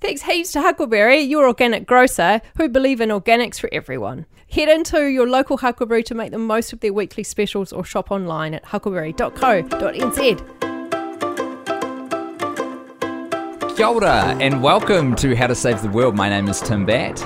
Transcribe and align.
Thanks 0.00 0.22
heaps 0.22 0.52
to 0.52 0.60
Huckleberry, 0.60 1.20
your 1.20 1.46
organic 1.46 1.86
grocer, 1.86 2.40
who 2.58 2.68
believe 2.68 3.00
in 3.00 3.08
organics 3.08 3.58
for 3.58 3.68
everyone. 3.72 4.26
Head 4.50 4.68
into 4.68 5.06
your 5.10 5.26
local 5.28 5.56
Huckleberry 5.58 6.02
to 6.04 6.14
make 6.14 6.30
the 6.32 6.38
most 6.38 6.72
of 6.72 6.80
their 6.80 6.92
weekly 6.92 7.24
specials 7.24 7.72
or 7.72 7.82
shop 7.84 8.10
online 8.10 8.52
at 8.54 8.64
huckleberry.co.nz. 8.66 10.42
Kia 13.76 13.86
ora, 13.86 14.36
and 14.40 14.62
welcome 14.62 15.14
to 15.16 15.34
How 15.34 15.46
to 15.46 15.54
Save 15.54 15.82
the 15.82 15.88
World. 15.88 16.14
My 16.14 16.28
name 16.28 16.48
is 16.48 16.60
Tim 16.60 16.84
Batt, 16.86 17.22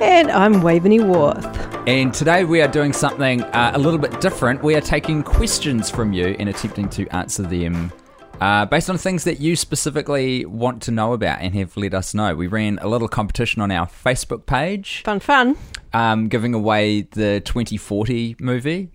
And 0.00 0.30
I'm 0.30 0.62
Waveney 0.62 1.00
Worth. 1.00 1.46
and 1.86 2.12
today 2.12 2.44
we 2.44 2.60
are 2.62 2.68
doing 2.68 2.92
something 2.92 3.42
uh, 3.42 3.72
a 3.74 3.78
little 3.78 3.98
bit 4.00 4.20
different. 4.20 4.62
We 4.62 4.74
are 4.74 4.80
taking 4.80 5.22
questions 5.22 5.88
from 5.90 6.12
you 6.12 6.36
and 6.38 6.48
attempting 6.48 6.88
to 6.90 7.06
answer 7.08 7.42
them 7.42 7.92
uh, 8.40 8.64
based 8.66 8.88
on 8.90 8.98
things 8.98 9.24
that 9.24 9.40
you 9.40 9.56
specifically 9.56 10.44
want 10.46 10.82
to 10.82 10.90
know 10.90 11.12
about 11.12 11.40
and 11.40 11.54
have 11.54 11.76
let 11.76 11.94
us 11.94 12.14
know. 12.14 12.34
We 12.34 12.46
ran 12.46 12.78
a 12.80 12.88
little 12.88 13.08
competition 13.08 13.60
on 13.62 13.70
our 13.70 13.86
Facebook 13.86 14.46
page, 14.46 15.02
Fun, 15.04 15.20
fun. 15.20 15.56
um, 15.92 16.28
giving 16.28 16.54
away 16.54 17.02
the 17.02 17.40
2040 17.44 18.36
movie. 18.40 18.90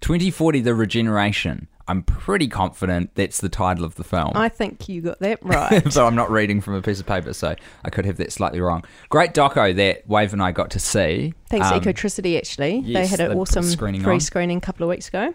2040 0.00 0.60
The 0.60 0.74
Regeneration. 0.74 1.68
I'm 1.90 2.02
pretty 2.02 2.48
confident 2.48 3.14
that's 3.14 3.40
the 3.40 3.48
title 3.48 3.82
of 3.82 3.94
the 3.94 4.04
film. 4.04 4.32
I 4.34 4.50
think 4.50 4.90
you 4.90 5.00
got 5.00 5.20
that 5.20 5.38
right. 5.42 5.90
so 5.90 6.06
I'm 6.06 6.14
not 6.14 6.30
reading 6.30 6.60
from 6.60 6.74
a 6.74 6.82
piece 6.82 7.00
of 7.00 7.06
paper, 7.06 7.32
so 7.32 7.54
I 7.82 7.90
could 7.90 8.04
have 8.04 8.18
that 8.18 8.30
slightly 8.30 8.60
wrong. 8.60 8.84
Great 9.08 9.32
doco 9.32 9.74
that 9.74 10.06
Wave 10.06 10.34
and 10.34 10.42
I 10.42 10.52
got 10.52 10.70
to 10.72 10.78
see. 10.78 11.32
Thanks 11.48 11.66
Um, 11.72 11.80
to 11.80 11.92
Ecotricity, 11.94 12.36
actually. 12.36 12.82
they 12.92 13.06
had 13.06 13.20
an 13.20 13.32
awesome 13.38 13.62
screening 13.64 14.02
free 14.02 14.14
on. 14.14 14.20
screening 14.20 14.58
a 14.58 14.60
couple 14.60 14.84
of 14.84 14.90
weeks 14.90 15.08
ago. 15.08 15.32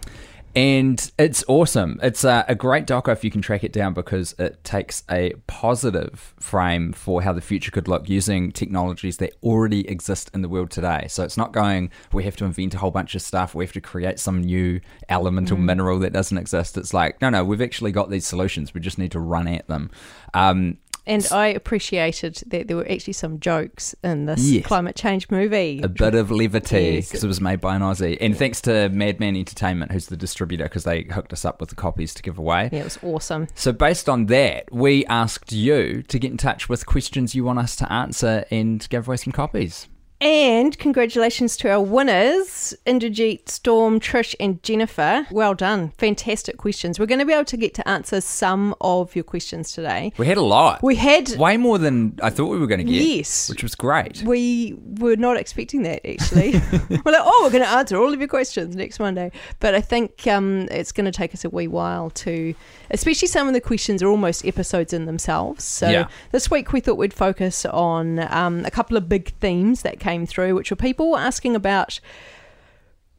And 0.55 1.11
it's 1.17 1.43
awesome. 1.47 1.99
It's 2.03 2.23
a, 2.23 2.45
a 2.47 2.53
great 2.53 2.85
doco 2.85 3.11
if 3.11 3.23
you 3.23 3.31
can 3.31 3.41
track 3.41 3.63
it 3.63 3.73
down 3.73 3.95
because 3.95 4.35
it 4.37 4.63
takes 4.63 5.03
a 5.09 5.33
positive 5.47 6.35
frame 6.39 6.93
for 6.93 7.23
how 7.23 7.33
the 7.33 7.41
future 7.41 7.71
could 7.71 7.87
look 7.87 8.07
using 8.07 8.51
technologies 8.51 9.17
that 9.17 9.33
already 9.41 9.87
exist 9.89 10.29
in 10.31 10.43
the 10.43 10.49
world 10.49 10.69
today. 10.69 11.07
So 11.09 11.23
it's 11.23 11.37
not 11.37 11.53
going, 11.53 11.89
we 12.11 12.23
have 12.25 12.35
to 12.35 12.45
invent 12.45 12.75
a 12.75 12.77
whole 12.77 12.91
bunch 12.91 13.15
of 13.15 13.23
stuff, 13.23 13.55
we 13.55 13.65
have 13.65 13.73
to 13.73 13.81
create 13.81 14.19
some 14.19 14.41
new 14.41 14.79
elemental 15.09 15.57
mineral 15.57 15.97
that 15.99 16.13
doesn't 16.13 16.37
exist. 16.37 16.77
It's 16.77 16.93
like, 16.93 17.19
no, 17.19 17.29
no, 17.29 17.43
we've 17.43 17.61
actually 17.61 17.91
got 17.91 18.11
these 18.11 18.27
solutions. 18.27 18.75
We 18.75 18.81
just 18.81 18.99
need 18.99 19.11
to 19.13 19.19
run 19.19 19.47
at 19.47 19.67
them. 19.67 19.89
Um, 20.35 20.77
And 21.05 21.27
I 21.31 21.47
appreciated 21.47 22.41
that 22.47 22.67
there 22.67 22.77
were 22.77 22.89
actually 22.89 23.13
some 23.13 23.39
jokes 23.39 23.93
in 24.03 24.25
this 24.25 24.41
Yes. 24.41 24.65
climate 24.65 24.95
change 24.95 25.29
movie. 25.29 25.81
a 25.83 25.87
bit 25.89 26.15
of 26.15 26.31
levity 26.31 26.93
Yes. 26.95 27.07
because 27.09 27.23
it 27.23 27.27
was 27.27 27.41
made 27.41 27.59
by 27.59 27.75
an 27.75 27.81
Aussie. 27.81 28.17
And 28.21 28.37
thanks 28.37 28.61
to 28.61 28.89
Madman 28.89 29.35
Entertainment, 29.35 29.91
who's 29.91 30.07
the 30.07 30.15
distributor, 30.17 30.63
because 30.63 30.85
they 30.85 31.03
hooked 31.03 31.33
us 31.33 31.43
up 31.43 31.59
with 31.59 31.69
the 31.69 31.75
copies 31.75 32.13
to 32.13 32.21
give 32.21 32.37
away. 32.37 32.69
yeah, 32.71 32.79
it 32.79 32.83
was 32.85 32.99
awesome. 33.03 33.47
So, 33.55 33.71
based 33.73 34.07
on 34.07 34.27
that, 34.27 34.71
we 34.73 35.05
asked 35.07 35.51
you 35.51 36.03
to 36.03 36.19
get 36.19 36.31
in 36.31 36.37
touch 36.37 36.69
with 36.69 36.85
questions 36.85 37.35
you 37.35 37.43
want 37.43 37.59
us 37.59 37.75
to 37.77 37.91
answer 37.91 38.45
and 38.49 38.87
give 38.89 39.07
away 39.07 39.17
some 39.17 39.33
copies. 39.33 39.87
And 40.23 40.77
congratulations 40.79 41.57
to 41.57 41.69
our 41.69 41.81
winners, 41.81 42.73
Inderjeet, 42.87 43.49
Storm, 43.49 43.99
Trish, 43.99 44.33
and 44.39 44.63
Jennifer. 44.63 45.27
Well 45.29 45.53
done. 45.53 45.89
Fantastic 45.97 46.55
questions. 46.55 46.97
We're 46.97 47.07
going 47.07 47.19
to 47.19 47.25
be 47.25 47.33
able 47.33 47.43
to 47.43 47.57
get 47.57 47.73
to 47.73 47.85
answer 47.85 48.21
some 48.21 48.73
of 48.79 49.17
your 49.17 49.25
questions 49.25 49.73
today. 49.73 50.13
We 50.17 50.25
had 50.25 50.37
a 50.37 50.41
lot. 50.41 50.81
We 50.81 50.95
had, 50.95 51.31
Way 51.37 51.57
more 51.57 51.77
than 51.77 52.17
I 52.23 52.29
thought 52.29 52.45
we 52.47 52.57
were 52.57 52.67
going 52.67 52.85
to 52.85 52.89
get. 52.89 53.01
Yes. 53.01 53.49
Which 53.49 53.63
was 53.63 53.75
great. 53.75 54.23
we 54.23 54.77
were 54.97 55.17
not 55.17 55.35
expecting 55.35 55.83
that 55.83 56.07
actually. 56.09 56.51
we're 57.03 57.11
like, 57.11 57.21
oh, 57.21 57.41
we're 57.43 57.51
going 57.51 57.63
to 57.63 57.69
answer 57.69 57.97
all 57.97 58.13
of 58.13 58.19
your 58.19 58.29
questions 58.29 58.77
next 58.77 59.01
Monday. 59.01 59.29
But 59.59 59.75
I 59.75 59.81
think 59.81 60.25
um, 60.27 60.69
it's 60.71 60.93
going 60.93 61.05
to 61.05 61.11
take 61.11 61.33
us 61.33 61.43
a 61.43 61.49
wee 61.49 61.67
while 61.67 62.09
to, 62.11 62.55
especially 62.91 63.27
some 63.27 63.49
of 63.49 63.53
the 63.53 63.59
questions 63.59 64.01
are 64.01 64.07
almost 64.07 64.45
episodes 64.45 64.93
in 64.93 65.03
themselves. 65.05 65.65
So 65.65 65.89
Yeah. 65.89 66.07
this 66.31 66.49
week 66.49 66.71
we 66.71 66.79
thought 66.79 66.95
we'd 66.97 67.13
focus 67.13 67.65
on 67.65 68.19
um, 68.33 68.63
a 68.63 68.71
couple 68.71 68.95
of 68.95 69.09
big 69.09 69.33
themes 69.41 69.81
that 69.81 69.99
came 69.99 70.12
through, 70.25 70.55
which 70.55 70.69
were 70.69 70.75
people 70.77 71.17
asking 71.17 71.55
about 71.55 71.99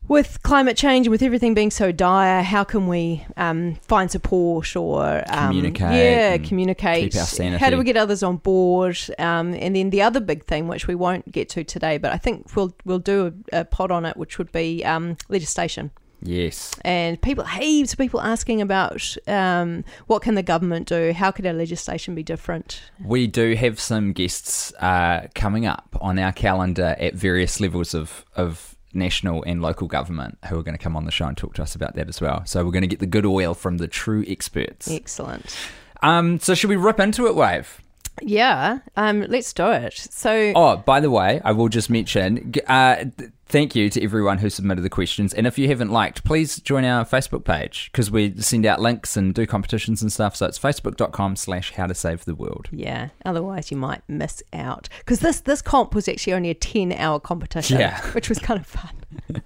with 0.06 0.42
climate 0.42 0.76
change 0.76 1.06
and 1.06 1.10
with 1.10 1.22
everything 1.22 1.54
being 1.54 1.70
so 1.70 1.90
dire, 1.90 2.42
how 2.42 2.62
can 2.62 2.86
we 2.88 3.24
um, 3.38 3.76
find 3.76 4.10
support 4.10 4.76
or 4.76 5.24
um, 5.28 5.48
Communicate 5.48 5.92
Yeah, 5.94 6.36
communicate. 6.38 7.12
keep 7.12 7.20
our 7.20 7.26
sanity. 7.26 7.56
How 7.64 7.70
do 7.70 7.78
we 7.78 7.84
get 7.84 7.96
others 7.96 8.22
on 8.22 8.36
board? 8.36 8.98
Um, 9.18 9.54
and 9.54 9.74
then 9.74 9.90
the 9.90 10.02
other 10.02 10.20
big 10.20 10.44
thing, 10.44 10.68
which 10.68 10.86
we 10.86 10.94
won't 10.94 11.30
get 11.32 11.48
to 11.50 11.64
today, 11.64 11.96
but 11.96 12.12
I 12.12 12.18
think 12.18 12.54
we'll 12.54 12.74
we'll 12.84 12.98
do 12.98 13.32
a, 13.52 13.60
a 13.60 13.64
pod 13.64 13.90
on 13.90 14.04
it, 14.04 14.16
which 14.16 14.36
would 14.36 14.52
be 14.52 14.84
um, 14.84 15.16
legislation. 15.30 15.90
Yes. 16.24 16.74
And 16.84 17.20
people, 17.20 17.44
heaps 17.44 17.92
of 17.92 17.98
people 17.98 18.20
asking 18.20 18.62
about 18.62 19.16
um, 19.28 19.84
what 20.06 20.22
can 20.22 20.34
the 20.34 20.42
government 20.42 20.88
do? 20.88 21.12
How 21.12 21.30
could 21.30 21.46
our 21.46 21.52
legislation 21.52 22.14
be 22.14 22.22
different? 22.22 22.82
We 23.04 23.26
do 23.26 23.54
have 23.54 23.78
some 23.78 24.12
guests 24.12 24.72
uh, 24.80 25.28
coming 25.34 25.66
up 25.66 25.96
on 26.00 26.18
our 26.18 26.32
calendar 26.32 26.96
at 26.98 27.14
various 27.14 27.60
levels 27.60 27.92
of, 27.94 28.24
of 28.36 28.74
national 28.94 29.44
and 29.44 29.60
local 29.60 29.86
government 29.86 30.38
who 30.48 30.58
are 30.58 30.62
going 30.62 30.76
to 30.76 30.82
come 30.82 30.96
on 30.96 31.04
the 31.04 31.10
show 31.10 31.26
and 31.26 31.36
talk 31.36 31.54
to 31.54 31.62
us 31.62 31.74
about 31.74 31.94
that 31.96 32.08
as 32.08 32.20
well. 32.22 32.42
So 32.46 32.64
we're 32.64 32.72
going 32.72 32.82
to 32.82 32.88
get 32.88 33.00
the 33.00 33.06
good 33.06 33.26
oil 33.26 33.52
from 33.52 33.76
the 33.76 33.86
true 33.88 34.24
experts. 34.26 34.90
Excellent. 34.90 35.54
Um, 36.02 36.40
so 36.40 36.54
should 36.54 36.70
we 36.70 36.76
rip 36.76 37.00
into 37.00 37.26
it, 37.26 37.34
Wave? 37.34 37.82
Yeah, 38.22 38.78
um, 38.96 39.22
let's 39.28 39.52
do 39.52 39.70
it. 39.72 39.94
So, 39.94 40.52
Oh, 40.54 40.76
by 40.76 41.00
the 41.00 41.10
way, 41.10 41.40
I 41.44 41.52
will 41.52 41.68
just 41.68 41.90
mention. 41.90 42.54
Uh, 42.66 43.06
thank 43.54 43.76
you 43.76 43.88
to 43.88 44.02
everyone 44.02 44.38
who 44.38 44.50
submitted 44.50 44.82
the 44.82 44.90
questions, 44.90 45.32
and 45.32 45.46
if 45.46 45.56
you 45.56 45.68
haven't 45.68 45.88
liked, 45.92 46.24
please 46.24 46.56
join 46.56 46.84
our 46.84 47.04
Facebook 47.04 47.44
page 47.44 47.88
because 47.92 48.10
we 48.10 48.34
send 48.40 48.66
out 48.66 48.80
links 48.80 49.16
and 49.16 49.32
do 49.32 49.46
competitions 49.46 50.02
and 50.02 50.12
stuff. 50.12 50.34
So 50.34 50.46
it's 50.46 50.58
facebook.com/slash 50.58 51.70
How 51.74 51.86
to 51.86 51.94
Save 51.94 52.24
the 52.24 52.34
World. 52.34 52.68
yeah, 52.72 53.10
otherwise 53.24 53.70
you 53.70 53.76
might 53.76 54.02
miss 54.08 54.42
out 54.52 54.88
because 54.98 55.20
this 55.20 55.40
this 55.42 55.62
comp 55.62 55.94
was 55.94 56.08
actually 56.08 56.32
only 56.32 56.50
a 56.50 56.54
ten 56.54 56.90
hour 56.90 57.20
competition, 57.20 57.78
Yeah. 57.78 58.00
which 58.12 58.28
was 58.28 58.40
kind 58.40 58.58
of 58.58 58.66
fun. 58.66 58.90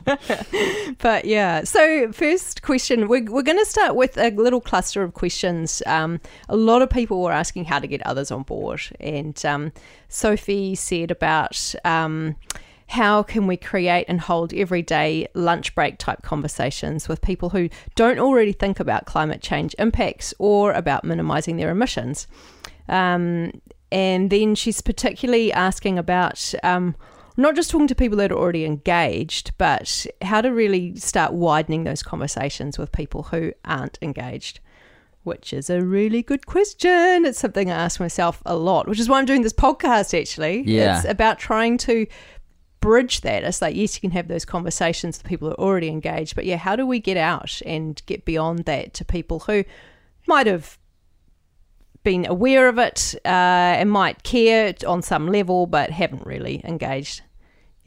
but 0.98 1.26
yeah, 1.26 1.62
so 1.64 2.10
first 2.10 2.62
question, 2.62 3.08
we're 3.08 3.30
we're 3.30 3.42
going 3.42 3.58
to 3.58 3.66
start 3.66 3.94
with 3.94 4.16
a 4.16 4.30
little 4.30 4.62
cluster 4.62 5.02
of 5.02 5.12
questions. 5.12 5.82
Um, 5.84 6.18
a 6.48 6.56
lot 6.56 6.80
of 6.80 6.88
people 6.88 7.20
were 7.22 7.32
asking 7.32 7.66
how 7.66 7.78
to 7.78 7.86
get 7.86 8.00
others 8.06 8.30
on 8.30 8.42
board, 8.44 8.80
and 9.00 9.44
um, 9.44 9.70
Sophie 10.08 10.74
said 10.76 11.10
about. 11.10 11.74
Um, 11.84 12.36
how 12.88 13.22
can 13.22 13.46
we 13.46 13.56
create 13.56 14.06
and 14.08 14.18
hold 14.18 14.52
everyday 14.54 15.28
lunch 15.34 15.74
break 15.74 15.98
type 15.98 16.22
conversations 16.22 17.06
with 17.06 17.20
people 17.20 17.50
who 17.50 17.68
don't 17.94 18.18
already 18.18 18.52
think 18.52 18.80
about 18.80 19.04
climate 19.04 19.42
change 19.42 19.74
impacts 19.78 20.32
or 20.38 20.72
about 20.72 21.04
minimizing 21.04 21.58
their 21.58 21.70
emissions? 21.70 22.26
Um, 22.88 23.60
and 23.92 24.30
then 24.30 24.54
she's 24.54 24.80
particularly 24.80 25.52
asking 25.52 25.98
about 25.98 26.54
um, 26.62 26.96
not 27.36 27.54
just 27.54 27.70
talking 27.70 27.88
to 27.88 27.94
people 27.94 28.16
that 28.18 28.32
are 28.32 28.38
already 28.38 28.64
engaged, 28.64 29.52
but 29.58 30.06
how 30.22 30.40
to 30.40 30.48
really 30.48 30.96
start 30.96 31.34
widening 31.34 31.84
those 31.84 32.02
conversations 32.02 32.78
with 32.78 32.90
people 32.90 33.24
who 33.24 33.52
aren't 33.66 33.98
engaged. 34.00 34.60
Which 35.24 35.52
is 35.52 35.68
a 35.68 35.82
really 35.82 36.22
good 36.22 36.46
question. 36.46 37.26
It's 37.26 37.38
something 37.38 37.70
I 37.70 37.74
ask 37.74 38.00
myself 38.00 38.40
a 38.46 38.56
lot, 38.56 38.88
which 38.88 38.98
is 38.98 39.10
why 39.10 39.18
I'm 39.18 39.26
doing 39.26 39.42
this 39.42 39.52
podcast 39.52 40.18
actually. 40.18 40.62
Yeah. 40.62 40.96
It's 40.96 41.06
about 41.06 41.38
trying 41.38 41.76
to 41.78 42.06
bridge 42.80 43.22
that. 43.22 43.44
It's 43.44 43.62
like, 43.62 43.76
yes, 43.76 43.96
you 43.96 44.00
can 44.00 44.10
have 44.12 44.28
those 44.28 44.44
conversations 44.44 45.18
with 45.18 45.26
people 45.26 45.48
who 45.48 45.54
are 45.54 45.60
already 45.60 45.88
engaged, 45.88 46.34
but 46.34 46.44
yeah, 46.44 46.56
how 46.56 46.76
do 46.76 46.86
we 46.86 47.00
get 47.00 47.16
out 47.16 47.60
and 47.66 48.00
get 48.06 48.24
beyond 48.24 48.60
that 48.60 48.94
to 48.94 49.04
people 49.04 49.40
who 49.40 49.64
might 50.26 50.46
have 50.46 50.78
been 52.02 52.26
aware 52.26 52.68
of 52.68 52.78
it 52.78 53.14
uh, 53.24 53.28
and 53.28 53.90
might 53.90 54.22
care 54.22 54.74
on 54.86 55.02
some 55.02 55.26
level, 55.26 55.66
but 55.66 55.90
haven't 55.90 56.26
really 56.26 56.60
engaged? 56.64 57.22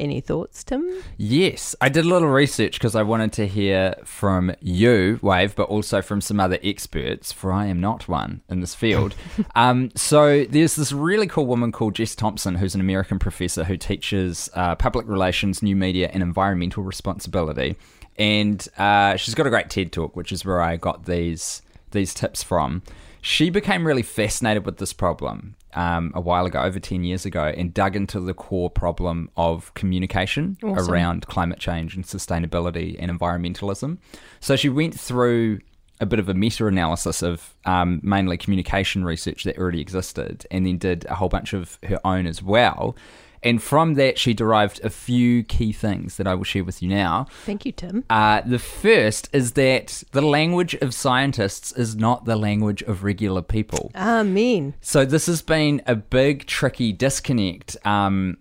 Any 0.02 0.20
thoughts, 0.20 0.64
Tim? 0.64 1.04
Yes, 1.16 1.76
I 1.80 1.88
did 1.88 2.06
a 2.06 2.08
little 2.08 2.28
research 2.28 2.74
because 2.74 2.96
I 2.96 3.04
wanted 3.04 3.34
to 3.34 3.46
hear 3.46 3.94
from 4.04 4.52
you, 4.60 5.20
Wave, 5.22 5.56
but 5.56 5.70
also 5.70 6.02
from 6.02 6.22
some 6.22 6.40
other 6.40 6.58
experts, 6.64 7.32
for 7.32 7.54
I 7.54 7.68
am 7.68 7.80
not 7.80 8.08
one 8.08 8.42
in 8.50 8.62
this 8.62 8.74
field. 8.74 9.14
um, 9.56 9.92
so 9.96 10.44
there's 10.46 10.76
this 10.76 10.92
really 10.92 11.28
cool 11.28 11.46
woman 11.46 11.72
called 11.72 11.94
Jess 11.94 12.16
Thompson, 12.16 12.56
who's 12.56 12.74
an 12.74 12.82
American 12.82 13.20
professor 13.20 13.64
who 13.64 13.78
teaches 13.78 14.50
uh, 14.56 14.74
public 14.74 15.08
relations, 15.08 15.62
new 15.62 15.76
media, 15.76 16.10
and 16.12 16.24
environmental 16.24 16.82
responsibility. 16.82 17.76
And 18.18 18.68
uh, 18.80 19.18
she's 19.18 19.36
got 19.36 19.46
a 19.46 19.52
great 19.52 19.70
TED 19.70 19.92
talk, 19.92 20.16
which 20.16 20.32
is 20.32 20.44
where 20.44 20.62
I 20.62 20.78
got 20.78 21.06
these 21.06 21.62
these 21.92 22.16
tips 22.16 22.42
from. 22.42 22.82
She 23.22 23.52
became 23.52 23.86
really 23.86 24.02
fascinated 24.02 24.66
with 24.66 24.78
this 24.78 24.94
problem 24.94 25.58
um, 25.74 26.12
a 26.16 26.22
while 26.22 26.46
ago, 26.46 26.62
over 26.62 26.80
10 26.80 27.04
years 27.04 27.26
ago, 27.26 27.54
and 27.56 27.74
dug 27.74 27.96
into 27.96 28.20
the 28.20 28.34
core 28.34 28.70
problem 28.70 29.30
of 29.38 29.74
communication 29.74 30.58
Awesome. 30.64 30.94
around 30.94 31.28
climate 31.28 31.60
change 31.60 31.96
and 31.96 32.06
sustainability 32.06 32.96
and 33.00 33.12
environmentalism. 33.12 33.98
So 34.40 34.56
she 34.56 34.70
went 34.70 35.00
through 35.00 35.60
a 36.00 36.06
bit 36.06 36.20
of 36.20 36.28
a 36.28 36.34
meta 36.34 36.66
analysis 36.66 37.22
of 37.22 37.56
um, 37.66 38.00
mainly 38.04 38.36
communication 38.36 39.06
research 39.06 39.44
that 39.44 39.58
already 39.58 39.80
existed, 39.82 40.46
and 40.50 40.66
then 40.66 40.78
did 40.78 41.06
a 41.06 41.16
whole 41.16 41.30
bunch 41.30 41.54
of 41.54 41.78
her 41.84 42.00
own 42.04 42.26
as 42.26 42.42
well. 42.42 42.96
And 43.44 43.62
from 43.62 43.96
that, 43.96 44.20
she 44.20 44.34
derived 44.34 44.80
a 44.84 44.90
few 44.90 45.44
key 45.44 45.72
things 45.72 46.18
that 46.18 46.28
I 46.28 46.36
will 46.36 46.44
share 46.44 46.64
with 46.64 46.82
you 46.82 46.90
now. 46.90 47.26
Thank 47.46 47.66
you, 47.66 47.72
Tim. 47.72 48.04
Uh, 48.10 48.42
the 48.42 48.60
first 48.60 49.30
is 49.34 49.54
that 49.54 50.04
the 50.12 50.22
language 50.22 50.76
of 50.76 50.94
scientists 50.94 51.72
is 51.72 51.96
not 51.96 52.26
the 52.26 52.36
language 52.36 52.84
of 52.84 53.04
regular 53.04 53.42
people. 53.42 53.92
Amen. 53.96 54.76
So 54.82 55.06
this 55.06 55.26
has 55.26 55.42
been 55.42 55.82
a 55.88 55.96
big, 55.96 56.46
tricky 56.46 56.92
disconnect 56.92 57.78
um, 57.86 58.38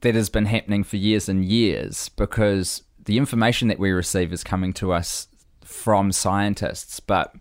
that 0.00 0.14
has 0.14 0.30
been 0.30 0.46
happening 0.46 0.84
for 0.84 0.96
years 0.96 1.28
and 1.28 1.44
years 1.44 2.08
because 2.10 2.82
the 3.04 3.18
information 3.18 3.68
that 3.68 3.78
we 3.78 3.90
receive 3.90 4.32
is 4.32 4.42
coming 4.42 4.72
to 4.74 4.92
us 4.92 5.28
from 5.62 6.12
scientists, 6.12 7.00
but 7.00 7.34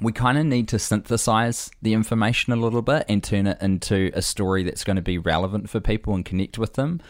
we 0.00 0.12
kind 0.12 0.38
of 0.38 0.46
need 0.46 0.68
to 0.68 0.78
synthesize 0.78 1.70
the 1.82 1.92
information 1.92 2.52
a 2.52 2.56
little 2.56 2.82
bit 2.82 3.04
and 3.08 3.22
turn 3.22 3.46
it 3.46 3.58
into 3.60 4.10
a 4.14 4.22
story 4.22 4.62
that's 4.62 4.84
going 4.84 4.96
to 4.96 5.02
be 5.02 5.18
relevant 5.18 5.70
for 5.70 5.80
people 5.80 6.14
and 6.14 6.24
connect 6.24 6.58
with 6.58 6.74
them. 6.74 7.00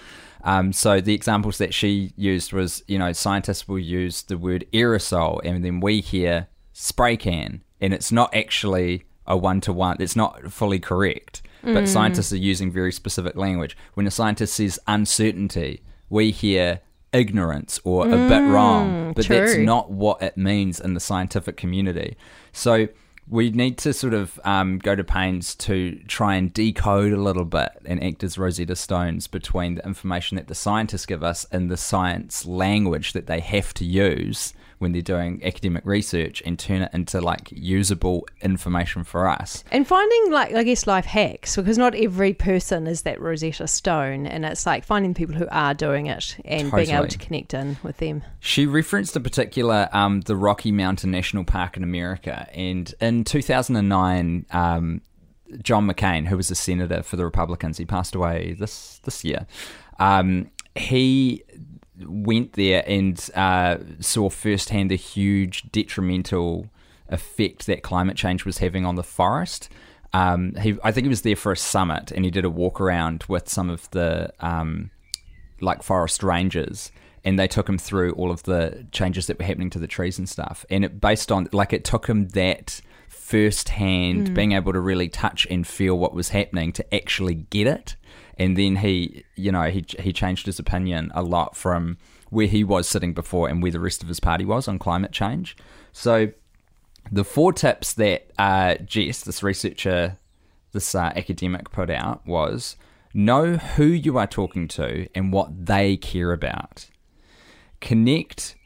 Um, 0.43 0.73
so 0.73 1.01
the 1.01 1.15
examples 1.15 1.59
that 1.59 1.73
she 1.73 2.13
used 2.17 2.53
was, 2.53 2.83
you 2.87 2.99
know, 2.99 3.13
scientists 3.13 3.67
will 3.67 3.79
use 3.79 4.23
the 4.23 4.37
word 4.37 4.67
aerosol, 4.73 5.41
and 5.43 5.65
then 5.65 5.81
we 5.81 6.01
hear 6.01 6.49
spray 6.73 7.17
can, 7.17 7.63
and 7.81 7.95
it's 7.95 8.13
not 8.13 8.35
actually 8.35 9.05
a 9.27 9.37
one 9.37 9.61
to 9.63 9.73
one. 9.73 9.97
It's 10.01 10.17
not 10.17 10.53
fully 10.53 10.79
correct, 10.79 11.41
but 11.63 11.89
scientists 11.89 12.31
are 12.33 12.37
using 12.37 12.71
very 12.71 12.93
specific 12.93 13.37
language. 13.37 13.75
When 13.95 14.07
a 14.07 14.11
scientist 14.11 14.55
says 14.55 14.79
uncertainty, 14.87 15.83
we 16.11 16.31
hear 16.31 16.81
ignorance 17.15 17.81
or 17.85 18.07
a 18.07 18.29
bit 18.29 18.43
wrong, 18.43 19.13
but 19.15 19.27
that's 19.27 19.57
not 19.57 19.91
what 19.91 20.21
it 20.21 20.37
means 20.37 20.81
in 20.81 20.95
the 20.95 21.01
scientific 21.01 21.57
community. 21.57 22.17
So 22.53 22.89
we 23.29 23.51
need 23.51 23.79
to 23.79 23.93
sort 23.93 24.13
of 24.13 24.39
um, 24.45 24.79
go 24.79 24.95
to 24.95 25.05
pains 25.05 25.55
to 25.55 25.99
try 26.09 26.35
and 26.35 26.53
decode 26.53 27.13
a 27.13 27.17
little 27.17 27.45
bit 27.47 27.71
and 27.87 28.03
act 28.03 28.23
as 28.23 28.37
Rosetta 28.37 28.77
Stones 28.77 29.27
between 29.27 29.77
the 29.77 29.87
information 29.87 30.37
that 30.37 30.49
the 30.49 30.55
scientists 30.55 31.07
give 31.07 31.23
us 31.23 31.47
and 31.51 31.71
the 31.71 31.77
science 31.77 32.45
language 32.45 33.13
that 33.13 33.27
they 33.27 33.41
have 33.41 33.73
to 33.75 33.85
use 33.85 34.53
when 34.79 34.93
they're 34.93 35.03
doing 35.03 35.43
academic 35.45 35.85
research 35.85 36.43
and 36.45 36.59
turn 36.59 36.83
it 36.83 36.91
into 36.93 37.21
like 37.21 37.51
usable 37.53 38.27
information 38.41 39.05
for 39.05 39.29
us. 39.29 39.65
And 39.71 39.87
finding 39.87 40.33
like 40.33 40.55
I 40.55 40.63
guess 40.63 40.87
life 40.87 41.05
hacks 41.05 41.57
because 41.57 41.79
not 41.79 41.95
every 41.95 42.35
person 42.35 42.87
is 42.87 43.03
that 43.03 43.21
Rosetta 43.21 43.67
Stone, 43.67 44.27
and 44.27 44.45
it's 44.45 44.67
like 44.67 44.85
finding 44.85 45.15
people 45.15 45.35
who 45.35 45.47
are 45.51 45.75
doing 45.75 46.07
it 46.07 46.37
and 46.45 46.71
being 46.71 46.91
able 46.91 47.09
to 47.09 47.19
connect 47.19 47.55
in 47.55 47.77
with 47.83 47.99
them. 47.99 48.23
She 48.41 48.67
referenced 48.67 49.17
in 49.17 49.23
particular 49.23 49.89
um, 49.93 50.23
the 50.23 50.37
Rocky 50.37 50.73
Mountain 50.73 51.11
National 51.11 51.45
Park 51.45 51.77
in 51.77 51.83
America, 51.83 52.49
and 52.53 52.93
in 53.01 53.25
2009, 53.25 54.47
um, 54.51 55.01
John 55.63 55.89
McCain, 55.89 56.27
who 56.27 56.37
was 56.37 56.51
a 56.51 56.55
senator 56.55 57.03
for 57.03 57.17
the 57.17 57.25
Republicans, 57.25 57.79
he 57.79 57.85
passed 57.85 58.15
away 58.15 58.57
this 58.59 59.01
this 59.05 59.25
year. 59.25 59.47
Um, 59.99 60.51
he 60.75 61.45
went 62.01 62.55
there 62.55 62.83
and 62.87 63.31
uh, 63.35 63.79
saw 64.01 64.29
firsthand 64.29 64.91
the 64.91 64.97
huge 64.97 65.71
detrimental 65.71 66.69
effect 67.09 67.67
that 67.67 67.83
climate 67.83 68.17
change 68.17 68.45
was 68.45 68.59
having 68.59 68.85
on 68.85 68.97
the 68.97 69.03
forest. 69.03 69.69
Um, 70.13 70.55
he, 70.55 70.77
I 70.83 70.93
think 70.93 71.05
he 71.05 71.09
was 71.09 71.23
there 71.23 71.37
for 71.37 71.53
a 71.53 71.57
summit, 71.57 72.13
and 72.13 72.25
he 72.25 72.31
did 72.31 72.45
a 72.45 72.51
walk 72.51 72.81
around 72.81 73.25
with 73.29 73.49
some 73.49 73.69
of 73.69 73.91
the 73.91 74.33
um, 74.41 74.91
like 75.61 75.83
forest 75.83 76.23
rangers 76.23 76.91
and 77.25 77.39
they 77.39 77.49
took 77.49 77.69
him 77.69 77.79
through 77.79 78.13
all 78.13 78.31
of 78.31 78.43
the 78.43 78.87
changes 78.93 79.27
that 79.27 79.39
were 79.39 79.47
happening 79.47 79.71
to 79.71 79.79
the 79.79 79.87
trees 79.87 80.19
and 80.19 80.29
stuff. 80.29 80.65
And 80.71 80.85
it 80.85 81.01
based 81.01 81.33
on 81.33 81.49
like 81.53 81.73
it 81.73 81.85
took 81.85 82.07
him 82.07 82.29
that 82.29 82.83
firsthand 83.09 84.35
being 84.35 84.53
able 84.53 84.73
to 84.75 84.81
really 84.81 85.09
touch 85.09 85.47
and 85.51 85.67
feel 85.67 85.99
what 85.99 86.13
was 86.13 86.29
happening 86.29 86.73
to 86.73 86.95
actually 86.95 87.35
get 87.35 87.67
it 87.67 87.97
and 88.39 88.57
then 88.57 88.77
he 88.77 89.25
you 89.37 89.53
know 89.53 89.65
he 89.65 89.85
he 89.99 90.13
changed 90.13 90.47
his 90.47 90.59
opinion 90.59 91.11
a 91.15 91.23
lot 91.23 91.57
from 91.57 91.99
where 92.31 92.47
he 92.47 92.65
was 92.65 92.89
sitting 92.89 93.15
before 93.15 93.49
and 93.49 93.63
where 93.63 93.73
the 93.73 93.81
rest 93.81 94.03
of 94.03 94.09
his 94.09 94.21
party 94.21 94.45
was 94.45 94.67
on 94.67 94.79
climate 94.79 95.13
change 95.13 95.57
so 95.93 96.33
the 97.11 97.25
four 97.25 97.53
tips 97.53 97.93
that 97.95 98.31
uh, 98.39 98.77
Jess, 98.77 99.23
this 99.23 99.43
researcher, 99.43 100.19
this 100.73 100.95
uh, 100.95 101.13
academic, 101.15 101.71
put 101.71 101.91
out 101.91 102.27
was 102.27 102.77
know 103.13 103.57
who 103.57 103.85
you 103.85 104.19
are 104.19 104.27
talking 104.27 104.67
to 104.69 105.09
and 105.15 105.33
what 105.33 105.67
they 105.67 105.97
care 105.97 106.33
about. 106.33 106.87
Connect 107.81 108.57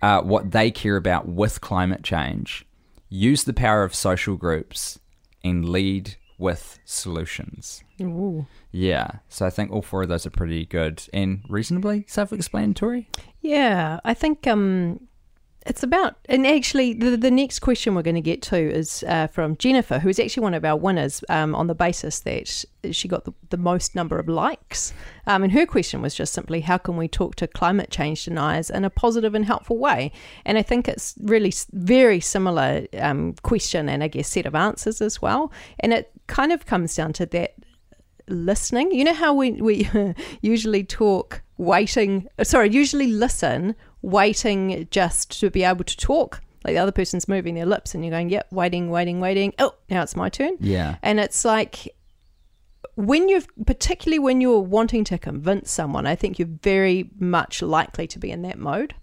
uh, 0.00 0.22
what 0.22 0.52
they 0.52 0.70
care 0.70 0.96
about 0.96 1.28
with 1.28 1.60
climate 1.60 2.02
change. 2.02 2.64
Use 3.08 3.44
the 3.44 3.52
power 3.52 3.82
of 3.82 3.94
social 3.94 4.36
groups 4.36 4.98
and 5.42 5.68
lead 5.68 6.16
with 6.38 6.78
solutions. 6.84 7.82
Ooh. 8.00 8.46
Yeah, 8.70 9.10
so 9.28 9.44
I 9.44 9.50
think 9.50 9.72
all 9.72 9.82
four 9.82 10.02
of 10.02 10.08
those 10.08 10.24
are 10.24 10.30
pretty 10.30 10.64
good 10.66 11.02
and 11.12 11.42
reasonably 11.48 12.04
self-explanatory. 12.06 13.08
Yeah, 13.40 13.98
I 14.04 14.14
think 14.14 14.46
um, 14.46 15.00
it's 15.66 15.82
about, 15.82 16.16
and 16.26 16.46
actually, 16.46 16.94
the, 16.94 17.16
the 17.16 17.30
next 17.30 17.58
question 17.58 17.94
we're 17.94 18.02
going 18.02 18.14
to 18.14 18.20
get 18.20 18.40
to 18.42 18.56
is 18.56 19.04
uh, 19.06 19.26
from 19.26 19.56
Jennifer, 19.56 19.98
who 19.98 20.08
is 20.08 20.18
actually 20.18 20.44
one 20.44 20.54
of 20.54 20.64
our 20.64 20.76
winners 20.76 21.24
um, 21.28 21.54
on 21.54 21.66
the 21.66 21.74
basis 21.74 22.20
that 22.20 22.64
she 22.92 23.08
got 23.08 23.24
the, 23.24 23.34
the 23.50 23.56
most 23.56 23.94
number 23.94 24.18
of 24.18 24.28
likes. 24.28 24.94
Um, 25.26 25.42
and 25.42 25.52
her 25.52 25.66
question 25.66 26.00
was 26.00 26.14
just 26.14 26.32
simply, 26.32 26.60
how 26.60 26.78
can 26.78 26.96
we 26.96 27.08
talk 27.08 27.34
to 27.36 27.46
climate 27.46 27.90
change 27.90 28.24
deniers 28.24 28.70
in 28.70 28.84
a 28.84 28.90
positive 28.90 29.34
and 29.34 29.44
helpful 29.44 29.76
way? 29.76 30.12
And 30.46 30.56
I 30.56 30.62
think 30.62 30.88
it's 30.88 31.14
really 31.20 31.52
very 31.72 32.20
similar 32.20 32.86
um, 32.98 33.34
question 33.42 33.88
and 33.88 34.02
I 34.02 34.08
guess 34.08 34.28
set 34.28 34.46
of 34.46 34.54
answers 34.54 35.02
as 35.02 35.20
well. 35.20 35.52
And 35.80 35.92
it 35.92 36.12
kind 36.28 36.52
of 36.52 36.64
comes 36.64 36.94
down 36.94 37.12
to 37.14 37.26
that 37.26 37.54
listening. 38.28 38.92
You 38.92 39.04
know 39.04 39.14
how 39.14 39.34
we, 39.34 39.52
we 39.52 39.90
usually 40.40 40.84
talk 40.84 41.42
waiting, 41.56 42.28
sorry, 42.42 42.70
usually 42.70 43.08
listen, 43.08 43.74
waiting 44.02 44.86
just 44.90 45.40
to 45.40 45.50
be 45.50 45.64
able 45.64 45.84
to 45.84 45.96
talk. 45.96 46.40
Like 46.64 46.74
the 46.74 46.78
other 46.78 46.92
person's 46.92 47.28
moving 47.28 47.54
their 47.54 47.66
lips 47.66 47.94
and 47.94 48.04
you're 48.04 48.12
going, 48.12 48.30
yep, 48.30 48.46
waiting, 48.50 48.90
waiting, 48.90 49.20
waiting. 49.20 49.54
Oh, 49.58 49.74
now 49.90 50.02
it's 50.02 50.16
my 50.16 50.28
turn. 50.28 50.56
Yeah. 50.60 50.96
And 51.02 51.18
it's 51.20 51.44
like 51.44 51.94
when 52.94 53.28
you've, 53.28 53.46
particularly 53.64 54.18
when 54.18 54.40
you're 54.40 54.60
wanting 54.60 55.04
to 55.04 55.18
convince 55.18 55.70
someone, 55.70 56.06
I 56.06 56.16
think 56.16 56.38
you're 56.38 56.48
very 56.62 57.10
much 57.18 57.62
likely 57.62 58.06
to 58.08 58.18
be 58.18 58.30
in 58.30 58.42
that 58.42 58.58
mode 58.58 58.94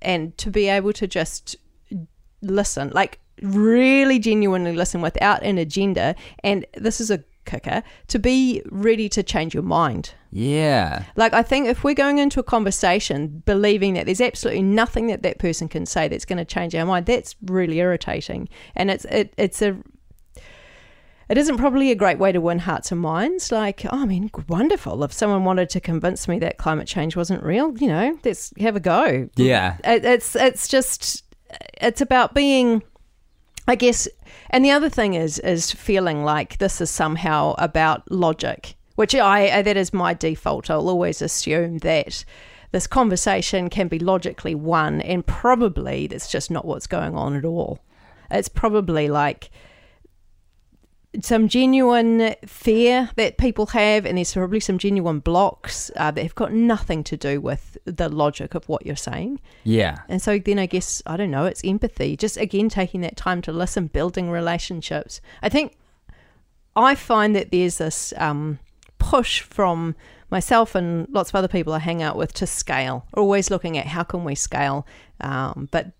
and 0.00 0.36
to 0.38 0.50
be 0.50 0.68
able 0.68 0.92
to 0.94 1.06
just 1.06 1.56
listen, 2.40 2.90
like 2.94 3.20
really 3.42 4.18
genuinely 4.18 4.72
listen 4.72 5.00
without 5.00 5.42
an 5.42 5.58
agenda. 5.58 6.14
And 6.42 6.66
this 6.74 7.00
is 7.00 7.10
a 7.10 7.24
kicker 7.44 7.82
to 8.08 8.18
be 8.18 8.62
ready 8.70 9.08
to 9.10 9.22
change 9.22 9.54
your 9.54 9.62
mind. 9.62 10.14
Yeah. 10.30 11.04
Like, 11.16 11.32
I 11.34 11.42
think 11.42 11.68
if 11.68 11.84
we're 11.84 11.94
going 11.94 12.18
into 12.18 12.40
a 12.40 12.44
conversation 12.44 13.42
believing 13.44 13.94
that 13.94 14.06
there's 14.06 14.20
absolutely 14.20 14.62
nothing 14.62 15.08
that 15.08 15.22
that 15.22 15.38
person 15.38 15.68
can 15.68 15.86
say 15.86 16.08
that's 16.08 16.24
going 16.24 16.38
to 16.38 16.44
change 16.44 16.74
our 16.74 16.86
mind, 16.86 17.06
that's 17.06 17.36
really 17.46 17.78
irritating. 17.78 18.48
And 18.74 18.90
it's 18.90 19.04
it, 19.06 19.34
it's 19.36 19.60
a 19.60 19.76
it 21.28 21.38
isn't 21.38 21.56
probably 21.56 21.90
a 21.90 21.94
great 21.94 22.18
way 22.18 22.30
to 22.32 22.40
win 22.40 22.58
hearts 22.58 22.92
and 22.92 23.00
minds. 23.00 23.50
Like, 23.50 23.84
oh, 23.86 24.02
I 24.02 24.04
mean, 24.04 24.30
wonderful. 24.48 25.02
If 25.02 25.12
someone 25.12 25.44
wanted 25.44 25.70
to 25.70 25.80
convince 25.80 26.28
me 26.28 26.38
that 26.40 26.58
climate 26.58 26.86
change 26.86 27.16
wasn't 27.16 27.42
real, 27.42 27.76
you 27.78 27.88
know, 27.88 28.18
let's 28.24 28.52
have 28.58 28.76
a 28.76 28.80
go. 28.80 29.28
Yeah. 29.36 29.78
It, 29.84 30.04
it's 30.04 30.36
it's 30.36 30.68
just 30.68 31.24
it's 31.80 32.00
about 32.00 32.34
being 32.34 32.82
I 33.66 33.74
guess 33.76 34.08
and 34.50 34.64
the 34.64 34.70
other 34.70 34.88
thing 34.88 35.14
is 35.14 35.38
is 35.38 35.70
feeling 35.70 36.24
like 36.24 36.58
this 36.58 36.80
is 36.80 36.90
somehow 36.90 37.54
about 37.58 38.10
logic, 38.10 38.74
which 38.96 39.14
I 39.14 39.62
that 39.62 39.76
is 39.76 39.92
my 39.92 40.14
default. 40.14 40.70
I'll 40.70 40.88
always 40.88 41.22
assume 41.22 41.78
that 41.78 42.24
this 42.72 42.86
conversation 42.86 43.68
can 43.68 43.88
be 43.88 43.98
logically 43.98 44.54
won 44.54 45.00
and 45.02 45.26
probably 45.26 46.06
that's 46.06 46.30
just 46.30 46.50
not 46.50 46.64
what's 46.64 46.86
going 46.86 47.14
on 47.14 47.36
at 47.36 47.44
all. 47.44 47.78
It's 48.30 48.48
probably 48.48 49.08
like 49.08 49.50
some 51.20 51.46
genuine 51.48 52.34
fear 52.46 53.10
that 53.16 53.36
people 53.36 53.66
have, 53.66 54.06
and 54.06 54.16
there's 54.16 54.32
probably 54.32 54.60
some 54.60 54.78
genuine 54.78 55.20
blocks 55.20 55.90
uh, 55.96 56.10
that 56.10 56.22
have 56.22 56.34
got 56.34 56.52
nothing 56.52 57.04
to 57.04 57.16
do 57.16 57.40
with 57.40 57.76
the 57.84 58.08
logic 58.08 58.54
of 58.54 58.66
what 58.68 58.86
you're 58.86 58.96
saying. 58.96 59.40
Yeah. 59.64 59.98
And 60.08 60.22
so 60.22 60.38
then 60.38 60.58
I 60.58 60.66
guess, 60.66 61.02
I 61.04 61.16
don't 61.16 61.30
know, 61.30 61.44
it's 61.44 61.62
empathy. 61.64 62.16
Just 62.16 62.38
again, 62.38 62.68
taking 62.68 63.02
that 63.02 63.16
time 63.16 63.42
to 63.42 63.52
listen, 63.52 63.88
building 63.88 64.30
relationships. 64.30 65.20
I 65.42 65.50
think 65.50 65.76
I 66.74 66.94
find 66.94 67.36
that 67.36 67.50
there's 67.50 67.78
this 67.78 68.14
um, 68.16 68.58
push 68.98 69.40
from 69.40 69.94
myself 70.30 70.74
and 70.74 71.06
lots 71.10 71.30
of 71.30 71.34
other 71.34 71.48
people 71.48 71.74
I 71.74 71.78
hang 71.78 72.02
out 72.02 72.16
with 72.16 72.32
to 72.34 72.46
scale. 72.46 73.06
We're 73.14 73.22
always 73.22 73.50
looking 73.50 73.76
at 73.76 73.86
how 73.86 74.02
can 74.02 74.24
we 74.24 74.34
scale. 74.34 74.86
Um, 75.20 75.68
but 75.70 75.92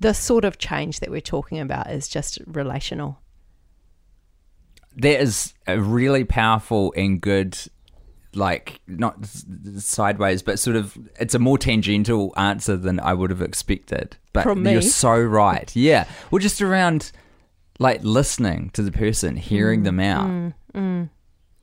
the 0.00 0.14
sort 0.14 0.46
of 0.46 0.56
change 0.56 1.00
that 1.00 1.10
we're 1.10 1.20
talking 1.20 1.58
about 1.58 1.90
is 1.90 2.08
just 2.08 2.38
relational. 2.46 3.18
That 4.96 5.20
is 5.20 5.54
a 5.66 5.78
really 5.80 6.24
powerful 6.24 6.92
and 6.96 7.20
good 7.20 7.56
like 8.34 8.80
not 8.86 9.24
sideways 9.78 10.42
but 10.42 10.58
sort 10.58 10.76
of 10.76 10.98
it's 11.18 11.34
a 11.34 11.38
more 11.38 11.56
tangential 11.56 12.34
answer 12.36 12.76
than 12.76 13.00
i 13.00 13.14
would 13.14 13.30
have 13.30 13.42
expected. 13.42 14.16
But 14.32 14.44
you're 14.58 14.82
so 14.82 15.18
right. 15.18 15.74
Yeah. 15.74 16.06
Well 16.30 16.40
just 16.40 16.60
around 16.60 17.12
like 17.78 18.02
listening 18.02 18.70
to 18.70 18.82
the 18.82 18.92
person 18.92 19.36
hearing 19.36 19.80
mm, 19.80 19.84
them 19.84 20.00
out 20.00 20.26
mm, 20.26 20.54
mm. 20.74 21.08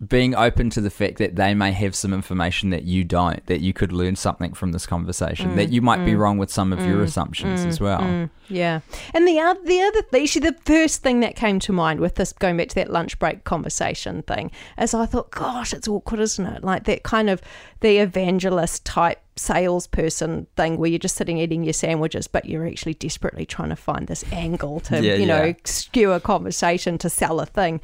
Being 0.08 0.36
open 0.36 0.70
to 0.72 0.82
the 0.82 0.90
fact 0.90 1.18
that 1.18 1.36
they 1.36 1.54
may 1.54 1.72
have 1.72 1.96
some 1.96 2.14
information 2.14 2.72
that 2.72 2.84
you 2.84 3.04
don't, 3.04 3.46
that 3.46 3.62
you 3.62 3.74
could 3.74 3.92
learn 3.92 4.16
something 4.16 4.54
from 4.54 4.72
this 4.72 4.86
conversation, 4.86 5.56
that 5.56 5.70
mm, 5.70 5.74
you 5.74 5.82
might 5.82 6.04
be 6.04 6.14
mm. 6.14 6.18
wrong 6.18 6.38
with 6.38 6.52
some 6.52 6.74
of 6.74 6.80
your 6.86 7.00
mm, 7.00 7.04
assumptions 7.04 7.66
as 7.66 7.80
well. 7.80 8.30
Yeah, 8.50 8.82
and 9.14 9.28
the 9.28 9.40
other, 9.40 9.60
the 9.64 9.82
other, 9.82 10.04
actually, 10.22 10.50
the 10.50 10.58
first 10.66 11.04
thing 11.04 11.20
that 11.22 11.36
came 11.36 11.60
to 11.60 11.72
mind 11.72 12.00
with 12.00 12.16
this, 12.16 12.34
going 12.34 12.58
back 12.58 12.70
to 12.70 12.76
that 12.76 12.92
lunch 12.92 13.18
break 13.20 13.44
conversation 13.44 14.24
thing, 14.24 14.52
is 14.78 14.94
I 14.94 15.06
thought, 15.06 15.32
gosh, 15.32 15.74
it's 15.74 15.88
awkward, 15.88 16.20
isn't 16.20 16.46
it? 16.46 16.64
Like 16.64 16.86
that 16.86 17.04
kind 17.04 17.30
of 17.30 17.42
the 17.80 17.98
evangelist 17.98 18.86
type 18.86 19.20
salesperson 19.36 20.48
thing 20.56 20.78
where 20.78 20.90
you're 20.90 21.00
just 21.00 21.16
sitting 21.16 21.38
eating 21.38 21.64
your 21.64 21.74
sandwiches, 21.74 22.28
but 22.28 22.46
you're 22.46 22.68
actually 22.68 22.94
desperately 22.96 23.46
trying 23.46 23.70
to 23.70 23.76
find 23.76 24.08
this 24.08 24.24
angle 24.32 24.80
to, 24.82 25.02
Yeah, 25.02 25.16
you 25.16 25.26
know, 25.26 25.46
yeah. 25.46 25.54
skew 25.66 26.12
a 26.12 26.20
conversation 26.20 26.98
to 27.00 27.10
sell 27.10 27.40
a 27.40 27.46
thing, 27.46 27.80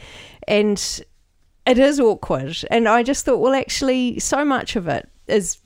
and 0.48 1.02
it 1.70 1.80
is 1.80 2.00
awkward. 2.00 2.58
And 2.72 2.88
I 2.90 3.04
just 3.04 3.26
thought, 3.26 3.40
well, 3.40 3.54
actually, 3.54 4.20
so 4.20 4.44
much 4.44 4.76
of 4.76 4.88
it 4.88 5.08
is 5.28 5.58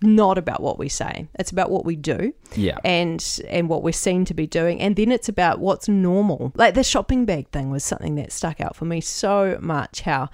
not 0.00 0.38
about 0.38 0.62
what 0.62 0.78
we 0.78 0.88
say; 0.88 1.26
it's 1.38 1.50
about 1.50 1.70
what 1.70 1.84
we 1.84 1.96
do 1.96 2.32
Yeah. 2.54 2.78
and 2.84 3.40
and 3.48 3.68
what 3.68 3.82
we're 3.82 3.92
seen 3.92 4.24
to 4.26 4.34
be 4.34 4.46
doing 4.46 4.80
and 4.80 4.94
then 4.94 5.10
it's 5.10 5.28
about 5.28 5.58
what's 5.58 5.88
normal 5.88 6.52
like 6.54 6.74
the 6.74 6.84
shopping 6.84 7.24
bag 7.24 7.48
thing 7.50 7.70
was 7.70 7.82
something 7.82 8.14
that 8.14 8.30
stuck 8.30 8.60
out 8.60 8.76
for 8.76 8.84
me 8.84 9.00
so 9.00 9.58
much 9.60 10.02
how 10.02 10.28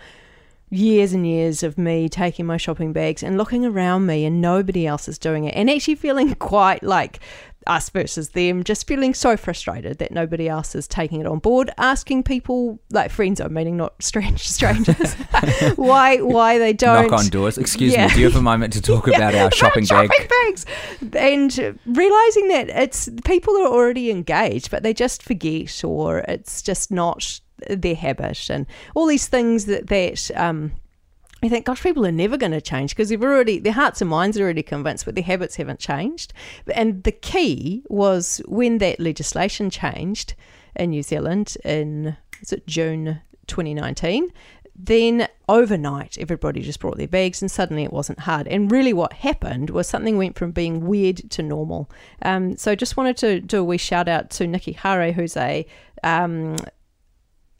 years 0.71 1.15
and 1.15 1.27
years 1.27 1.63
of 1.63 1.79
me 1.79 2.11
taking 2.11 2.45
my 2.45 2.59
shopping 2.59 2.93
bags 2.93 3.23
and 3.23 3.39
looking 3.39 3.65
around 3.65 4.05
me 4.05 4.27
and 4.27 4.41
nobody 4.43 4.87
else 4.87 5.09
is 5.09 5.19
doing 5.19 5.45
it 5.45 5.55
and 5.57 5.71
actually 5.71 5.95
feeling 5.95 6.35
quite 6.53 6.83
like 6.83 7.21
us 7.67 7.89
versus 7.91 8.31
them 8.31 8.63
just 8.65 8.87
feeling 8.87 9.15
so 9.15 9.37
frustrated 9.37 9.99
that 9.99 10.13
nobody 10.13 10.49
else 10.49 10.75
is 10.75 10.87
taking 10.89 11.21
it 11.21 11.27
on 11.27 11.39
board 11.39 11.71
asking 11.79 12.23
people 12.23 12.79
like 12.91 13.11
friends 13.11 13.41
i'm 13.41 13.53
meaning 13.53 13.77
not 13.77 13.95
strange 14.03 14.49
strangers 14.49 15.15
why 15.77 16.19
why 16.19 16.59
they 16.59 16.73
don't 16.73 17.09
Knock 17.11 17.21
on 17.21 17.29
doors. 17.29 17.59
Excuse 17.59 17.93
Yeah. 17.93 18.09
me, 18.09 18.15
do 18.15 18.21
you 18.21 18.27
have 18.27 18.37
a 18.37 18.43
moment 18.43 18.73
to 18.75 18.83
talk 18.83 19.07
about 19.15 19.35
our 19.35 19.51
shopping 19.51 19.85
bag? 19.87 20.11
shopping 20.13 20.29
bags 20.29 20.67
and 21.17 21.79
realizing 21.87 22.49
that 22.49 22.69
it's 22.69 23.09
people 23.25 23.57
are 23.57 23.67
already 23.69 24.11
engaged 24.11 24.71
but 24.71 24.83
they 24.83 24.95
just 24.95 25.23
forget 25.23 25.83
or 25.85 26.19
it's 26.29 26.63
just 26.63 26.91
not 26.91 27.41
their 27.69 27.95
habit 27.95 28.51
and 28.51 28.67
all 28.95 29.07
these 29.07 29.27
things 29.27 29.67
that 29.67 29.87
that 29.87 30.31
um 30.37 30.73
I 31.45 31.49
think, 31.51 31.67
gosh, 31.67 31.83
people 31.83 32.07
are 32.07 32.13
never 32.13 32.39
going 32.39 32.53
to 32.53 32.61
change 32.61 32.93
because 32.93 33.11
they've 33.11 33.23
already, 33.23 33.59
their 33.59 33.75
hearts 33.75 34.01
and 34.01 34.09
minds 34.09 34.39
are 34.39 34.45
already 34.45 34.63
convinced, 34.63 35.05
but 35.05 35.15
their 35.15 35.25
habits 35.25 35.57
haven't 35.57 35.79
changed. 35.79 36.33
And 36.75 37.03
the 37.05 37.13
key 37.13 37.85
was 37.89 38.41
when 38.47 38.79
that 38.79 38.99
legislation 38.99 39.69
changed 39.69 40.35
in 40.75 40.91
New 40.91 41.03
Zealand 41.03 41.57
in, 41.63 42.17
is 42.41 42.53
it 42.53 42.67
June 42.67 43.21
2019? 43.47 44.33
Then 44.75 45.29
overnight, 45.47 46.17
everybody 46.19 46.63
just 46.63 46.81
brought 46.81 46.97
their 46.97 47.07
bags 47.07 47.43
and 47.43 47.51
suddenly 47.51 47.85
it 47.85 47.93
wasn't 47.93 48.21
hard. 48.21 48.49
And 48.49 48.73
really, 48.73 48.93
what 48.95 49.13
happened 49.13 49.71
was 49.71 49.87
something 49.87 50.17
went 50.17 50.37
from 50.37 50.51
being 50.51 50.87
weird 50.87 51.31
to 51.31 51.43
normal. 51.43 51.91
Um, 52.23 52.57
so, 52.57 52.75
just 52.75 52.97
wanted 52.97 53.17
to 53.19 53.41
do 53.41 53.61
a 53.61 53.65
wee 53.65 53.77
shout 53.77 54.09
out 54.09 54.31
to 54.31 54.49
Nikki 54.49 54.73
Hare, 54.73 55.13
who's 55.13 55.37
a 55.37 55.65
um, 56.03 56.57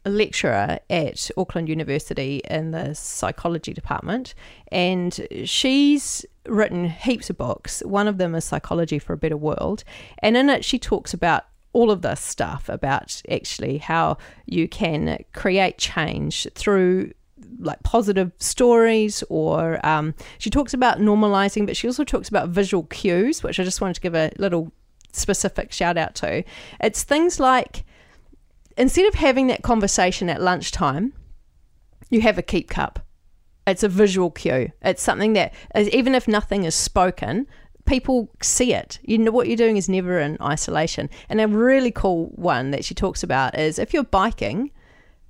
lecturer 0.09 0.79
at 0.89 1.31
Auckland 1.37 1.69
University 1.69 2.41
in 2.49 2.71
the 2.71 2.93
psychology 2.93 3.73
department, 3.73 4.33
and 4.71 5.27
she's 5.45 6.25
written 6.47 6.89
heaps 6.89 7.29
of 7.29 7.37
books. 7.37 7.81
One 7.85 8.07
of 8.07 8.17
them 8.17 8.35
is 8.35 8.45
Psychology 8.45 8.99
for 8.99 9.13
a 9.13 9.17
Better 9.17 9.37
World, 9.37 9.83
and 10.19 10.37
in 10.37 10.49
it 10.49 10.63
she 10.63 10.79
talks 10.79 11.13
about 11.13 11.45
all 11.73 11.91
of 11.91 12.01
this 12.01 12.21
stuff 12.21 12.69
about 12.69 13.21
actually 13.29 13.79
how 13.79 14.17
you 14.45 14.65
can 14.65 15.21
create 15.33 15.77
change 15.77 16.47
through 16.55 17.11
like 17.59 17.83
positive 17.83 18.31
stories 18.37 19.23
or 19.29 19.85
um, 19.85 20.13
she 20.37 20.49
talks 20.49 20.73
about 20.73 20.99
normalizing 20.99 21.65
but 21.65 21.75
she 21.75 21.85
also 21.85 22.05
talks 22.05 22.29
about 22.29 22.47
visual 22.47 22.83
cues 22.83 23.43
which 23.43 23.59
i 23.59 23.63
just 23.63 23.81
wanted 23.81 23.93
to 23.93 24.01
give 24.01 24.15
a 24.15 24.31
little 24.37 24.71
specific 25.11 25.71
shout 25.71 25.97
out 25.97 26.15
to 26.15 26.43
it's 26.79 27.03
things 27.03 27.41
like 27.41 27.83
instead 28.77 29.07
of 29.07 29.15
having 29.15 29.47
that 29.47 29.63
conversation 29.63 30.29
at 30.29 30.41
lunchtime, 30.41 31.13
you 32.09 32.21
have 32.21 32.37
a 32.37 32.43
keep 32.43 32.69
cup. 32.69 32.99
It's 33.67 33.83
a 33.83 33.89
visual 33.89 34.29
cue. 34.29 34.71
It's 34.81 35.01
something 35.01 35.33
that, 35.33 35.53
even 35.75 36.13
if 36.13 36.27
nothing 36.27 36.65
is 36.65 36.75
spoken, 36.75 37.47
people 37.85 38.29
see 38.41 38.73
it. 38.73 38.99
You 39.03 39.17
know 39.17 39.31
what 39.31 39.47
you're 39.47 39.57
doing 39.57 39.77
is 39.77 39.89
never 39.89 40.19
in 40.19 40.37
isolation. 40.41 41.09
And 41.29 41.41
a 41.41 41.47
really 41.47 41.91
cool 41.91 42.27
one 42.35 42.71
that 42.71 42.85
she 42.85 42.93
talks 42.93 43.23
about 43.23 43.57
is 43.57 43.79
if 43.79 43.93
you're 43.93 44.03
biking, 44.03 44.71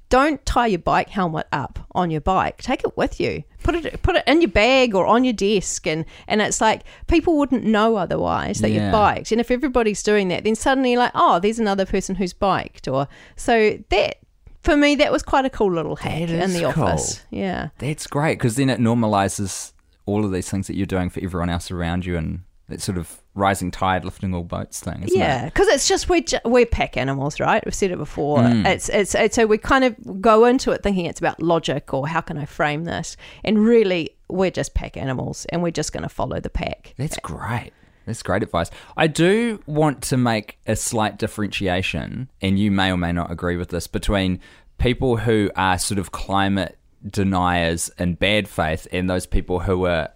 don't 0.10 0.46
tie 0.46 0.68
your 0.68 0.80
bike 0.80 1.10
helmet 1.10 1.48
up 1.52 1.80
on 1.94 2.12
your 2.12 2.22
bike. 2.22 2.62
Take 2.62 2.84
it 2.84 2.98
with 2.98 3.20
you. 3.20 3.44
Put 3.66 3.74
it 3.76 4.02
put 4.04 4.16
it 4.16 4.24
in 4.28 4.42
your 4.42 4.52
bag 4.52 4.94
or 4.94 5.08
on 5.08 5.24
your 5.24 5.34
desk 5.34 5.88
and 5.88 6.06
and 6.28 6.40
it's 6.40 6.62
like 6.62 6.84
people 7.08 7.36
wouldn't 7.38 7.64
know 7.64 7.96
otherwise 7.96 8.60
that 8.62 8.70
Yeah. 8.70 8.84
you've 8.86 8.92
biked. 8.92 9.32
And 9.32 9.42
if 9.42 9.50
everybody's 9.50 10.04
doing 10.04 10.28
that, 10.28 10.44
then 10.44 10.54
suddenly 10.56 10.92
you're 10.92 11.00
like, 11.00 11.14
oh, 11.16 11.40
there's 11.40 11.58
another 11.60 11.86
person 11.86 12.14
who's 12.16 12.32
biked 12.32 12.88
or 12.88 13.08
so 13.36 13.78
that 13.90 14.18
for 14.62 14.78
me 14.78 14.94
that 14.96 15.12
was 15.12 15.24
quite 15.24 15.46
a 15.46 15.50
cool 15.50 15.74
little 15.74 15.96
hack 15.96 16.30
in 16.30 16.54
the 16.54 16.72
cool. 16.72 16.84
office. 16.84 17.24
Yeah. 17.32 17.70
That's 17.80 18.06
great 18.06 18.38
because 18.38 18.56
then 18.56 18.70
it 18.70 18.80
normalizes 18.80 19.74
all 20.06 20.24
of 20.24 20.32
these 20.32 20.48
things 20.50 20.68
that 20.68 20.76
you're 20.76 20.86
doing 20.86 21.10
for 21.10 21.20
everyone 21.24 21.50
else 21.50 21.72
around 21.72 22.06
you 22.06 22.18
and 22.18 22.42
that 22.68 22.82
sort 22.82 22.98
of 22.98 23.22
rising 23.36 23.70
tide 23.70 24.04
lifting 24.04 24.34
all 24.34 24.44
boats 24.44 24.80
thing, 24.80 25.04
isn't 25.04 25.18
Yeah, 25.20 25.44
it? 25.44 25.54
because 25.54 25.68
it's 25.68 25.88
just 25.88 26.10
we're 26.10 26.22
ju- 26.22 26.40
we're 26.46 26.66
pack 26.66 26.98
animals, 26.98 27.40
right? 27.40 27.64
We've 27.64 27.76
said 27.76 27.92
it 27.92 27.98
before. 27.98 28.40
Mm. 28.40 28.66
It's, 28.66 28.90
it's 28.90 29.14
it's 29.14 29.36
so 29.36 29.46
we 29.46 29.58
kind 29.58 29.84
of 29.84 30.22
go 30.22 30.46
into 30.46 30.72
it 30.72 30.82
thinking 30.82 31.06
it's 31.06 31.20
about 31.20 31.42
logic 31.42 31.94
or 31.94 32.08
how 32.08 32.22
can 32.22 32.38
I 32.38 32.46
frame 32.46 32.86
this, 32.86 33.18
and 33.44 33.60
really 33.60 34.12
we're 34.30 34.50
just 34.52 34.74
pack 34.74 34.98
animals, 34.98 35.46
and 35.50 35.62
we're 35.62 35.72
just 35.72 35.94
going 35.94 36.04
to 36.04 36.10
follow 36.10 36.40
the 36.40 36.50
pack. 36.50 36.94
That's 36.98 37.18
great. 37.18 37.72
That's 38.08 38.22
great 38.24 38.44
advice. 38.44 38.70
I 38.98 39.08
do 39.08 39.62
want 39.66 40.02
to 40.04 40.18
make 40.18 40.58
a 40.68 40.76
slight 40.76 41.18
differentiation, 41.18 42.30
and 42.42 42.58
you 42.60 42.72
may 42.72 42.92
or 42.92 42.98
may 42.98 43.12
not 43.12 43.32
agree 43.32 43.58
with 43.58 43.70
this, 43.70 43.88
between 43.88 44.40
people 44.78 45.18
who 45.18 45.50
are 45.56 45.78
sort 45.78 46.00
of 46.00 46.12
climate 46.12 46.78
deniers 47.08 47.90
in 48.00 48.16
bad 48.16 48.48
faith 48.48 48.88
and 48.92 49.10
those 49.10 49.26
people 49.26 49.60
who 49.62 49.86
are 49.86 50.10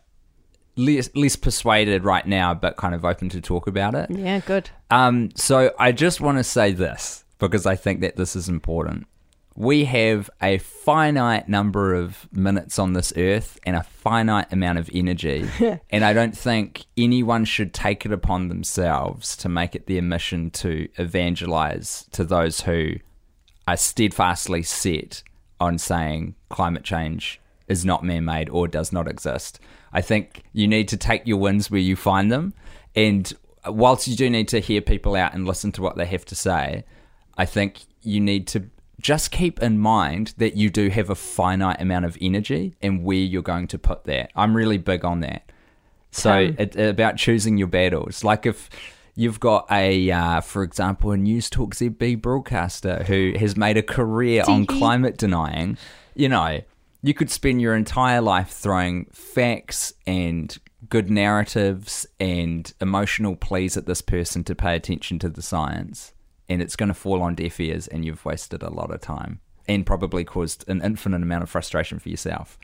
less, 0.80 1.10
less 1.14 1.36
persuaded 1.36 2.04
right 2.04 2.26
now 2.26 2.54
but 2.54 2.78
kind 2.78 2.96
of 2.96 3.06
open 3.06 3.30
to 3.30 3.42
talk 3.42 3.68
about 3.68 3.94
it. 3.94 4.10
Yeah, 4.10 4.40
good. 4.40 4.70
Um, 4.90 5.30
so 5.36 5.74
I 5.78 5.92
just 5.92 6.22
want 6.22 6.38
to 6.38 6.44
say 6.44 6.72
this 6.72 7.26
because 7.38 7.66
I 7.66 7.76
think 7.76 8.02
that 8.02 8.16
this 8.16 8.36
is 8.36 8.50
important. 8.50 9.08
We 9.56 9.86
have 9.86 10.30
a 10.42 10.60
finite 10.60 11.50
number 11.50 11.94
of 11.94 12.32
minutes 12.32 12.80
on 12.80 12.94
this 12.94 13.12
earth 13.18 13.60
and 13.66 13.76
a 13.76 13.84
finite 13.84 14.52
amount 14.54 14.80
of 14.80 14.90
energy. 14.94 15.50
and 15.90 16.06
I 16.06 16.14
don't 16.14 16.38
think 16.38 16.86
anyone 16.98 17.44
should 17.44 17.74
take 17.74 18.06
it 18.06 18.14
upon 18.14 18.48
themselves 18.48 19.36
to 19.38 19.50
make 19.50 19.76
it 19.76 19.88
their 19.88 20.02
mission 20.02 20.50
to 20.52 20.88
evangelize 20.98 22.06
to 22.12 22.24
those 22.24 22.62
who 22.62 22.94
are 23.68 23.76
steadfastly 23.76 24.64
set 24.64 25.24
on 25.60 25.78
saying 25.78 26.36
climate 26.50 26.86
change 26.86 27.42
is 27.68 27.84
not 27.84 28.04
man 28.04 28.24
made 28.26 28.50
or 28.50 28.68
does 28.68 28.94
not 28.94 29.08
exist. 29.10 29.60
I 29.94 30.02
think 30.02 30.44
you 30.54 30.68
need 30.68 30.88
to 30.90 30.98
take 30.98 31.26
your 31.26 31.38
wins 31.38 31.70
where 31.72 31.80
you 31.80 31.96
find 31.96 32.32
them. 32.32 32.54
And 32.96 33.32
whilst 33.66 34.08
you 34.08 34.16
do 34.16 34.30
need 34.30 34.48
to 34.50 34.60
hear 34.60 34.82
people 34.82 35.16
out 35.16 35.34
and 35.34 35.46
listen 35.46 35.72
to 35.74 35.82
what 35.82 35.98
they 35.98 36.06
have 36.06 36.26
to 36.26 36.36
say, 36.36 36.84
I 37.38 37.46
think 37.46 37.82
you 38.02 38.20
need 38.20 38.48
to 38.50 38.70
just 39.00 39.32
keep 39.32 39.62
in 39.62 39.80
mind 39.80 40.34
that 40.38 40.58
you 40.58 40.70
do 40.70 40.90
have 40.90 41.10
a 41.10 41.16
finite 41.16 41.82
amount 41.82 42.06
of 42.06 42.18
energy 42.20 42.76
and 42.82 43.04
where 43.04 43.18
you're 43.18 43.42
going 43.42 43.68
to 43.68 43.80
put 43.80 44.04
that. 44.06 44.32
I'm 44.36 44.56
really 44.56 44.78
big 44.78 45.06
on 45.06 45.22
that. 45.22 45.52
So 46.12 46.32
Um, 46.32 46.56
it, 46.58 46.76
about 46.76 47.18
choosing 47.18 47.58
your 47.58 47.68
battles. 47.68 48.24
Like 48.24 48.46
if 48.46 48.70
you've 49.16 49.40
got 49.40 49.68
a, 49.72 50.12
uh, 50.12 50.42
for 50.42 50.64
example, 50.64 51.12
a 51.12 51.18
News 51.18 51.50
Talk 51.50 51.76
ZB 51.76 52.22
broadcaster 52.22 53.04
who 53.04 53.34
has 53.38 53.56
made 53.56 53.78
a 53.78 53.84
career 53.84 54.44
on 54.48 54.66
climate 54.66 55.18
denying, 55.18 55.78
you 56.16 56.30
know, 56.30 56.62
you 57.02 57.14
could 57.14 57.30
spend 57.30 57.62
your 57.62 57.76
entire 57.76 58.22
life 58.22 58.50
throwing 58.50 59.06
facts 59.14 59.94
and 60.06 60.58
good 60.90 61.10
narratives 61.10 62.06
and 62.20 62.74
emotional 62.82 63.36
pleas 63.36 63.78
at 63.78 63.86
this 63.86 64.02
person 64.02 64.44
to 64.46 64.56
pay 64.56 64.76
attention 64.76 65.20
to 65.20 65.30
the 65.30 65.42
science, 65.42 66.14
and 66.48 66.62
it's 66.62 66.76
going 66.76 66.88
to 66.90 66.94
fall 66.94 67.22
on 67.22 67.36
deaf 67.36 67.60
ears, 67.60 67.88
and 67.88 68.04
you've 68.06 68.26
wasted 68.26 68.64
a 68.64 68.70
lot 68.70 68.92
of 68.92 69.02
time 69.02 69.40
and 69.68 69.86
probably 69.86 70.24
caused 70.24 70.68
an 70.68 70.82
infinite 70.82 71.22
amount 71.22 71.44
of 71.44 71.50
frustration 71.50 72.00
for 72.00 72.10
yourself. 72.10 72.58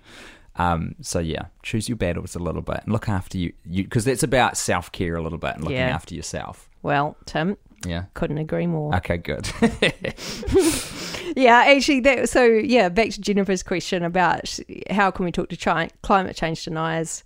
Um, 0.57 0.95
so 1.01 1.19
yeah, 1.19 1.47
choose 1.63 1.87
your 1.89 1.97
battles 1.97 2.35
a 2.35 2.39
little 2.39 2.61
bit 2.61 2.79
and 2.83 2.93
look 2.93 3.09
after 3.09 3.37
you, 3.37 3.51
you 3.65 3.83
because 3.83 4.05
that's 4.05 4.23
about 4.23 4.57
self 4.57 4.91
care 4.91 5.15
a 5.15 5.21
little 5.21 5.37
bit 5.37 5.55
and 5.55 5.63
looking 5.65 5.77
Yeah. 5.77 5.89
after 5.93 6.15
yourself. 6.15 6.69
Well, 6.81 7.17
Tim, 7.25 7.57
Yeah. 7.85 8.05
couldn't 8.13 8.37
agree 8.37 8.65
more. 8.65 8.95
Okay, 8.95 9.17
good. 9.17 9.45
Yeah, 11.35 11.63
actually, 11.67 12.01
that, 12.01 12.29
so 12.29 12.43
yeah, 12.45 12.89
back 12.89 13.09
to 13.11 13.21
Jennifer's 13.21 13.63
question 13.63 14.03
about 14.03 14.59
how 14.89 15.11
can 15.11 15.25
we 15.25 15.31
talk 15.31 15.49
to 15.49 15.57
chi- 15.57 15.89
climate 16.01 16.35
change 16.35 16.63
deniers. 16.65 17.23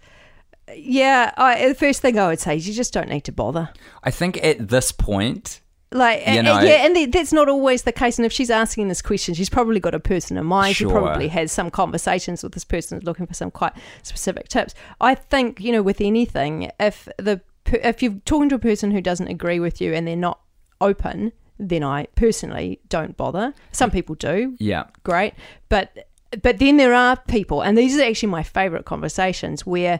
Yeah, 0.76 1.32
I, 1.38 1.68
the 1.70 1.76
first 1.76 2.02
thing 2.02 2.20
I 2.20 2.28
would 2.28 2.40
say 2.40 2.56
is 2.58 2.68
you 2.68 2.74
just 2.74 2.94
don't 2.94 3.10
need 3.10 3.24
to 3.26 3.32
bother. 3.32 3.70
I 4.04 4.12
think 4.12 4.38
at 4.44 4.68
this 4.70 4.92
point, 4.92 5.62
Like, 5.92 6.28
You 6.28 6.44
know- 6.44 6.60
yeah, 6.60 6.86
and 6.86 6.94
th- 6.94 7.10
that's 7.10 7.34
not 7.34 7.50
always 7.50 7.82
the 7.82 7.92
case. 7.92 8.20
And 8.20 8.26
if 8.28 8.32
she's 8.32 8.52
asking 8.52 8.88
this 8.90 9.02
question, 9.02 9.34
she's 9.34 9.50
probably 9.50 9.80
got 9.80 9.96
a 9.96 10.00
person 10.00 10.38
in 10.38 10.46
mind. 10.46 10.76
Sure. 10.76 10.88
She 10.88 10.92
probably 10.94 11.28
has 11.30 11.52
some 11.52 11.72
conversations 11.72 12.44
with 12.44 12.52
this 12.54 12.64
person 12.64 13.00
looking 13.04 13.26
for 13.26 13.34
some 13.34 13.50
quite 13.50 13.74
specific 14.04 14.48
tips. 14.50 14.76
I 15.02 15.16
think, 15.16 15.60
you 15.60 15.72
know, 15.72 15.82
with 15.82 16.00
anything, 16.02 16.70
if 16.80 17.10
the 17.18 17.42
if 17.66 18.04
you're 18.04 18.20
talking 18.26 18.50
to 18.50 18.56
a 18.56 18.60
person 18.60 18.92
who 18.92 19.02
doesn't 19.02 19.28
agree 19.28 19.60
with 19.60 19.82
you 19.82 19.94
and 19.96 20.08
they're 20.08 20.16
not 20.16 20.40
open, 20.80 21.32
then 21.60 21.84
I 21.84 22.06
personally 22.16 22.80
don't 22.90 23.16
bother. 23.18 23.54
Some 23.72 23.92
people 23.92 24.16
do, 24.16 24.56
Yeah. 24.60 24.86
great 25.04 25.34
but 25.68 26.08
but 26.44 26.60
then 26.60 26.78
there 26.78 26.94
are 26.94 27.18
people 27.28 27.62
and 27.62 27.78
these 27.78 27.98
are 27.98 28.04
actually 28.04 28.30
my 28.30 28.44
favorite 28.44 28.86
conversations 28.86 29.66
where 29.66 30.00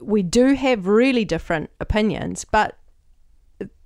we 0.00 0.22
do 0.22 0.54
have 0.54 0.86
really 0.86 1.24
different 1.24 1.70
opinions 1.80 2.44
but 2.44 2.76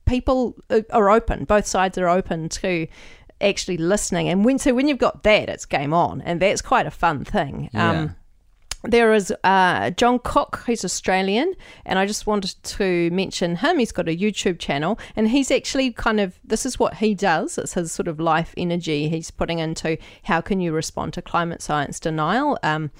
people 0.07 0.57
are 0.91 1.11
open 1.11 1.45
both 1.45 1.67
sides 1.67 1.97
are 1.99 2.09
open 2.09 2.49
to 2.49 2.87
actually 3.41 3.76
listening 3.76 4.29
and 4.29 4.45
when 4.45 4.59
so 4.59 4.73
when 4.75 4.88
you've 4.88 4.99
got 4.99 5.23
that 5.23 5.49
it's 5.49 5.64
game 5.67 5.93
on 5.95 6.21
and 6.23 6.41
that's 6.41 6.62
quite 6.62 6.87
a 6.87 6.91
fun 6.91 7.25
thing 7.25 7.69
Yeah. 7.73 7.91
um 7.91 8.17
there 8.85 9.12
is 9.12 9.33
uh, 9.45 9.91
John 9.91 10.19
Cook, 10.19 10.62
who's 10.67 10.85
Australian, 10.85 11.55
and 11.87 11.99
I 11.99 12.07
just 12.07 12.27
wanted 12.27 12.62
to 12.62 13.11
mention 13.11 13.57
him. 13.57 13.79
He's 13.79 13.93
got 13.93 14.09
a 14.09 14.17
YouTube 14.17 14.59
channel, 14.59 14.99
and 15.15 15.29
he's 15.29 15.51
actually 15.51 15.93
kind 15.93 16.21
of 16.21 16.39
this 16.45 16.67
is 16.67 16.79
what 16.79 16.95
he 16.95 17.15
does. 17.15 17.59
It's 17.59 17.75
his 17.75 17.93
sort 17.93 18.09
of 18.09 18.19
life 18.19 18.55
energy 18.57 19.09
he's 19.09 19.31
putting 19.31 19.59
into 19.59 19.99
how 20.25 20.41
can 20.41 20.61
you 20.61 20.73
respond 20.73 21.12
to 21.15 21.23
climate 21.23 21.62
science 21.62 22.01
denial. 22.01 22.59
Um, 22.62 22.91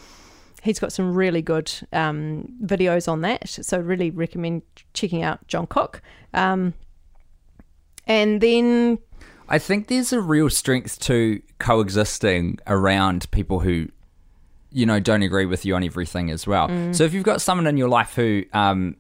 he's 0.63 0.79
got 0.79 0.93
some 0.93 1.15
really 1.15 1.43
good 1.43 1.73
um, 1.93 2.47
videos 2.65 3.11
on 3.11 3.21
that, 3.23 3.49
so 3.49 3.79
really 3.79 4.11
recommend 4.11 4.63
checking 4.95 5.23
out 5.23 5.47
John 5.49 5.67
Cook. 5.67 6.01
Um, 6.33 6.75
and 8.07 8.41
then 8.41 8.99
I 9.49 9.59
think 9.59 9.89
there's 9.89 10.13
a 10.13 10.21
real 10.21 10.49
strength 10.49 10.99
to 11.01 11.43
coexisting 11.59 12.59
around 12.67 13.31
people 13.33 13.61
who, 13.61 13.89
you 14.73 14.87
know, 14.87 15.01
don't 15.01 15.23
agree 15.23 15.47
with 15.47 15.65
you 15.65 15.75
on 15.75 15.85
everything 15.85 16.31
as 16.31 16.47
well. 16.47 16.69
So 16.93 17.05
if 17.05 17.15
you've 17.15 17.25
got 17.25 17.41
someone 17.41 17.67
in 17.67 17.77
your 17.77 17.89
life 17.89 18.15
who, 18.15 18.45
um, 18.53 18.97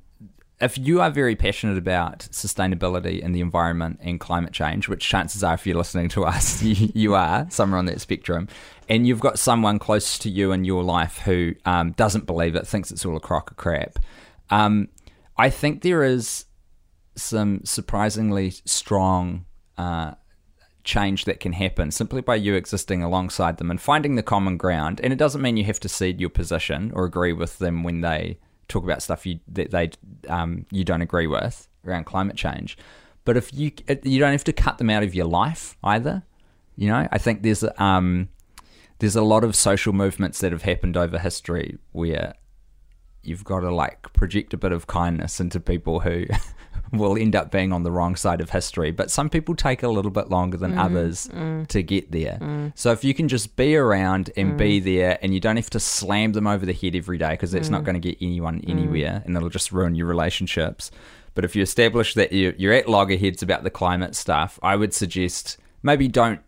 if 0.61 0.79
you 0.79 1.00
are 1.00 1.11
very 1.11 1.35
passionate 1.35 1.76
about 1.76 2.21
sustainability 2.31 3.25
and 3.25 3.35
the 3.35 3.41
environment 3.41 3.99
and 4.00 4.21
climate 4.21 4.52
change, 4.52 4.88
which 4.88 5.07
chances 5.07 5.43
are, 5.43 5.55
if 5.55 5.67
you're 5.67 5.76
listening 5.76 6.09
to 6.11 6.25
us, 6.25 6.62
you, 6.69 6.93
you 6.95 7.14
are 7.14 7.47
somewhere 7.50 7.79
on 7.79 7.87
that 7.87 8.00
spectrum, 8.00 8.49
and 8.88 9.07
you've 9.07 9.21
got 9.21 9.38
someone 9.38 9.79
close 9.79 10.19
to 10.19 10.31
you 10.31 10.52
in 10.52 10.64
your 10.64 10.85
life 10.85 11.19
who 11.19 11.55
um, 11.64 11.93
doesn't 11.93 12.26
believe 12.26 12.55
it, 12.55 12.67
thinks 12.67 12.91
it's 12.91 13.05
all 13.05 13.17
a 13.17 13.21
crock 13.21 13.50
of 13.50 13.57
crap, 13.57 13.99
um, 14.50 14.88
I 15.37 15.50
think 15.50 15.83
there 15.83 16.05
is 16.05 16.45
some 17.17 17.64
surprisingly 17.64 18.50
strong 18.64 19.47
uh, 19.79 20.12
change 20.85 21.25
that 21.25 21.41
can 21.41 21.53
happen 21.53 21.91
simply 21.91 22.21
by 22.21 22.35
you 22.35 22.55
existing 22.55 23.03
alongside 23.03 23.59
them 23.59 23.71
and 23.71 23.81
finding 23.81 24.17
the 24.17 24.23
common 24.23 24.57
ground. 24.57 25.01
And 25.03 25.12
it 25.12 25.17
doesn't 25.17 25.43
mean 25.43 25.57
you 25.57 25.65
have 25.65 25.81
to 25.81 25.89
cede 25.89 26.21
your 26.21 26.31
position 26.31 26.93
or 26.95 27.05
agree 27.05 27.33
with 27.33 27.59
them 27.59 27.83
when 27.83 28.01
they 28.01 28.39
talk 28.69 28.85
about 28.85 29.03
stuff 29.03 29.27
you 29.27 29.39
that 29.49 29.71
they 29.71 29.91
um, 30.29 30.67
you 30.71 30.85
don't 30.85 31.03
agree 31.03 31.27
with 31.27 31.69
around 31.87 32.05
climate 32.05 32.37
change. 32.37 32.77
But 33.25 33.37
if 33.37 33.53
you 33.53 33.73
you 34.03 34.19
don't 34.19 34.33
have 34.33 34.45
to 34.45 34.53
cut 34.53 34.79
them 34.79 34.91
out 34.91 35.03
of 35.03 35.15
your 35.15 35.27
life 35.27 35.77
either. 35.85 36.23
You 36.75 36.89
know, 36.89 37.07
I 37.12 37.19
think 37.19 37.43
there's 37.43 37.65
um, 37.79 38.29
there's 38.99 39.17
a 39.17 39.23
lot 39.23 39.45
of 39.45 39.55
social 39.55 39.93
movements 39.93 40.41
that 40.41 40.53
have 40.53 40.62
happened 40.62 40.97
over 40.97 41.19
history 41.19 41.79
where 41.93 42.35
you've 43.23 43.45
got 43.45 43.61
to 43.61 43.73
like 43.73 44.12
project 44.12 44.55
a 44.55 44.57
bit 44.57 44.73
of 44.73 44.87
kindness 44.87 45.39
into 45.39 45.61
people 45.61 46.01
who 46.01 46.25
will 46.93 47.17
end 47.17 47.35
up 47.35 47.51
being 47.51 47.73
on 47.73 47.83
the 47.83 47.91
wrong 47.91 48.17
side 48.17 48.41
of 48.41 48.51
history. 48.51 48.91
But 48.91 49.11
some 49.11 49.31
people 49.31 49.55
take 49.55 49.83
a 49.83 49.89
little 49.89 50.11
bit 50.11 50.29
longer 50.29 50.57
than 50.57 50.73
mm-hmm. 50.73 50.81
others 50.81 51.29
mm. 51.29 51.67
to 51.69 51.83
get 51.83 52.13
there. 52.13 52.39
Mm. 52.41 52.73
So 52.75 52.93
if 52.93 53.03
you 53.03 53.15
can 53.15 53.29
just 53.29 53.57
be 53.57 53.77
around 53.77 54.31
and 54.37 54.57
be 54.57 54.81
mm. 54.81 54.85
there 54.85 55.19
and 55.23 55.33
you 55.33 55.41
don't 55.41 55.57
have 55.57 55.71
to 55.71 55.81
slam 55.81 56.33
them 56.33 56.47
over 56.47 56.67
the 56.67 56.73
head 56.73 56.95
every 56.95 57.19
day 57.19 57.31
because 57.31 57.53
that's 57.53 57.71
not 57.71 57.85
going 57.85 58.01
to 58.01 58.01
get 58.01 58.19
anyone 58.21 58.63
anywhere 58.67 59.23
and 59.25 59.37
it'll 59.37 59.49
just 59.49 59.73
ruin 59.73 59.95
your 59.95 60.07
relationships. 60.07 60.91
But 61.35 61.45
if 61.45 61.57
you 61.57 61.63
establish 61.63 62.15
that 62.15 62.33
you- 62.33 62.55
you're 62.59 62.75
at 62.75 62.89
loggerheads 62.89 63.43
about 63.43 63.65
the 63.65 63.71
climate 63.71 64.15
stuff, 64.15 64.59
I 64.63 64.77
would 64.77 64.93
suggest 64.93 65.57
maybe 65.83 66.09
don't. 66.09 66.41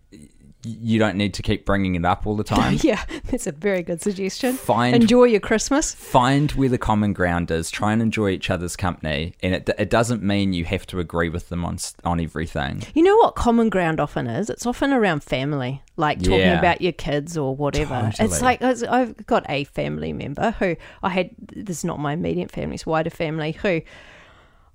You 0.65 0.99
don't 0.99 1.17
need 1.17 1.35
to 1.35 1.43
keep 1.43 1.67
bringing 1.67 1.95
it 1.95 2.05
up 2.05 2.27
all 2.27 2.37
the 2.37 2.45
time. 2.57 2.79
yeah, 2.83 3.05
that's 3.31 3.47
a 3.47 3.53
very 3.53 3.83
good 3.83 4.01
suggestion. 4.01 4.55
Find 4.55 4.95
Enjoy 4.97 5.25
your 5.25 5.41
Christmas. 5.41 5.95
find 5.95 6.51
where 6.53 6.69
the 6.69 6.79
common 6.79 7.13
ground 7.13 7.51
is. 7.51 7.71
Try 7.71 7.93
and 7.93 8.01
enjoy 8.01 8.31
each 8.31 8.51
other's 8.51 8.77
company, 8.77 9.35
and 9.43 9.55
it, 9.55 9.71
it 9.79 9.91
doesn't 9.91 10.23
mean 10.23 10.53
you 10.53 10.65
have 10.65 10.87
to 10.89 10.99
agree 11.01 11.29
with 11.29 11.49
them 11.49 11.65
on 11.65 11.79
on 12.05 12.21
everything. 12.21 12.83
You 12.95 13.03
know 13.03 13.17
what 13.17 13.35
common 13.35 13.69
ground 13.69 14.01
often 14.01 14.27
is? 14.27 14.49
It's 14.51 14.67
often 14.67 14.93
around 14.93 15.23
family, 15.23 15.83
like 15.97 16.19
talking 16.21 16.41
Yeah. 16.41 16.59
about 16.59 16.81
your 16.81 16.93
kids 16.93 17.37
or 17.37 17.55
whatever. 17.55 18.11
Totally. 18.11 18.29
It's 18.29 18.41
like 18.43 18.63
I've 18.63 19.27
got 19.27 19.45
a 19.49 19.65
family 19.65 20.13
member 20.13 20.53
who 20.53 20.77
I 21.03 21.11
had. 21.11 21.31
This 21.55 21.79
is 21.79 21.85
not 21.85 21.99
my 22.01 22.13
immediate 22.15 22.51
family; 22.51 22.75
it's 22.77 22.87
wider 22.87 23.11
family 23.11 23.53
who. 23.53 23.83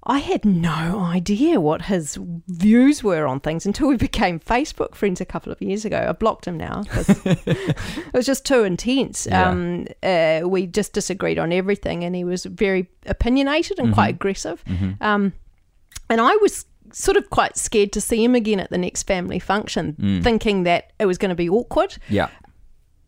I 0.04 0.20
had 0.20 0.46
no 0.46 1.00
idea 1.02 1.60
what 1.60 1.84
his 1.84 2.18
views 2.48 3.04
were 3.04 3.28
on 3.28 3.40
things 3.42 3.66
until 3.66 3.88
we 3.90 3.98
became 4.10 4.40
Facebook 4.40 4.96
friends 4.96 5.20
a 5.22 5.26
couple 5.26 5.52
of 5.52 5.62
years 5.62 5.84
ago. 5.86 6.06
I 6.10 6.12
blocked 6.14 6.46
him 6.48 6.58
now 6.58 6.84
'cause 6.84 7.10
it 7.26 7.78
was 8.14 8.26
just 8.26 8.46
too 8.46 8.64
intense. 8.64 9.28
Yeah. 9.30 9.50
Um, 9.50 9.88
uh, 10.02 10.42
we 10.48 10.68
just 10.68 10.94
disagreed 10.94 11.38
on 11.38 11.52
everything, 11.52 12.04
and 12.04 12.16
he 12.16 12.24
was 12.24 12.46
very 12.46 12.90
opinionated 13.06 13.78
and 13.80 13.94
quite 13.94 14.16
aggressive. 14.16 14.64
Um, 15.02 15.34
and 16.10 16.22
I 16.22 16.36
was 16.38 16.66
sort 16.92 17.18
of 17.18 17.30
quite 17.30 17.56
scared 17.56 17.92
to 17.92 18.02
see 18.02 18.24
him 18.24 18.34
again 18.36 18.60
at 18.60 18.70
the 18.72 18.78
next 18.78 19.04
family 19.04 19.38
function, 19.40 20.22
thinking 20.24 20.64
that 20.64 20.92
it 21.00 21.06
was 21.06 21.18
going 21.18 21.30
to 21.30 21.36
be 21.36 21.50
awkward. 21.50 21.98
Yeah, 22.10 22.30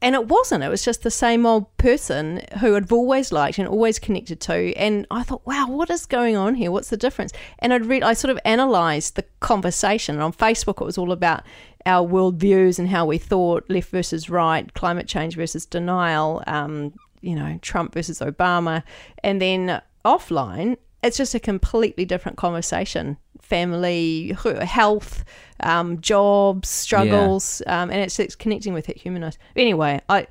And 0.02 0.16
it 0.16 0.28
wasn't. 0.28 0.64
It 0.64 0.70
was 0.70 0.84
just 0.84 1.04
the 1.04 1.12
same 1.12 1.46
old 1.46 1.78
person 1.78 2.42
who 2.60 2.76
I'd 2.76 2.92
always 2.92 3.32
liked 3.32 3.60
and 3.60 3.68
always 3.68 4.00
connected 4.00 4.40
to. 4.42 4.74
And 4.76 5.06
I 5.12 5.22
thought, 5.22 5.46
wow, 5.46 5.68
what 5.70 5.92
is 5.92 6.08
going 6.08 6.36
on 6.36 6.56
here? 6.56 6.72
What's 6.72 6.90
the 6.90 6.98
difference? 6.98 7.32
And 7.60 7.72
I'd 7.72 7.86
read, 7.86 8.02
I 8.02 8.14
sort 8.14 8.32
of 8.32 8.40
analysed 8.44 9.16
the 9.16 9.26
conversation. 9.42 10.16
And 10.16 10.24
on 10.24 10.34
Facebook, 10.34 10.82
it 10.82 10.86
was 10.86 10.98
all 10.98 11.12
about 11.12 11.44
our 11.86 12.08
worldviews 12.08 12.80
and 12.80 12.90
how 12.90 13.06
we 13.06 13.20
thought 13.20 13.70
left 13.70 13.90
versus 13.90 14.30
right, 14.30 14.74
climate 14.74 15.08
change 15.08 15.36
versus 15.36 15.68
denial, 15.68 16.44
um, 16.48 16.94
you 17.22 17.36
know, 17.36 17.60
Trump 17.62 17.94
versus 17.94 18.20
Obama. 18.20 18.82
And 19.24 19.40
then 19.40 19.82
offline, 20.04 20.78
it's 21.04 21.18
just 21.18 21.36
a 21.36 21.40
completely 21.40 22.06
different 22.06 22.38
conversation 22.38 23.18
family, 23.52 24.34
health, 24.62 25.26
um, 25.60 26.00
jobs, 26.00 26.70
struggles, 26.70 27.62
um, 27.68 27.92
and 27.92 28.00
it's, 28.00 28.18
it's 28.18 28.34
connecting 28.34 28.74
with 28.74 28.88
it 28.88 28.96
humanized. 28.96 29.38
Anyway, 29.58 30.00
I 30.08 30.28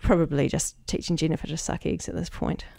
probably 0.00 0.48
just 0.48 0.76
teaching 0.86 1.16
Jennifer 1.16 1.48
to 1.48 1.56
suck 1.56 1.84
eggs 1.84 2.08
at 2.08 2.14
this 2.14 2.30
point. 2.30 2.64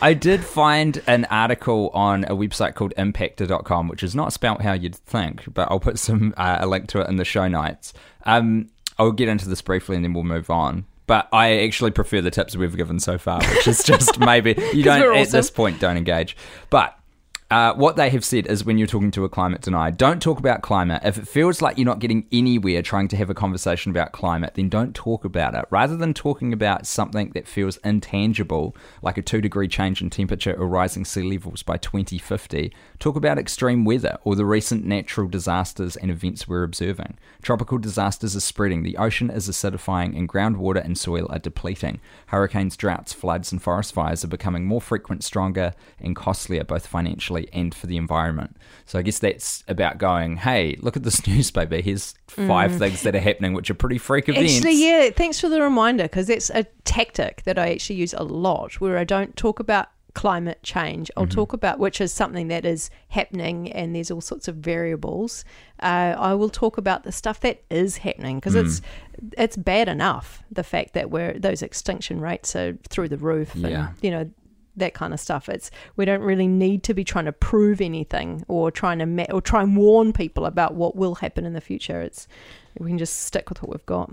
I 0.00 0.14
did 0.14 0.42
find 0.42 1.02
an 1.06 1.26
article 1.26 1.90
on 1.92 2.24
a 2.24 2.30
website 2.30 2.74
called 2.74 2.94
Impakter.com, 2.96 3.88
which 3.88 4.02
is 4.02 4.14
not 4.14 4.32
spelt 4.32 4.62
how 4.62 4.72
you'd 4.72 4.96
think, 4.96 5.52
but 5.52 5.70
I'll 5.70 5.78
put 5.78 5.98
some 5.98 6.32
uh, 6.38 6.56
a 6.60 6.66
link 6.66 6.88
to 6.88 7.02
it 7.02 7.08
in 7.10 7.16
the 7.16 7.24
show 7.26 7.48
notes. 7.48 7.92
Um, 8.24 8.70
I'll 8.98 9.12
get 9.12 9.28
into 9.28 9.46
this 9.46 9.60
briefly 9.60 9.96
and 9.96 10.04
then 10.06 10.14
we'll 10.14 10.24
move 10.24 10.48
on. 10.48 10.86
But 11.06 11.28
I 11.34 11.64
actually 11.64 11.90
prefer 11.90 12.22
the 12.22 12.30
tips 12.30 12.56
we've 12.56 12.74
given 12.74 12.98
so 12.98 13.18
far, 13.18 13.44
which 13.44 13.68
is 13.68 13.84
just 13.84 14.18
maybe 14.18 14.54
you 14.72 14.82
don't 14.82 15.02
we're 15.02 15.16
at 15.16 15.28
this 15.28 15.50
point 15.50 15.78
don't 15.78 15.98
engage. 15.98 16.34
But 16.70 16.98
uh, 17.54 17.72
what 17.74 17.94
they 17.94 18.10
have 18.10 18.24
said 18.24 18.48
is 18.48 18.64
when 18.64 18.78
you're 18.78 18.86
talking 18.88 19.12
to 19.12 19.24
a 19.24 19.28
climate 19.28 19.60
denier, 19.60 19.92
don't 19.92 20.20
talk 20.20 20.40
about 20.40 20.60
climate. 20.60 21.00
If 21.04 21.18
it 21.18 21.28
feels 21.28 21.62
like 21.62 21.78
you're 21.78 21.84
not 21.84 22.00
getting 22.00 22.26
anywhere 22.32 22.82
trying 22.82 23.06
to 23.06 23.16
have 23.16 23.30
a 23.30 23.34
conversation 23.34 23.90
about 23.90 24.10
climate, 24.10 24.54
then 24.54 24.68
don't 24.68 24.92
talk 24.92 25.24
about 25.24 25.54
it. 25.54 25.64
Rather 25.70 25.96
than 25.96 26.14
talking 26.14 26.52
about 26.52 26.84
something 26.84 27.30
that 27.30 27.46
feels 27.46 27.76
intangible, 27.84 28.74
like 29.02 29.18
a 29.18 29.22
two 29.22 29.40
degree 29.40 29.68
change 29.68 30.02
in 30.02 30.10
temperature 30.10 30.52
or 30.52 30.66
rising 30.66 31.04
sea 31.04 31.22
levels 31.22 31.62
by 31.62 31.76
2050, 31.76 32.74
talk 32.98 33.14
about 33.14 33.38
extreme 33.38 33.84
weather 33.84 34.18
or 34.24 34.34
the 34.34 34.44
recent 34.44 34.84
natural 34.84 35.28
disasters 35.28 35.94
and 35.94 36.10
events 36.10 36.48
we're 36.48 36.64
observing. 36.64 37.16
Tropical 37.40 37.78
disasters 37.78 38.34
are 38.34 38.40
spreading, 38.40 38.82
the 38.82 38.96
ocean 38.96 39.30
is 39.30 39.48
acidifying, 39.48 40.18
and 40.18 40.28
groundwater 40.28 40.84
and 40.84 40.98
soil 40.98 41.28
are 41.30 41.38
depleting. 41.38 42.00
Hurricanes, 42.26 42.76
droughts, 42.76 43.12
floods, 43.12 43.52
and 43.52 43.62
forest 43.62 43.94
fires 43.94 44.24
are 44.24 44.28
becoming 44.28 44.64
more 44.64 44.80
frequent, 44.80 45.22
stronger, 45.22 45.72
and 46.00 46.16
costlier, 46.16 46.64
both 46.64 46.88
financially 46.88 47.43
and 47.52 47.74
for 47.74 47.86
the 47.86 47.96
environment. 47.96 48.56
So 48.86 48.98
I 48.98 49.02
guess 49.02 49.18
that's 49.18 49.64
about 49.68 49.98
going, 49.98 50.36
hey, 50.36 50.76
look 50.80 50.96
at 50.96 51.02
this 51.02 51.26
newspaper. 51.26 51.76
Here's 51.76 52.14
five 52.28 52.72
mm. 52.72 52.78
things 52.78 53.02
that 53.02 53.14
are 53.14 53.20
happening, 53.20 53.52
which 53.52 53.70
are 53.70 53.74
pretty 53.74 53.98
freak 53.98 54.28
events. 54.28 54.56
Actually, 54.56 54.82
yeah, 54.82 55.10
thanks 55.10 55.40
for 55.40 55.48
the 55.48 55.60
reminder 55.60 56.04
because 56.04 56.26
that's 56.26 56.50
a 56.50 56.64
tactic 56.84 57.42
that 57.44 57.58
I 57.58 57.72
actually 57.72 57.96
use 57.96 58.14
a 58.14 58.24
lot 58.24 58.80
where 58.80 58.98
I 58.98 59.04
don't 59.04 59.36
talk 59.36 59.60
about 59.60 59.88
climate 60.14 60.62
change. 60.62 61.10
I'll 61.16 61.24
mm-hmm. 61.24 61.34
talk 61.34 61.52
about 61.52 61.78
which 61.78 62.00
is 62.00 62.12
something 62.12 62.48
that 62.48 62.64
is 62.64 62.88
happening 63.08 63.70
and 63.72 63.94
there's 63.94 64.10
all 64.10 64.20
sorts 64.20 64.48
of 64.48 64.56
variables. 64.56 65.44
Uh, 65.80 66.14
I 66.16 66.34
will 66.34 66.48
talk 66.48 66.78
about 66.78 67.02
the 67.02 67.12
stuff 67.12 67.40
that 67.40 67.62
is 67.68 67.98
happening 67.98 68.38
because 68.38 68.54
it's 68.54 68.80
mm. 68.80 69.32
it's 69.36 69.56
bad 69.56 69.88
enough 69.88 70.42
the 70.50 70.62
fact 70.62 70.94
that 70.94 71.10
we're 71.10 71.38
those 71.38 71.62
extinction 71.62 72.20
rates 72.20 72.54
are 72.54 72.78
through 72.88 73.08
the 73.08 73.18
roof 73.18 73.54
Yeah. 73.54 73.88
and 73.88 73.88
you 74.02 74.10
know 74.10 74.30
that 74.76 74.94
kind 74.94 75.12
of 75.12 75.20
stuff. 75.20 75.48
It's 75.48 75.70
we 75.96 76.04
don't 76.04 76.22
really 76.22 76.48
need 76.48 76.82
to 76.84 76.94
be 76.94 77.04
trying 77.04 77.26
to 77.26 77.32
prove 77.32 77.80
anything 77.80 78.44
or 78.48 78.70
trying 78.70 78.98
to 79.00 79.06
ma- 79.06 79.26
or 79.30 79.40
try 79.40 79.62
and 79.62 79.76
warn 79.76 80.12
people 80.12 80.46
about 80.46 80.74
what 80.74 80.96
will 80.96 81.16
happen 81.16 81.44
in 81.44 81.52
the 81.52 81.60
future. 81.60 82.00
It's 82.00 82.26
we 82.78 82.88
can 82.88 82.98
just 82.98 83.24
stick 83.24 83.48
with 83.48 83.62
what 83.62 83.70
we've 83.70 83.86
got. 83.86 84.12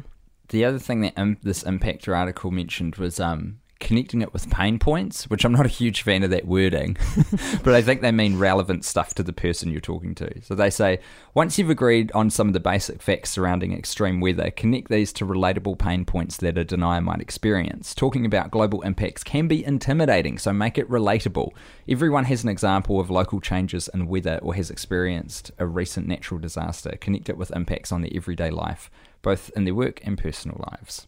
The 0.49 0.65
other 0.65 0.79
thing 0.79 1.01
that 1.01 1.15
this 1.41 1.63
Impakter 1.63 2.15
article 2.15 2.51
mentioned 2.51 2.97
was 2.97 3.21
um, 3.21 3.60
connecting 3.81 4.21
it 4.21 4.31
with 4.31 4.49
pain 4.49 4.79
points, 4.79 5.29
which 5.29 5.43
I'm 5.43 5.51
not 5.51 5.65
a 5.65 5.69
huge 5.69 6.03
fan 6.03 6.23
of 6.23 6.29
that 6.29 6.45
wording, 6.45 6.95
but 7.63 7.73
I 7.73 7.81
think 7.81 7.99
they 8.01 8.11
mean 8.11 8.37
relevant 8.37 8.85
stuff 8.85 9.13
to 9.15 9.23
the 9.23 9.33
person 9.33 9.69
you're 9.69 9.81
talking 9.81 10.15
to. 10.15 10.41
So 10.43 10.55
they 10.55 10.69
say, 10.69 10.99
once 11.33 11.57
you've 11.57 11.69
agreed 11.69 12.11
on 12.13 12.29
some 12.29 12.47
of 12.47 12.53
the 12.53 12.59
basic 12.59 13.01
facts 13.01 13.31
surrounding 13.31 13.73
extreme 13.73 14.21
weather, 14.21 14.51
connect 14.51 14.89
these 14.89 15.11
to 15.13 15.25
relatable 15.25 15.77
pain 15.77 16.05
points 16.05 16.37
that 16.37 16.57
a 16.57 16.63
denier 16.63 17.01
might 17.01 17.19
experience. 17.19 17.93
Talking 17.93 18.25
about 18.25 18.51
global 18.51 18.81
impacts 18.83 19.23
can 19.23 19.47
be 19.47 19.65
intimidating, 19.65 20.37
so 20.37 20.53
make 20.53 20.77
it 20.77 20.89
relatable. 20.89 21.51
Everyone 21.89 22.25
has 22.25 22.43
an 22.43 22.49
example 22.49 22.99
of 22.99 23.09
local 23.09 23.41
changes 23.41 23.89
in 23.93 24.07
weather 24.07 24.39
or 24.41 24.53
has 24.53 24.69
experienced 24.69 25.51
a 25.57 25.65
recent 25.65 26.07
natural 26.07 26.39
disaster. 26.39 26.95
Connect 27.01 27.29
it 27.29 27.37
with 27.37 27.51
impacts 27.55 27.91
on 27.91 28.01
their 28.01 28.11
everyday 28.13 28.51
life, 28.51 28.91
both 29.21 29.49
in 29.55 29.65
their 29.65 29.75
work 29.75 29.99
and 30.05 30.17
personal 30.17 30.63
lives. 30.71 31.07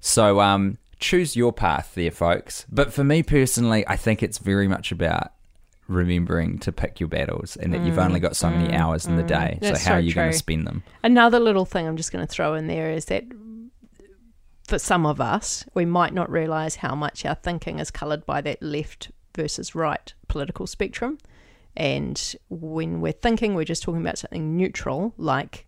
So, 0.00 0.40
um, 0.40 0.78
choose 0.98 1.36
your 1.36 1.52
path 1.52 1.92
there, 1.94 2.10
folks. 2.10 2.66
But 2.70 2.92
for 2.92 3.04
me 3.04 3.22
personally, 3.22 3.84
I 3.86 3.96
think 3.96 4.22
it's 4.22 4.38
very 4.38 4.68
much 4.68 4.92
about 4.92 5.32
remembering 5.86 6.58
to 6.58 6.72
pick 6.72 6.98
your 6.98 7.08
battles 7.08 7.56
and 7.56 7.74
that 7.74 7.82
you've 7.82 7.98
only 7.98 8.18
got 8.20 8.36
so 8.36 8.48
many 8.48 8.74
hours 8.74 9.04
in 9.06 9.16
the 9.16 9.22
day. 9.22 9.58
So, 9.62 9.68
Mm, 9.68 9.70
how 9.72 9.76
so 9.76 9.92
are 9.92 10.00
you 10.00 10.14
going 10.14 10.32
to 10.32 10.38
spend 10.38 10.66
them? 10.66 10.82
Another 11.02 11.38
little 11.38 11.66
thing 11.66 11.86
I'm 11.86 11.96
just 11.96 12.10
going 12.10 12.26
to 12.26 12.30
throw 12.32 12.54
in 12.54 12.66
there 12.68 12.90
is 12.90 13.04
that 13.06 13.24
for 14.66 14.78
some 14.78 15.04
of 15.04 15.20
us, 15.20 15.64
we 15.74 15.84
might 15.84 16.14
not 16.14 16.30
realize 16.30 16.76
how 16.76 16.94
much 16.94 17.26
our 17.26 17.34
thinking 17.34 17.78
is 17.78 17.90
colored 17.90 18.24
by 18.24 18.40
that 18.40 18.62
left 18.62 19.10
versus 19.36 19.74
right 19.74 20.14
political 20.28 20.66
spectrum. 20.66 21.18
And 21.76 22.34
when 22.48 23.00
we're 23.00 23.12
thinking, 23.12 23.54
we're 23.54 23.64
just 23.64 23.82
talking 23.82 24.00
about 24.00 24.16
something 24.16 24.56
neutral, 24.56 25.12
like 25.18 25.66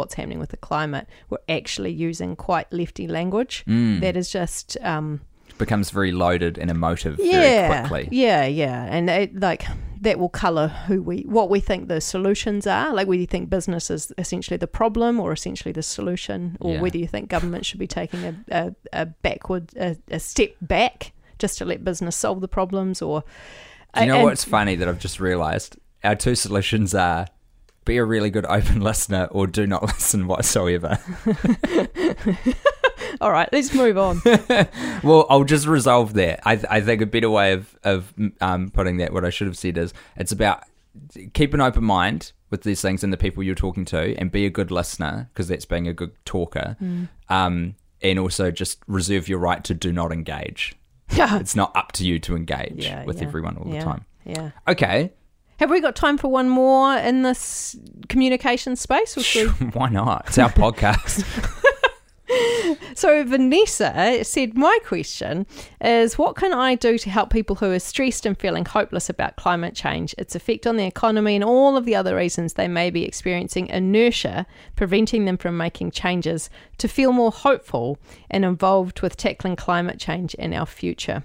what's 0.00 0.14
happening 0.14 0.38
with 0.40 0.50
the 0.50 0.56
climate. 0.56 1.06
We're 1.28 1.38
actually 1.48 1.92
using 1.92 2.34
quite 2.36 2.72
lefty 2.72 3.06
language. 3.06 3.64
Mm. 3.68 4.00
That 4.00 4.16
is 4.16 4.30
just 4.30 4.76
um, 4.82 5.20
Becomes 5.58 5.90
very 5.90 6.10
loaded 6.10 6.58
and 6.58 6.70
emotive 6.70 7.16
very 7.16 7.28
yeah, 7.30 7.80
quickly. 7.86 8.08
Yeah, 8.10 8.46
yeah, 8.46 8.88
and 8.90 9.08
it, 9.10 9.38
like 9.38 9.64
that 10.00 10.18
will 10.18 10.30
color 10.30 10.68
who 10.68 11.02
we, 11.02 11.20
what 11.22 11.50
we 11.50 11.60
think 11.60 11.88
the 11.88 12.00
solutions 12.00 12.66
are. 12.66 12.94
Like 12.94 13.06
whether 13.06 13.20
you 13.20 13.26
think 13.26 13.50
business 13.50 13.90
is 13.90 14.10
essentially 14.16 14.56
the 14.56 14.66
problem 14.66 15.20
or 15.20 15.30
essentially 15.32 15.72
the 15.72 15.82
solution, 15.82 16.56
or 16.60 16.72
Yeah. 16.74 16.80
whether 16.80 16.96
you 16.96 17.06
think 17.06 17.28
government 17.28 17.66
should 17.66 17.78
be 17.78 17.86
taking 17.86 18.24
a, 18.24 18.34
a, 18.50 18.74
a 18.94 19.06
backward, 19.06 19.70
a, 19.76 19.96
a 20.10 20.18
step 20.18 20.54
back 20.62 21.12
just 21.38 21.58
to 21.58 21.66
let 21.66 21.84
business 21.84 22.16
solve 22.16 22.40
the 22.40 22.48
problems, 22.48 23.02
or 23.02 23.22
Do 23.94 24.00
you 24.00 24.06
know 24.06 24.14
and- 24.16 24.24
what's 24.24 24.44
funny 24.44 24.76
that 24.76 24.88
I've 24.88 24.98
just 24.98 25.20
realised? 25.20 25.76
Our 26.02 26.14
two 26.16 26.34
solutions 26.34 26.94
are 26.94 27.26
be 27.90 27.96
a 27.96 28.04
really 28.04 28.30
good 28.30 28.46
open 28.46 28.80
listener 28.90 29.28
or 29.32 29.46
do 29.48 29.66
not 29.66 29.82
listen 29.94 30.28
whatsoever. 30.28 30.98
All 33.20 33.32
right, 33.32 33.48
let's 33.52 33.74
move 33.74 33.98
on. 33.98 34.22
well, 35.02 35.26
I'll 35.28 35.44
just 35.44 35.66
resolve 35.66 36.14
that. 36.14 36.40
I, 36.46 36.60
I 36.70 36.80
think 36.80 37.02
a 37.02 37.06
better 37.06 37.28
way 37.28 37.52
of, 37.52 37.76
of 37.82 38.14
um, 38.40 38.70
putting 38.70 38.98
that, 38.98 39.12
what 39.12 39.24
I 39.24 39.30
should 39.30 39.48
have 39.48 39.58
said 39.58 39.76
is 39.76 39.92
it's 40.16 40.30
about 40.30 40.62
keep 41.34 41.52
an 41.52 41.60
open 41.60 41.84
mind 41.84 42.32
with 42.50 42.62
these 42.62 42.80
things 42.80 43.02
and 43.02 43.12
the 43.12 43.16
people 43.16 43.42
you're 43.42 43.54
talking 43.56 43.84
to 43.86 44.16
and 44.16 44.30
be 44.30 44.46
a 44.46 44.50
good 44.50 44.70
listener 44.70 45.28
because 45.32 45.48
that's 45.48 45.64
being 45.64 45.88
a 45.88 45.92
good 45.92 46.12
talker. 46.24 46.76
Mm. 46.80 47.08
Um, 47.28 47.74
and 48.02 48.18
also 48.18 48.50
just 48.52 48.78
reserve 48.86 49.28
your 49.28 49.38
right 49.38 49.62
to 49.64 49.74
do 49.74 49.92
not 49.92 50.12
engage. 50.12 50.74
It's 51.10 51.56
not 51.56 51.76
up 51.76 51.90
to 51.92 52.06
you 52.06 52.20
to 52.20 52.36
engage 52.36 52.84
Yeah, 52.84 53.04
with 53.04 53.20
yeah, 53.20 53.26
everyone 53.26 53.56
all 53.56 53.66
yeah, 53.72 53.80
the 53.80 53.84
time. 53.84 54.04
Yeah. 54.24 54.50
Okay, 54.68 55.12
Have 55.60 55.70
we 55.70 55.82
got 55.82 55.94
time 55.94 56.16
for 56.16 56.28
one 56.28 56.48
more 56.48 56.96
in 56.96 57.20
this 57.22 57.76
communication 58.08 58.76
space? 58.76 59.16
Or 59.16 59.22
we- 59.60 59.66
why 59.74 59.90
not? 59.90 60.24
It's 60.28 60.38
our 60.38 60.50
podcast. 60.50 61.24
So 62.94 63.24
Vanessa 63.24 64.20
said, 64.22 64.56
"My 64.56 64.78
question 64.84 65.46
is, 65.80 66.16
what 66.18 66.36
can 66.36 66.52
I 66.52 66.74
do 66.76 66.98
to 66.98 67.10
help 67.10 67.30
people 67.30 67.56
who 67.56 67.72
are 67.72 67.78
stressed 67.80 68.24
and 68.26 68.38
feeling 68.38 68.64
hopeless 68.64 69.08
about 69.08 69.36
climate 69.36 69.74
change, 69.74 70.14
its 70.18 70.34
effect 70.36 70.66
on 70.66 70.76
the 70.76 70.84
economy, 70.84 71.34
and 71.34 71.42
all 71.42 71.76
of 71.76 71.86
the 71.86 71.96
other 71.96 72.14
reasons 72.14 72.52
they 72.52 72.68
may 72.68 72.90
be 72.90 73.04
experiencing 73.04 73.66
inertia, 73.68 74.46
preventing 74.76 75.24
them 75.24 75.38
from 75.38 75.56
making 75.56 75.90
changes, 75.90 76.50
to 76.78 76.86
feel 76.88 77.12
more 77.12 77.32
hopeful 77.32 77.98
and 78.30 78.44
involved 78.44 79.00
with 79.00 79.16
tackling 79.16 79.56
climate 79.56 79.98
change 79.98 80.34
in 80.34 80.52
our 80.52 80.66
future?" 80.66 81.24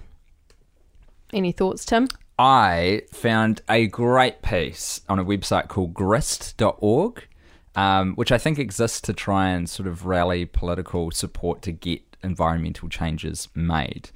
Any 1.32 1.52
thoughts, 1.52 1.84
Tim? 1.84 2.08
I 2.38 3.02
found 3.12 3.62
a 3.68 3.86
great 3.86 4.42
piece 4.42 5.00
on 5.08 5.18
a 5.18 5.24
website 5.24 5.68
called 5.68 5.94
grist.org, 5.94 7.26
um, 7.74 8.14
which 8.14 8.30
I 8.30 8.38
think 8.38 8.58
exists 8.58 9.00
to 9.02 9.12
try 9.12 9.48
and 9.48 9.68
sort 9.68 9.86
of 9.86 10.06
rally 10.06 10.44
political 10.44 11.10
support 11.10 11.62
to 11.62 11.72
get 11.72 12.02
environmental 12.22 12.88
changes 12.88 13.48
made. 13.54 14.10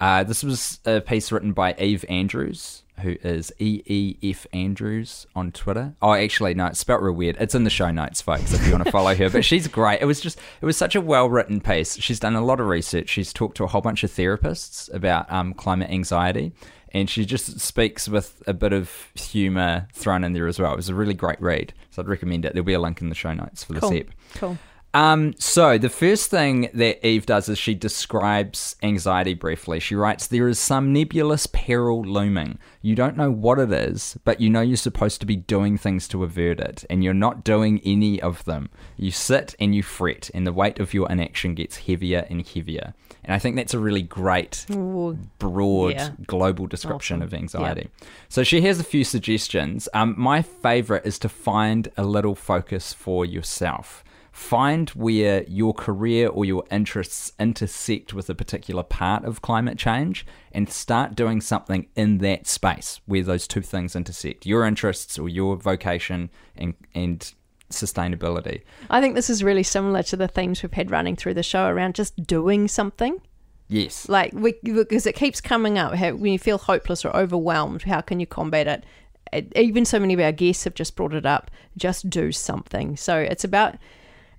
Uh, 0.00 0.22
this 0.22 0.44
was 0.44 0.80
a 0.84 1.00
piece 1.00 1.32
written 1.32 1.52
by 1.52 1.74
Eve 1.78 2.04
Andrews, 2.08 2.82
who 3.00 3.16
is 3.22 3.52
EEF 3.58 4.46
Andrews 4.52 5.26
on 5.34 5.50
Twitter. 5.50 5.94
Oh, 6.02 6.12
actually, 6.12 6.54
no, 6.54 6.66
it's 6.66 6.80
spelled 6.80 7.02
real 7.02 7.14
weird. 7.14 7.36
It's 7.40 7.54
in 7.54 7.64
the 7.64 7.70
show 7.70 7.90
notes, 7.90 8.20
folks, 8.20 8.52
if 8.52 8.64
you 8.66 8.72
want 8.72 8.84
to 8.84 8.90
follow 8.90 9.14
her. 9.14 9.30
But 9.30 9.44
she's 9.44 9.66
great. 9.66 10.00
It 10.00 10.04
was 10.04 10.20
just, 10.20 10.38
it 10.60 10.66
was 10.66 10.76
such 10.76 10.94
a 10.94 11.00
well 11.00 11.28
written 11.28 11.60
piece. 11.60 11.96
She's 11.96 12.20
done 12.20 12.34
a 12.34 12.44
lot 12.44 12.60
of 12.60 12.66
research. 12.66 13.08
She's 13.08 13.32
talked 13.32 13.56
to 13.58 13.64
a 13.64 13.66
whole 13.68 13.80
bunch 13.80 14.04
of 14.04 14.10
therapists 14.10 14.92
about 14.92 15.30
um, 15.32 15.54
climate 15.54 15.90
anxiety 15.90 16.52
and 16.94 17.10
she 17.10 17.26
just 17.26 17.60
speaks 17.60 18.08
with 18.08 18.42
a 18.46 18.54
bit 18.54 18.72
of 18.72 19.08
humour 19.14 19.88
thrown 19.92 20.24
in 20.24 20.32
there 20.32 20.46
as 20.46 20.58
well. 20.58 20.72
It 20.72 20.76
was 20.76 20.88
a 20.88 20.94
really 20.94 21.12
great 21.14 21.40
read, 21.42 21.74
so 21.90 22.00
I'd 22.00 22.08
recommend 22.08 22.44
it. 22.46 22.54
There'll 22.54 22.64
be 22.64 22.72
a 22.72 22.80
link 22.80 23.02
in 23.02 23.08
the 23.10 23.14
show 23.14 23.34
notes 23.34 23.64
for 23.64 23.72
this 23.74 23.80
Cool. 23.82 23.92
ep. 23.94 24.06
Cool. 24.34 24.58
Um, 24.94 25.34
so 25.38 25.76
the 25.76 25.88
first 25.88 26.30
thing 26.30 26.70
that 26.72 27.04
Eve 27.04 27.26
does 27.26 27.48
is 27.48 27.58
she 27.58 27.74
describes 27.74 28.76
anxiety 28.80 29.34
briefly. 29.34 29.80
She 29.80 29.96
writes, 29.96 30.28
"There 30.28 30.48
is 30.48 30.60
some 30.60 30.92
nebulous 30.92 31.48
peril 31.48 32.02
looming. 32.02 32.58
You 32.80 32.94
don't 32.94 33.16
know 33.16 33.32
what 33.32 33.58
it 33.58 33.72
is, 33.72 34.16
but 34.24 34.40
you 34.40 34.48
know 34.48 34.60
you're 34.60 34.76
supposed 34.76 35.18
to 35.20 35.26
be 35.26 35.34
doing 35.34 35.76
things 35.76 36.06
to 36.08 36.22
avert 36.22 36.60
it, 36.60 36.84
and 36.88 37.02
you're 37.02 37.12
not 37.12 37.42
doing 37.42 37.80
any 37.84 38.22
of 38.22 38.44
them. 38.44 38.70
You 38.96 39.10
sit 39.10 39.56
and 39.58 39.74
you 39.74 39.82
fret, 39.82 40.30
and 40.32 40.46
the 40.46 40.52
weight 40.52 40.78
of 40.78 40.94
your 40.94 41.10
inaction 41.10 41.54
gets 41.54 41.78
heavier 41.88 42.24
and 42.30 42.46
heavier." 42.46 42.94
And 43.24 43.34
I 43.34 43.38
think 43.40 43.56
that's 43.56 43.74
a 43.74 43.78
really 43.80 44.02
great 44.02 44.64
Ooh, 44.70 45.18
broad 45.40 45.94
Yeah. 45.94 46.10
global 46.26 46.66
description 46.68 47.16
Awesome. 47.16 47.26
of 47.26 47.34
anxiety. 47.34 47.88
So 48.28 48.44
she 48.44 48.60
has 48.60 48.78
a 48.78 48.84
few 48.84 49.02
suggestions. 49.02 49.88
Um, 49.92 50.14
my 50.16 50.40
favorite 50.40 51.04
is 51.04 51.18
to 51.20 51.28
find 51.28 51.88
a 51.96 52.04
little 52.04 52.34
focus 52.36 52.92
for 52.92 53.24
yourself. 53.26 54.04
Find 54.34 54.90
where 54.90 55.44
your 55.44 55.72
career 55.72 56.26
or 56.26 56.44
your 56.44 56.64
interests 56.68 57.32
intersect 57.38 58.12
with 58.12 58.28
a 58.28 58.34
particular 58.34 58.82
part 58.82 59.24
of 59.24 59.42
climate 59.42 59.78
change 59.78 60.26
and 60.50 60.68
start 60.68 61.14
doing 61.14 61.40
something 61.40 61.86
in 61.94 62.18
that 62.18 62.48
space 62.48 63.00
where 63.06 63.22
those 63.22 63.46
two 63.46 63.60
things 63.60 63.94
intersect 63.94 64.44
your 64.44 64.66
interests 64.66 65.20
or 65.20 65.28
your 65.28 65.54
vocation 65.54 66.30
and, 66.56 66.74
and 66.96 67.32
sustainability. 67.70 68.62
I 68.90 69.00
think 69.00 69.14
this 69.14 69.30
is 69.30 69.44
really 69.44 69.62
similar 69.62 70.02
to 70.02 70.16
the 70.16 70.26
themes 70.26 70.64
we've 70.64 70.72
had 70.72 70.90
running 70.90 71.14
through 71.14 71.34
the 71.34 71.44
show 71.44 71.68
around 71.68 71.94
just 71.94 72.26
doing 72.26 72.66
something. 72.66 73.20
Yes. 73.68 74.08
like 74.08 74.32
we, 74.32 74.56
because 74.64 75.06
it 75.06 75.14
keeps 75.14 75.40
coming 75.40 75.78
up 75.78 75.94
how, 75.94 76.12
when 76.16 76.32
you 76.32 76.40
feel 76.40 76.58
hopeless 76.58 77.02
or 77.02 77.16
overwhelmed 77.16 77.84
how 77.84 78.02
can 78.02 78.20
you 78.20 78.26
combat 78.26 78.66
it 78.66 78.84
it 79.32 79.50
even 79.56 79.86
so 79.86 79.98
many 79.98 80.12
of 80.12 80.20
our 80.20 80.32
guests 80.32 80.64
have 80.64 80.74
just 80.74 80.96
brought 80.96 81.14
it 81.14 81.24
up 81.24 81.50
just 81.78 82.10
do 82.10 82.30
something 82.30 82.94
so 82.94 83.16
it's 83.16 83.42
about 83.42 83.76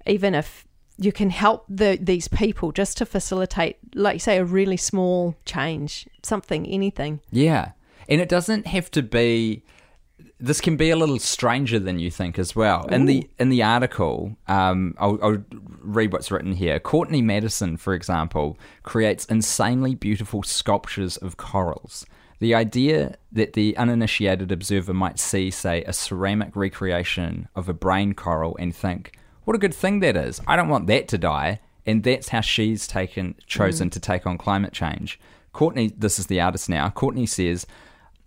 even 0.06 0.36
if 0.36 0.66
you 0.98 1.12
can 1.12 1.30
help 1.30 1.66
the, 1.68 1.98
these 2.02 2.28
people 2.28 2.72
just 2.72 2.98
to 2.98 3.06
facilitate 3.06 3.78
like 3.94 4.16
you 4.16 4.20
say 4.20 4.38
a 4.38 4.46
really 4.46 4.78
small 4.78 5.36
change 5.46 6.08
something 6.24 6.66
anything 6.68 7.20
Yeah. 7.32 7.72
And 8.08 8.22
it 8.22 8.30
doesn't 8.30 8.68
have 8.68 8.92
to 8.92 9.02
be 9.02 9.64
this 10.40 10.60
can 10.60 10.76
be 10.76 10.90
a 10.90 10.96
little 10.96 11.20
stranger 11.20 11.80
than 11.80 11.98
you 11.98 12.12
think 12.12 12.38
as 12.38 12.56
well. 12.56 12.86
In 12.88 13.06
the 13.06 13.30
in 13.40 13.50
the 13.50 13.64
article, 13.64 14.36
um, 14.48 14.94
I'll, 14.98 15.18
I'll 15.24 15.44
read 15.80 16.12
what's 16.12 16.30
written 16.30 16.54
here. 16.54 16.80
Courtney 16.80 17.22
Mattison, 17.22 17.78
for 17.78 17.94
example, 17.94 18.58
creates 18.84 19.26
insanely 19.26 19.96
beautiful 19.96 20.44
sculptures 20.44 21.18
of 21.18 21.38
corals. 21.38 22.06
The 22.40 22.54
idea 22.54 23.16
that 23.32 23.54
the 23.54 23.78
uninitiated 23.78 24.52
observer 24.52 24.94
might 24.94 25.20
see, 25.20 25.50
say, 25.52 25.84
a 25.84 25.94
ceramic 25.94 26.56
recreation 26.56 27.48
of 27.56 27.70
a 27.70 27.74
brain 27.74 28.14
coral 28.14 28.58
and 28.60 28.76
think, 28.76 29.18
"What 29.46 29.56
a 29.56 29.60
good 29.60 29.74
thing 29.74 30.02
that 30.02 30.18
is! 30.18 30.42
I 30.46 30.56
don't 30.56 30.70
want 30.70 30.88
that 30.88 31.08
to 31.08 31.18
die." 31.18 31.62
And 31.88 32.04
that's 32.04 32.30
how 32.30 32.42
she's 32.42 32.88
taken 32.88 33.36
chosen 33.46 33.92
to 33.92 34.00
take 34.00 34.26
on 34.26 34.40
climate 34.40 34.74
change. 34.74 35.20
Courtney, 35.54 35.94
this 35.96 36.18
is 36.18 36.26
the 36.26 36.42
artist 36.42 36.68
now. 36.68 36.90
Courtney 36.90 37.28
says, 37.28 37.68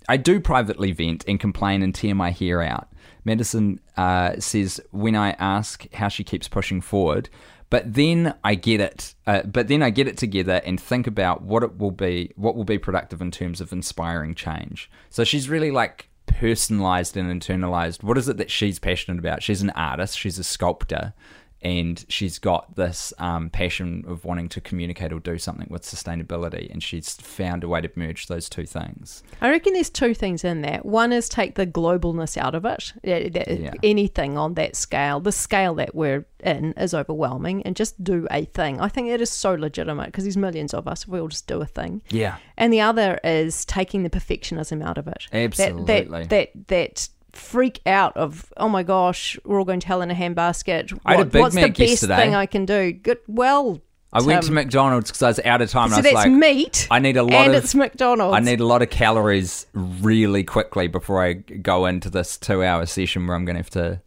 I 0.09 0.17
do 0.17 0.39
privately 0.39 0.93
vent 0.93 1.25
and 1.27 1.41
complain 1.41 1.83
and 1.83 1.93
tear 1.93 2.15
my 2.15 2.31
hair 2.31 2.63
out. 2.63 2.89
Mattison 3.25 3.81
uh, 3.97 4.39
says, 4.39 4.81
when 4.93 5.17
I 5.17 5.31
ask 5.33 5.93
how 5.93 6.07
she 6.07 6.23
keeps 6.23 6.47
pushing 6.47 6.81
forward, 6.81 7.29
But 7.71 7.95
then 7.95 8.35
I 8.43 8.55
get 8.55 8.81
it. 8.81 9.15
Uh, 9.27 9.43
but 9.43 9.69
then 9.69 9.83
I 9.83 9.91
get 9.91 10.09
it 10.09 10.17
together 10.17 10.61
and 10.65 10.81
think 10.81 11.07
about 11.07 11.43
what 11.43 11.63
it 11.63 11.79
will 11.79 11.91
be, 11.91 12.33
what 12.37 12.57
will 12.57 12.65
be 12.65 12.79
productive 12.79 13.21
in 13.21 13.31
terms 13.31 13.61
of 13.61 13.73
inspiring 13.73 14.35
change. 14.35 14.91
So 15.11 15.25
she's 15.25 15.49
really 15.49 15.71
like 15.71 16.08
personalized 16.29 17.17
and 17.17 17.29
internalized. 17.29 18.03
What 18.03 18.19
is 18.19 18.29
it 18.29 18.37
that 18.37 18.51
she's 18.51 18.79
passionate 18.79 19.19
about? 19.19 19.43
She's 19.43 19.63
an 19.63 19.71
artist. 19.71 20.19
She's 20.19 20.39
a 20.39 20.45
sculptor 20.45 21.15
and 21.63 22.05
she's 22.09 22.39
got 22.39 22.77
this 22.77 23.13
um, 23.19 23.51
passion 23.51 24.05
of 24.07 24.25
wanting 24.25 24.49
to 24.49 24.61
communicate 24.61 25.13
or 25.13 25.21
do 25.21 25.39
something 25.39 25.67
with 25.71 25.83
sustainability 25.83 26.71
and 26.71 26.83
she's 26.83 27.15
found 27.17 27.65
a 27.65 27.69
way 27.69 27.81
to 27.81 27.91
merge 27.97 28.27
those 28.29 28.49
two 28.49 28.65
things 28.67 29.23
I 29.41 29.51
reckon 29.51 29.73
there's 29.73 29.91
two 29.91 30.15
things 30.15 30.45
in 30.45 30.63
that. 30.63 30.85
One 30.85 31.13
is 31.13 31.29
take 31.29 31.55
the 31.55 31.67
globalness 31.67 32.37
out 32.37 32.55
of 32.55 32.65
it. 32.65 32.93
Yeah. 33.03 33.73
Anything 33.83 34.37
on 34.37 34.55
that 34.55 34.77
scale, 34.77 35.21
the 35.21 35.33
scale 35.33 35.75
that 35.77 35.95
we're 35.95 36.27
in 36.41 36.73
is 36.75 36.95
overwhelming, 36.95 37.63
and 37.63 37.77
just 37.77 38.03
do 38.03 38.27
a 38.31 38.45
thing. 38.47 38.81
I 38.81 38.89
think 38.89 39.09
it 39.09 39.21
is 39.21 39.31
so 39.31 39.55
legitimate 39.55 40.07
because 40.07 40.25
there's 40.25 40.37
millions 40.37 40.75
of 40.75 40.87
us. 40.89 41.07
We 41.07 41.21
all 41.21 41.29
just 41.29 41.47
do 41.47 41.61
a 41.61 41.67
thing. 41.67 42.03
yeah 42.11 42.37
And 42.57 42.73
the 42.73 42.81
other 42.81 43.19
is 43.25 43.65
taking 43.65 44.03
the 44.03 44.11
perfectionism 44.11 44.83
out 44.85 44.99
of 44.99 45.07
it. 45.09 45.27
That- 45.31 45.39
Absolutely. 45.45 46.25
That 46.25 46.29
that 46.31 46.69
that, 46.69 47.09
freak 47.33 47.81
out 47.87 48.17
of 48.17 48.53
oh 48.57 48.69
my 48.69 48.83
gosh, 48.83 49.39
we're 49.45 49.59
all 49.59 49.65
going 49.65 49.81
to 49.81 49.87
hell 49.87 50.03
in 50.03 50.11
a 50.11 50.15
handbasket. 50.15 50.99
I 51.05 51.13
had 51.17 51.21
a 51.21 51.25
Big 51.25 51.41
what's 51.43 51.55
the 51.55 51.69
best 51.69 51.79
yesterday. 51.79 52.17
thing 52.17 52.35
I 52.35 52.47
can 52.47 52.65
do? 52.65 52.93
Good. 52.93 53.19
Well, 53.27 53.81
i 54.11 54.23
went 54.23 54.43
to 54.43 54.51
mcdonald's 54.53 55.11
because 55.11 55.23
i 55.23 55.29
was 55.29 55.39
out 55.45 55.61
of 55.61 55.71
time 55.71 55.91
So 55.91 55.97
and 55.99 56.07
i 56.07 56.09
was 56.09 56.15
that's 56.15 56.15
like 56.27 56.33
meat. 56.33 56.89
i 56.91 56.99
need 56.99 57.19
a 57.19 57.23
lot 57.23 57.35
and 57.35 57.55
of 57.55 57.63
it's 57.63 57.75
McDonald's. 57.75 58.35
I 58.35 58.41
need 58.41 58.59
a 58.61 58.65
lot 58.65 58.81
of 58.81 58.89
calories 58.89 59.67
really 59.75 60.43
quickly 60.45 60.89
before 60.89 61.23
I 61.23 61.35
go 61.35 61.85
into 61.85 62.09
this 62.09 62.39
two 62.39 62.65
hour 62.65 62.87
session 62.87 63.27
where 63.27 63.37
I'm 63.37 63.45
going 63.45 63.57
to 63.57 63.61
have 63.61 63.71
to 63.71 64.01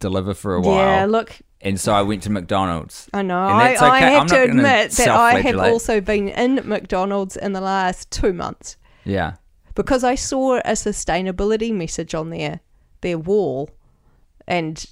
deliver 0.00 0.34
for 0.34 0.54
a 0.54 0.60
while. 0.60 0.76
Yeah, 0.76 1.06
look, 1.06 1.38
And 1.62 1.80
so 1.80 1.94
I 1.94 2.02
went 2.02 2.24
to 2.24 2.30
McDonald's. 2.30 3.08
I 3.14 3.22
know. 3.22 3.42
And 3.48 3.54
I, 3.56 3.68
that's 3.68 3.80
I 3.82 3.96
okay. 3.96 4.12
have 4.12 4.20
I'm 4.22 4.28
to 4.28 4.42
admit 4.42 4.90
that 4.92 5.08
I 5.08 5.40
have 5.40 5.58
also 5.58 6.02
been 6.02 6.28
in 6.28 6.60
McDonald's 6.68 7.36
in 7.36 7.54
the 7.54 7.60
last 7.62 8.10
two 8.10 8.34
months 8.34 8.76
Yeah. 9.04 9.36
Because 9.74 10.04
I 10.04 10.14
saw 10.14 10.56
a 10.58 10.72
sustainability 10.72 11.72
message 11.72 12.14
on 12.14 12.30
their 12.30 12.60
their 13.00 13.18
wall, 13.18 13.70
and 14.46 14.84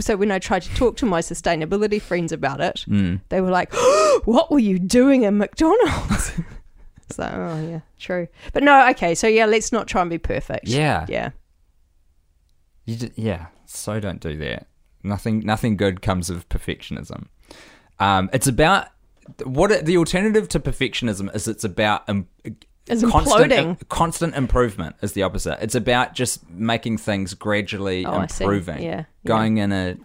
so 0.00 0.16
when 0.16 0.30
I 0.32 0.38
tried 0.38 0.62
to 0.62 0.74
talk 0.74 0.96
to 0.98 1.06
my 1.06 1.20
sustainability 1.20 2.00
friends 2.02 2.32
about 2.32 2.60
it, 2.60 2.84
Mm. 2.88 3.20
they 3.28 3.40
were 3.40 3.50
like, 3.50 3.72
"What 4.24 4.50
were 4.50 4.58
you 4.58 4.78
doing 4.78 5.22
in 5.22 5.38
McDonald's?" 5.38 6.32
so, 7.10 7.22
oh 7.22 7.68
yeah, 7.68 7.80
true. 7.98 8.26
But 8.52 8.62
no, 8.62 8.88
okay. 8.90 9.14
So 9.14 9.26
yeah, 9.28 9.46
let's 9.46 9.72
not 9.72 9.86
try 9.86 10.00
and 10.00 10.10
be 10.10 10.18
perfect. 10.18 10.66
Yeah. 10.68 11.06
yeah. 11.08 11.30
You 12.84 12.96
d- 12.96 13.12
yeah. 13.16 13.46
So 13.66 13.98
don't 14.00 14.20
do 14.20 14.36
that. 14.38 14.66
Nothing. 15.02 15.40
Nothing 15.40 15.76
good 15.76 16.02
comes 16.02 16.30
of 16.30 16.48
perfectionism. 16.48 17.26
Um, 17.98 18.28
it's 18.32 18.46
about 18.46 18.88
what 19.44 19.70
it, 19.72 19.86
the 19.86 19.96
alternative 19.96 20.48
to 20.50 20.60
perfectionism 20.60 21.34
is. 21.34 21.48
It's 21.48 21.64
about 21.64 22.08
um, 22.08 22.26
It's 22.88 23.02
constant, 23.04 23.52
imploding. 23.52 23.88
constant 23.88 24.34
improvement 24.36 24.96
is 25.02 25.12
the 25.12 25.22
opposite. 25.22 25.58
It's 25.62 25.74
about 25.74 26.14
just 26.14 26.48
making 26.50 26.98
things 26.98 27.34
gradually 27.34 28.06
Oh, 28.06 28.20
improving, 28.20 28.82
Yeah, 28.82 28.88
yeah. 28.90 29.04
going 29.24 29.58
in 29.58 29.72
a 29.72 29.96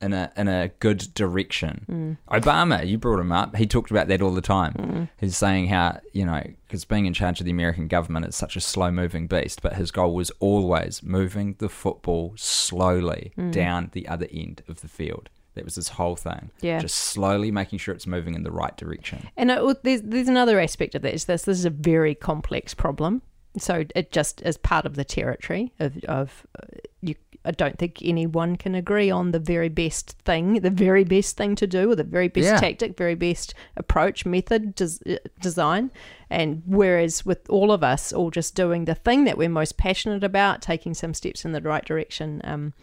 in 0.00 0.12
a 0.12 0.32
in 0.36 0.48
a 0.48 0.68
good 0.80 1.14
direction. 1.14 2.18
Mm. 2.30 2.42
Obama, 2.42 2.84
you 2.86 2.98
brought 2.98 3.20
him 3.20 3.30
up. 3.30 3.54
He 3.56 3.66
talked 3.66 3.90
about 3.92 4.08
that 4.08 4.20
all 4.20 4.32
the 4.34 4.40
time. 4.40 4.72
Mm. 4.74 5.08
He's 5.18 5.36
saying 5.36 5.68
how 5.68 6.00
you 6.12 6.24
know 6.26 6.42
because 6.66 6.84
being 6.84 7.06
in 7.06 7.12
charge 7.14 7.38
of 7.40 7.44
the 7.46 7.52
American 7.52 7.86
government 7.88 8.26
is 8.26 8.34
such 8.36 8.56
a 8.56 8.60
slow 8.60 8.90
moving 8.90 9.26
beast, 9.28 9.62
but 9.62 9.74
his 9.74 9.90
goal 9.92 10.14
was 10.14 10.30
always 10.40 11.02
moving 11.04 11.54
the 11.58 11.68
football 11.68 12.34
slowly 12.36 13.32
Mm. 13.38 13.52
down 13.52 13.90
the 13.92 14.08
other 14.08 14.26
end 14.32 14.62
of 14.68 14.80
the 14.80 14.88
field. 14.88 15.28
That 15.54 15.64
was 15.64 15.74
his 15.74 15.88
whole 15.88 16.16
thing. 16.16 16.50
Yeah. 16.60 16.78
just 16.80 16.96
slowly 16.96 17.50
making 17.50 17.78
sure 17.78 17.94
it's 17.94 18.06
moving 18.06 18.34
in 18.34 18.42
the 18.42 18.50
right 18.50 18.76
direction. 18.76 19.28
And 19.36 19.50
it, 19.50 19.82
there's 19.82 20.02
there's 20.02 20.28
another 20.28 20.58
aspect 20.60 20.94
of 20.94 21.02
this. 21.02 21.24
This 21.24 21.42
this 21.42 21.58
is 21.58 21.64
a 21.64 21.70
very 21.70 22.14
complex 22.14 22.74
problem. 22.74 23.22
So 23.58 23.84
it 23.94 24.12
just 24.12 24.40
is 24.42 24.56
part 24.56 24.86
of 24.86 24.94
the 24.96 25.04
territory 25.04 25.72
of 25.78 26.02
of 26.04 26.46
uh, 26.58 26.66
you. 27.00 27.14
I 27.44 27.50
don't 27.50 27.76
think 27.76 27.98
anyone 28.02 28.54
can 28.54 28.76
agree 28.76 29.10
on 29.10 29.32
the 29.32 29.40
very 29.40 29.68
best 29.68 30.16
thing, 30.24 30.60
the 30.60 30.70
very 30.70 31.02
best 31.02 31.36
thing 31.36 31.56
to 31.56 31.66
do, 31.66 31.90
or 31.90 31.96
the 31.96 32.04
very 32.04 32.28
best 32.28 32.46
Yeah. 32.46 32.56
tactic, 32.60 32.96
very 32.96 33.16
best 33.16 33.52
approach, 33.76 34.24
method, 34.24 34.76
des- 34.76 35.14
uh, 35.14 35.16
design. 35.40 35.90
And 36.30 36.62
whereas 36.66 37.26
with 37.26 37.50
all 37.50 37.72
of 37.72 37.82
us 37.82 38.12
all 38.12 38.30
just 38.30 38.54
doing 38.54 38.84
the 38.84 38.94
thing 38.94 39.24
that 39.24 39.36
we're 39.36 39.48
most 39.48 39.76
passionate 39.76 40.22
about, 40.22 40.62
taking 40.62 40.94
some 40.94 41.14
steps 41.14 41.44
in 41.44 41.50
the 41.50 41.60
right 41.60 41.84
direction, 41.84 42.40
um, 42.44 42.74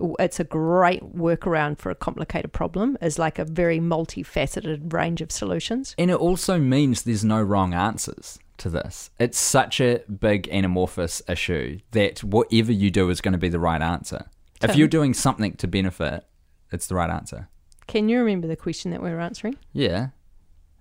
it's 0.00 0.40
a 0.40 0.44
great 0.44 1.02
workaround 1.14 1.78
for 1.78 1.90
a 1.90 1.94
complicated 1.94 2.52
problem. 2.52 2.98
Is 3.00 3.18
like 3.18 3.38
a 3.38 3.44
very 3.44 3.78
multifaceted 3.78 4.92
range 4.92 5.20
of 5.20 5.30
solutions. 5.30 5.94
And 5.98 6.10
it 6.10 6.16
also 6.16 6.58
means 6.58 7.02
there's 7.02 7.24
no 7.24 7.42
wrong 7.42 7.74
answers 7.74 8.38
to 8.58 8.70
this. 8.70 9.10
It's 9.18 9.38
such 9.38 9.80
a 9.80 10.00
big 10.08 10.48
and 10.50 10.64
amorphous 10.66 11.22
issue 11.28 11.80
that 11.92 12.22
whatever 12.22 12.72
you 12.72 12.90
do 12.90 13.10
is 13.10 13.20
going 13.20 13.32
to 13.32 13.38
be 13.38 13.48
the 13.48 13.58
right 13.58 13.82
answer. 13.82 14.26
If 14.62 14.76
you're 14.76 14.88
doing 14.88 15.12
something 15.12 15.54
to 15.56 15.66
benefit, 15.66 16.24
it's 16.72 16.86
the 16.86 16.94
right 16.94 17.10
answer. 17.10 17.48
Can 17.86 18.08
you 18.08 18.18
remember 18.18 18.46
the 18.46 18.56
question 18.56 18.90
that 18.92 19.02
we 19.02 19.10
were 19.10 19.20
answering? 19.20 19.58
Yeah, 19.72 20.08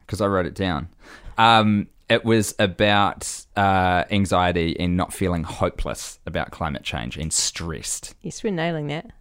because 0.02 0.22
I 0.22 0.28
wrote 0.28 0.46
it 0.46 0.56
down. 0.56 0.88
Um, 1.38 1.88
it 2.10 2.24
was 2.26 2.54
about 2.60 3.46
uh, 3.56 4.04
anxiety 4.12 4.80
and 4.80 4.98
not 4.98 5.14
feeling 5.14 5.44
hopeless 5.44 6.20
about 6.26 6.52
climate 6.52 6.84
change 6.84 7.18
and 7.18 7.32
stressed. 7.32 8.16
Yes, 8.22 8.44
we're 8.44 8.52
nailing 8.54 8.88
that. 8.88 9.12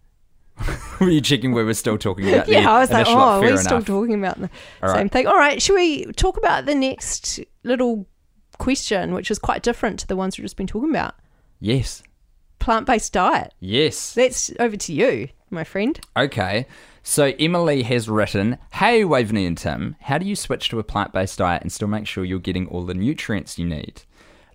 Were 0.99 1.09
you 1.09 1.21
checking 1.21 1.51
where 1.53 1.65
we're 1.65 1.73
still 1.73 1.97
talking 1.97 2.27
about? 2.31 2.47
Yeah, 2.47 2.61
the 2.61 2.69
I 2.69 2.79
was 2.79 2.91
like, 2.91 3.07
oh, 3.09 3.41
we're 3.41 3.57
still 3.57 3.81
talking 3.81 4.13
about 4.15 4.39
the 4.39 4.49
All 4.83 4.89
same 4.89 4.97
right. 5.03 5.11
thing. 5.11 5.27
All 5.27 5.37
right, 5.37 5.61
should 5.61 5.75
we 5.75 6.05
talk 6.13 6.37
about 6.37 6.65
the 6.65 6.75
next 6.75 7.39
little 7.63 8.05
question, 8.59 9.13
which 9.13 9.31
is 9.31 9.39
quite 9.39 9.63
different 9.63 9.99
to 10.01 10.07
the 10.07 10.15
ones 10.15 10.37
we've 10.37 10.45
just 10.45 10.57
been 10.57 10.67
talking 10.67 10.89
about? 10.91 11.15
Yes, 11.59 12.03
Plant 12.59 12.85
based 12.85 13.11
diet. 13.13 13.53
yes. 13.59 14.13
That's 14.13 14.51
over 14.59 14.77
to 14.77 14.93
you, 14.93 15.27
my 15.49 15.63
friend. 15.63 15.99
Okay. 16.15 16.65
So 17.05 17.33
Emily 17.37 17.83
has 17.83 18.07
written, 18.07 18.57
Hey 18.73 19.03
Waveney 19.03 19.45
and 19.45 19.57
Tim, 19.57 19.97
how 19.99 20.17
do 20.17 20.25
you 20.25 20.35
switch 20.37 20.69
to 20.69 20.79
a 20.79 20.83
plant 20.83 21.11
based 21.11 21.37
diet 21.37 21.61
and 21.61 21.71
still 21.71 21.89
make 21.89 22.07
sure 22.07 22.23
you're 22.23 22.39
getting 22.39 22.67
all 22.67 22.83
the 22.83 22.93
nutrients 22.93 23.59
you 23.59 23.65
need? 23.65 24.03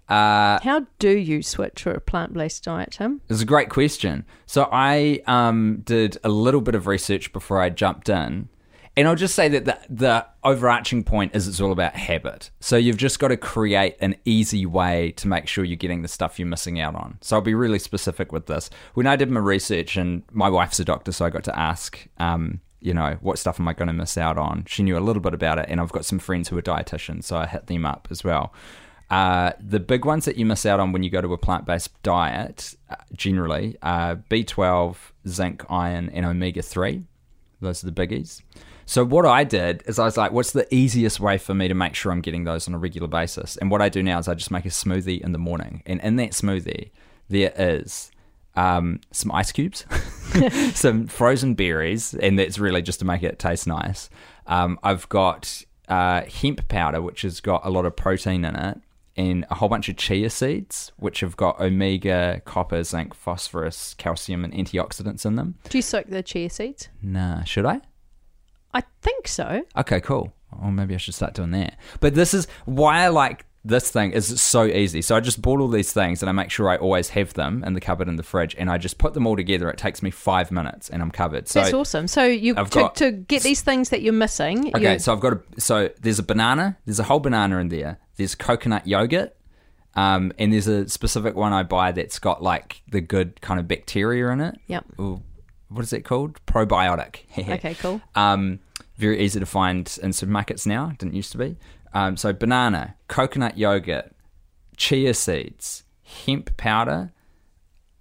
Uh, 0.09 0.59
How 0.63 0.87
do 0.99 1.11
you 1.11 1.43
switch 1.43 1.83
to 1.83 1.91
a 1.91 2.01
plant 2.01 2.33
based 2.33 2.65
diet, 2.65 2.93
Tim? 2.93 3.21
it's 3.29 3.43
a 3.43 3.45
great 3.45 3.69
question. 3.69 4.25
So 4.47 4.67
I 4.73 5.21
um, 5.27 5.83
did 5.85 6.17
a 6.25 6.31
little 6.31 6.63
bit 6.63 6.75
of 6.75 6.87
research 6.87 7.31
before 7.35 7.61
I 7.61 7.69
jumped 7.69 8.09
in. 8.09 8.49
And 8.97 9.07
I'll 9.07 9.15
just 9.15 9.35
say 9.35 9.49
that 9.49 9.65
the, 9.65 9.79
the 9.89 10.27
overarching 10.43 11.05
point 11.05 11.35
is 11.35 11.47
it's 11.47 11.61
all 11.61 11.73
about 11.73 11.95
habit. 11.95 12.51
So 12.61 12.77
you've 12.77 12.97
just 12.97 13.19
got 13.19 13.29
to 13.29 13.37
create 13.37 13.97
an 14.01 14.17
easy 14.25 14.67
way 14.67 15.13
to 15.13 15.29
make 15.29 15.47
sure 15.47 15.65
you're 15.65 15.77
getting 15.77 16.03
the 16.03 16.09
stuff 16.09 16.39
you're 16.39 16.49
missing 16.49 16.81
out 16.81 16.95
on. 16.95 17.19
So 17.21 17.37
I'll 17.37 17.43
be 17.43 17.55
really 17.55 17.79
specific 17.79 18.33
with 18.33 18.47
this. 18.47 18.71
When 18.95 19.07
I 19.07 19.17
did 19.17 19.31
my 19.31 19.41
research, 19.41 19.97
and 19.97 20.23
my 20.33 20.49
wife's 20.49 20.81
a 20.81 20.85
doctor, 20.85 21.13
so 21.13 21.25
I 21.25 21.31
got 21.31 21.45
to 21.45 21.59
ask, 21.59 22.07
um, 22.19 22.61
you 22.81 22.95
know, 22.95 23.19
what 23.21 23.39
stuff 23.39 23.61
am 23.61 23.69
I 23.69 23.73
going 23.73 23.89
to 23.89 23.93
miss 23.93 24.19
out 24.19 24.39
on? 24.39 24.65
She 24.67 24.83
knew 24.83 24.99
a 24.99 25.01
little 25.01 25.23
bit 25.23 25.35
about 25.35 25.59
it, 25.59 25.67
and 25.69 25.81
I've 25.81 25.93
got 25.93 26.05
some 26.05 26.19
friends 26.19 26.49
who 26.49 26.59
are 26.59 26.63
dietitians, 26.63 27.25
so 27.25 27.37
I 27.37 27.47
hit 27.47 27.67
them 27.67 27.87
up 27.87 28.09
as 28.11 28.25
well. 28.25 28.53
Uh, 29.11 29.53
the 29.59 29.81
big 29.81 30.05
ones 30.05 30.27
that 30.27 30.37
you 30.37 30.45
miss 30.45 30.67
out 30.67 30.81
on 30.81 30.93
when 30.93 31.03
you 31.03 31.11
go 31.11 31.21
to 31.21 31.33
a 31.33 31.39
plant 31.39 31.65
based 31.65 32.03
diet, 32.03 32.75
uh, 32.91 32.97
generally, 33.15 33.77
are 33.83 34.17
B12, 34.17 34.97
zinc, 35.27 35.65
iron, 35.71 36.11
and 36.11 36.27
omega 36.27 36.63
3. 36.63 37.05
Those 37.61 37.83
are 37.83 37.91
the 37.91 38.07
biggies. 38.07 38.43
So 38.89 39.05
what 39.05 39.27
I 39.27 39.45
did 39.45 39.83
is 39.85 39.99
I 39.99 40.07
was 40.07 40.17
like, 40.17 40.33
what's 40.33 40.53
the 40.53 40.67
easiest 40.75 41.21
way 41.21 41.37
for 41.37 41.53
me 41.53 41.69
to 41.69 41.75
make 41.75 41.95
sure 41.95 42.11
I'm 42.11 42.23
getting 42.23 42.45
those 42.45 42.67
on 42.67 42.73
a 42.73 42.79
regular 42.79 43.07
basis? 43.07 43.59
And 43.59 43.71
what 43.71 43.83
I 43.83 43.91
do 43.91 44.03
now 44.03 44.19
is 44.19 44.29
I 44.29 44.35
just 44.35 44.51
make 44.51 44.65
a 44.65 44.71
smoothie 44.71 45.21
in 45.21 45.33
the 45.33 45.39
morning, 45.39 45.83
and 45.85 46.01
in 46.01 46.17
that 46.17 46.31
smoothie 46.31 46.89
there 47.29 47.53
is 47.55 48.11
um, 48.57 49.03
some 49.11 49.31
ice 49.33 49.53
cubes, 49.53 49.85
some 50.75 51.07
frozen 51.07 51.53
berries, 51.53 52.15
and 52.15 52.39
that's 52.39 52.59
really 52.59 52.81
just 52.81 53.01
to 53.01 53.05
make 53.05 53.23
it 53.23 53.39
taste 53.39 53.67
nice. 53.67 54.09
Um, 54.47 54.79
I've 54.83 55.07
got 55.11 55.65
uh, 55.91 56.23
hemp 56.23 56.67
powder, 56.69 57.03
which 57.03 57.21
has 57.23 57.41
got 57.41 57.67
a 57.67 57.71
lot 57.71 57.85
of 57.85 57.95
protein 57.95 58.43
in 58.43 58.57
it, 58.57 58.81
and 59.19 59.45
a 59.51 59.57
whole 59.57 59.69
bunch 59.69 59.91
of 59.91 59.99
chia 59.99 60.31
seeds, 60.31 60.93
which 60.97 61.21
have 61.21 61.37
got 61.37 61.61
omega, 61.61 62.41
copper, 62.47 62.83
zinc, 62.83 63.13
phosphorus, 63.13 63.93
calcium, 63.99 64.45
and 64.45 64.55
antioxidants 64.55 65.27
in 65.27 65.35
them. 65.35 65.57
Do 65.69 65.77
you 65.77 65.83
soak 65.83 66.07
the 66.07 66.23
chia 66.23 66.49
seeds? 66.49 66.89
Nah, 67.03 67.45
should 67.45 67.67
I? 67.67 67.83
I 68.79 68.83
think 69.03 69.27
so. 69.27 69.65
Okay, 69.77 70.01
cool. 70.01 70.33
Or 70.63 70.71
maybe 70.73 70.95
I 70.95 70.99
should 70.99 71.15
start 71.15 71.35
doing 71.35 71.51
that. 71.51 71.77
But 72.01 72.15
this 72.15 72.33
is 72.33 72.47
why 72.65 73.01
I 73.05 73.09
like 73.09 73.45
this 73.65 73.91
thing 73.91 74.13
is 74.13 74.31
it's 74.31 74.41
so 74.41 74.65
easy. 74.65 75.03
So 75.03 75.17
I 75.17 75.21
just 75.21 75.43
bought 75.43 75.61
all 75.61 75.69
these 75.69 75.93
things 75.93 76.23
and 76.23 76.31
I 76.31 76.33
make 76.33 76.51
sure 76.51 76.69
I 76.71 76.77
always 76.77 77.11
have 77.11 77.35
them 77.35 77.65
in 77.65 77.75
the 77.75 77.81
cupboard 77.81 78.09
in 78.09 78.17
the 78.17 78.23
fridge 78.23 78.55
and 78.57 78.71
I 78.71 78.79
just 78.79 78.99
put 78.99 79.15
them 79.15 79.27
all 79.27 79.37
together. 79.37 79.69
It 79.69 79.79
takes 79.79 80.03
me 80.03 80.11
five 80.11 80.51
minutes 80.51 80.89
and 80.89 81.03
I'm 81.03 81.11
covered. 81.11 81.49
So 81.49 81.61
That's 81.61 81.75
awesome. 81.75 82.07
So 82.07 82.25
you 82.25 82.55
to, 82.55 82.65
got- 82.65 82.97
to 82.97 83.11
get 83.13 83.43
these 83.43 83.61
things 83.61 83.91
that 83.91 84.01
you're 84.01 84.13
missing. 84.13 84.75
Okay, 84.75 84.95
you, 84.95 84.99
so 85.01 85.13
I've 85.13 85.21
got 85.21 85.33
a 85.35 85.61
so 85.61 85.91
there's 86.01 86.19
a 86.19 86.23
banana, 86.23 86.79
there's 86.87 87.01
a 87.01 87.05
whole 87.05 87.21
banana 87.21 87.59
in 87.59 87.69
there. 87.69 87.99
There's 88.17 88.35
coconut 88.35 88.87
yogurt, 88.87 89.37
um, 89.95 90.33
and 90.39 90.53
there's 90.53 90.67
a 90.69 90.89
specific 90.89 91.35
one 91.35 91.53
I 91.53 91.63
buy 91.63 91.93
that's 91.93 92.19
got 92.19 92.43
like 92.43 92.83
the 92.89 93.01
good 93.01 93.41
kind 93.41 93.61
of 93.61 93.69
bacteria 93.69 94.29
in 94.31 94.41
it. 94.41 94.57
Yep. 94.69 94.85
Ooh, 95.01 95.23
what 95.69 95.83
is 95.85 95.93
it 95.93 96.03
called? 96.03 96.39
Probiotic. 96.47 97.25
Okay, 97.39 97.75
cool. 97.75 98.01
Um, 98.15 98.61
very 98.99 99.21
easy 99.21 99.41
to 99.41 99.47
find 99.47 99.99
in 100.03 100.11
supermarkets 100.11 100.67
now. 100.67 100.93
Didn't 100.99 101.15
used 101.15 101.33
to 101.33 101.39
be. 101.39 101.57
Um, 101.95 102.17
so 102.17 102.33
banana, 102.33 102.97
coconut 103.07 103.57
yogurt, 103.57 104.13
chia 104.77 105.15
seeds, 105.15 105.85
hemp 106.03 106.57
powder, 106.57 107.13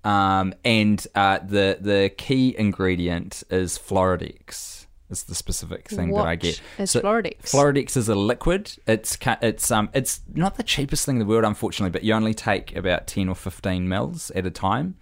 um, 0.04 0.54
and 0.66 1.06
uh, 1.16 1.40
the 1.40 1.78
the 1.80 2.12
key 2.18 2.56
ingredient 2.58 3.44
is 3.50 3.78
Floradix. 3.78 4.86
Is 5.10 5.24
the 5.24 5.36
specific 5.36 5.88
thing 5.88 6.12
that 6.12 6.26
I 6.26 6.36
get. 6.36 6.62
is 6.78 6.94
Floradix? 6.94 7.52
Floradix 7.52 7.96
is 7.96 8.10
a 8.10 8.16
liquid. 8.16 8.76
It's 8.86 9.18
it's 9.42 9.72
um 9.72 9.90
it's 9.94 10.20
not 10.34 10.56
the 10.56 10.64
cheapest 10.64 11.06
thing 11.06 11.16
in 11.16 11.20
the 11.20 11.26
world, 11.26 11.46
unfortunately, 11.46 11.92
but 11.92 12.04
you 12.04 12.14
only 12.14 12.34
take 12.34 12.76
about 12.76 13.08
ten 13.08 13.30
or 13.30 13.36
fifteen 13.36 13.88
mils 13.88 14.32
at 14.32 14.46
a 14.46 14.52
time, 14.52 14.96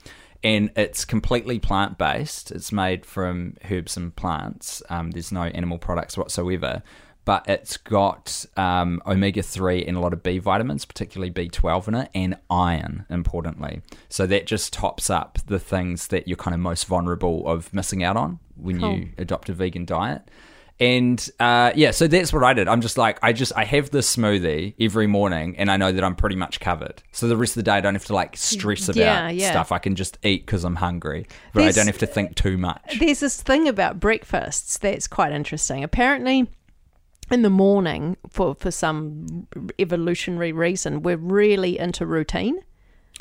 and 0.43 0.71
it's 0.75 1.05
completely 1.05 1.59
plant 1.59 1.97
based. 1.97 2.51
It's 2.51 2.71
made 2.71 3.05
from 3.05 3.55
herbs 3.69 3.97
and 3.97 4.15
plants. 4.15 4.81
Um, 4.89 5.11
there's 5.11 5.31
no 5.31 5.43
animal 5.43 5.77
products 5.77 6.17
whatsoever, 6.17 6.83
but 7.25 7.43
it's 7.49 7.77
got 7.77 8.45
um, 8.55 9.01
omega 9.07 9.41
three 9.41 9.83
and 9.83 9.97
a 9.97 9.99
lot 9.99 10.13
of 10.13 10.21
B 10.21 10.37
vitamins, 10.37 10.85
particularly 10.85 11.31
B 11.31 11.47
twelve 11.49 11.87
in 11.87 11.95
it, 11.95 12.09
and 12.13 12.37
iron. 12.49 13.05
Importantly, 13.09 13.81
so 14.09 14.27
that 14.27 14.45
just 14.45 14.73
tops 14.73 15.09
up 15.09 15.39
the 15.47 15.59
things 15.59 16.07
that 16.07 16.27
you're 16.27 16.37
kind 16.37 16.53
of 16.53 16.59
most 16.59 16.85
vulnerable 16.85 17.47
of 17.47 17.73
missing 17.73 18.03
out 18.03 18.15
on 18.17 18.39
when 18.55 18.79
Cool. 18.79 18.93
you 18.97 19.09
adopt 19.17 19.49
a 19.49 19.53
vegan 19.53 19.85
diet. 19.85 20.21
And 20.79 21.29
uh, 21.39 21.71
yeah, 21.75 21.91
so 21.91 22.07
that's 22.07 22.33
what 22.33 22.43
I 22.43 22.53
did. 22.53 22.67
I'm 22.67 22.81
just 22.81 22.97
like, 22.97 23.17
I 23.23 23.31
just 23.31 23.53
I 23.55 23.63
have 23.63 23.91
this 23.91 24.13
smoothie 24.13 24.73
every 24.79 25.07
morning, 25.07 25.55
and 25.57 25.71
I 25.71 25.77
know 25.77 25.91
that 25.93 26.03
I'm 26.03 26.15
pretty 26.15 26.35
much 26.35 26.59
covered. 26.59 27.01
So 27.13 27.27
the 27.29 27.37
rest 27.37 27.51
of 27.53 27.63
the 27.63 27.63
day, 27.63 27.73
I 27.77 27.81
don't 27.81 27.95
have 27.95 28.05
to 28.05 28.13
like 28.13 28.35
stress 28.35 28.89
about 28.89 28.97
Yeah, 28.97 29.29
yeah. 29.29 29.51
stuff. 29.51 29.71
I 29.71 29.77
can 29.79 29.95
just 29.95 30.17
eat 30.23 30.45
because 30.45 30.65
I'm 30.65 30.75
hungry, 30.75 31.27
but 31.53 31.61
There's- 31.61 31.77
I 31.77 31.79
don't 31.79 31.87
have 31.87 31.99
to 31.99 32.07
think 32.07 32.35
too 32.35 32.57
much. 32.57 32.97
There's 32.99 33.21
this 33.21 33.41
thing 33.41 33.69
about 33.69 33.99
breakfasts 34.01 34.77
that's 34.77 35.07
quite 35.07 35.31
interesting. 35.31 35.81
Apparently, 35.83 36.49
in 37.31 37.41
the 37.41 37.49
morning, 37.49 38.17
for, 38.29 38.53
for 38.55 38.69
some 38.69 39.47
evolutionary 39.79 40.51
reason, 40.51 41.01
we're 41.03 41.15
really 41.17 41.79
into 41.79 42.05
routine. 42.05 42.59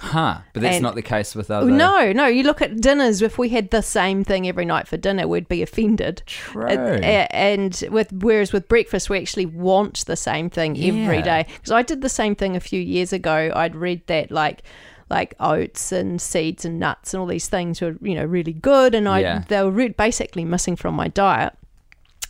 Huh? 0.00 0.38
But 0.52 0.62
that's 0.62 0.76
And- 0.76 0.83
not 0.83 0.96
the 0.96 1.02
case 1.02 1.35
with 1.37 1.50
other. 1.50 1.70
No, 1.70 2.12
no. 2.12 2.26
You 2.26 2.42
look 2.42 2.61
at 2.61 2.80
dinners. 2.80 3.22
If 3.22 3.38
we 3.38 3.50
had 3.50 3.70
the 3.70 3.80
same 3.83 4.24
thing 4.24 4.46
every 4.48 4.64
night 4.64 4.88
for 4.88 4.96
dinner, 4.96 5.28
we'd 5.28 5.48
be 5.48 5.62
offended. 5.62 6.22
True. 6.26 6.64
Uh, 6.66 7.26
and 7.30 7.83
with 7.90 8.12
whereas 8.12 8.52
with 8.52 8.68
breakfast, 8.68 9.09
we 9.09 9.18
actually 9.18 9.46
want 9.46 10.04
the 10.07 10.16
same 10.16 10.50
thing 10.50 10.72
every 10.76 11.18
Yeah. 11.18 11.22
day. 11.22 11.46
Because 11.54 11.70
I 11.70 11.83
did 11.83 12.02
the 12.02 12.09
same 12.09 12.35
thing 12.35 12.57
a 12.57 12.61
few 12.61 12.80
years 12.80 13.12
ago. 13.12 13.52
I'd 13.54 13.76
read 13.76 14.07
that 14.09 14.30
like 14.30 14.62
like 15.11 15.35
oats 15.38 15.92
and 15.92 16.20
seeds 16.20 16.64
and 16.64 16.80
nuts 16.80 17.12
and 17.12 17.20
all 17.20 17.26
these 17.26 17.46
things 17.46 17.80
were 17.80 17.94
you 18.00 18.14
know 18.14 18.24
really 18.24 18.54
good, 18.54 18.94
and 18.94 19.09
I 19.09 19.20
Yeah. 19.20 19.42
they 19.48 19.62
were 19.62 19.88
basically 19.90 20.44
missing 20.44 20.76
from 20.76 20.94
my 20.94 21.09
diet. 21.09 21.52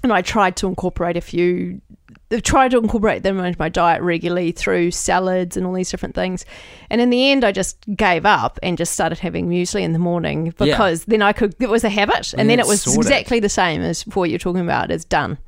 And 0.02 0.12
I 0.12 0.20
tried 0.20 0.56
to 0.56 0.66
incorporate 0.66 1.16
a 1.16 1.22
few. 1.22 1.80
I 2.30 2.40
tried 2.40 2.70
to 2.72 2.78
incorporate 2.78 3.22
them 3.22 3.38
into 3.38 3.58
my 3.58 3.68
diet 3.68 4.02
regularly 4.02 4.50
through 4.52 4.90
salads 4.90 5.56
and 5.56 5.66
all 5.66 5.72
these 5.72 5.90
different 5.90 6.14
things. 6.14 6.44
And 6.90 7.00
in 7.00 7.10
the 7.10 7.30
end, 7.30 7.44
I 7.44 7.52
just 7.52 7.78
gave 7.96 8.24
up 8.26 8.58
and 8.62 8.76
just 8.78 8.92
started 8.92 9.18
having 9.18 9.48
muesli 9.48 9.82
in 9.82 9.92
the 9.92 9.98
morning 9.98 10.52
because 10.58 11.04
then 11.04 11.22
I 11.22 11.32
could. 11.32 11.54
It 11.60 11.68
was 11.68 11.84
a 11.84 11.88
habit, 11.90 12.32
and 12.32 12.40
And 12.42 12.50
then 12.50 12.58
it 12.58 12.66
was 12.66 12.82
sorted. 12.82 13.02
exactly 13.02 13.40
the 13.40 13.48
same 13.48 13.82
as 13.82 14.02
what 14.08 14.30
you're 14.30 14.38
talking 14.38 14.62
about. 14.62 14.90
It's 14.90 15.04
done. 15.04 15.38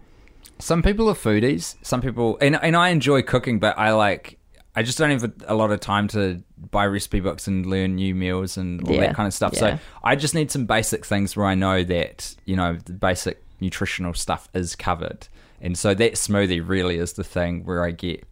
Some 0.58 0.82
people 0.82 1.08
are 1.08 1.14
foodies. 1.14 1.76
Some 1.82 2.00
people, 2.00 2.38
and 2.40 2.56
and 2.62 2.76
I 2.76 2.90
enjoy 2.90 3.22
cooking, 3.22 3.58
but 3.58 3.76
I 3.78 3.92
like. 3.92 4.38
I 4.78 4.82
just 4.82 4.98
don't 4.98 5.10
have 5.10 5.24
a, 5.24 5.32
a 5.46 5.54
lot 5.54 5.70
of 5.70 5.80
time 5.80 6.06
to 6.08 6.42
buy 6.70 6.84
recipe 6.86 7.20
books 7.20 7.46
and 7.46 7.64
learn 7.64 7.94
new 7.94 8.14
meals 8.14 8.58
and 8.58 8.86
all 8.86 8.94
Yeah, 8.94 9.06
that 9.06 9.14
kind 9.16 9.26
of 9.26 9.32
stuff. 9.32 9.52
yeah. 9.54 9.58
So 9.60 9.78
I 10.04 10.16
just 10.16 10.34
need 10.34 10.50
some 10.50 10.66
basic 10.66 11.06
things 11.06 11.34
where 11.34 11.46
I 11.46 11.54
know 11.54 11.82
that 11.84 12.34
you 12.44 12.56
know 12.56 12.76
the 12.84 12.92
basic 12.92 13.42
nutritional 13.61 14.14
stuff 14.14 14.49
is 14.55 14.75
covered, 14.77 15.29
and 15.61 15.77
so 15.79 15.95
that 15.95 16.14
smoothie 16.14 16.66
really 16.66 16.97
is 16.99 17.14
the 17.14 17.25
thing 17.25 17.64
where 17.64 17.85
I 17.85 17.90
get 17.92 18.25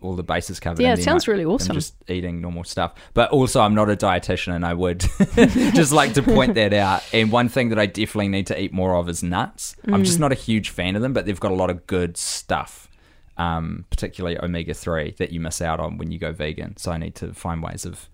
all 0.00 0.16
the 0.16 0.22
bases 0.24 0.58
covered. 0.58 0.82
Yeah, 0.82 0.94
it 0.94 1.02
sounds 1.04 1.28
really 1.28 1.44
I'm 1.44 1.50
awesome. 1.50 1.74
just 1.74 1.94
eating 2.08 2.40
normal 2.40 2.64
stuff, 2.64 2.94
but 3.14 3.30
also 3.30 3.60
I'm 3.60 3.74
not 3.74 3.88
a 3.88 3.94
dietitian, 3.96 4.52
and 4.56 4.66
I 4.66 4.74
would 4.74 5.00
just 5.74 5.92
like 5.92 6.14
to 6.14 6.22
point 6.24 6.54
that 6.54 6.72
out. 6.72 7.04
And 7.12 7.30
one 7.30 7.48
thing 7.48 7.68
that 7.68 7.78
I 7.78 7.86
definitely 7.86 8.26
need 8.28 8.48
to 8.48 8.60
eat 8.60 8.72
more 8.72 8.96
of 8.96 9.08
is 9.08 9.22
nuts. 9.22 9.76
I'm 9.86 10.02
Mm. 10.02 10.04
just 10.04 10.18
not 10.18 10.32
a 10.32 10.34
huge 10.34 10.70
fan 10.70 10.96
of 10.96 11.02
them, 11.02 11.12
but 11.12 11.24
they've 11.26 11.38
got 11.38 11.52
a 11.52 11.54
lot 11.54 11.70
of 11.70 11.86
good 11.86 12.16
stuff, 12.16 12.88
um, 13.36 13.84
particularly 13.90 14.36
omega 14.42 14.74
three 14.74 15.14
that 15.18 15.30
you 15.30 15.38
miss 15.38 15.62
out 15.62 15.78
on 15.78 15.98
when 15.98 16.10
you 16.10 16.18
go 16.18 16.32
vegan. 16.32 16.76
So 16.78 16.90
I 16.90 16.98
need 16.98 17.14
to 17.16 17.32
find 17.32 17.62
ways 17.62 17.84
of 17.86 18.08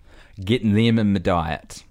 getting 0.45 0.75
them 0.75 0.99
in 0.99 1.15
my 1.15 1.21
diet. 1.21 1.85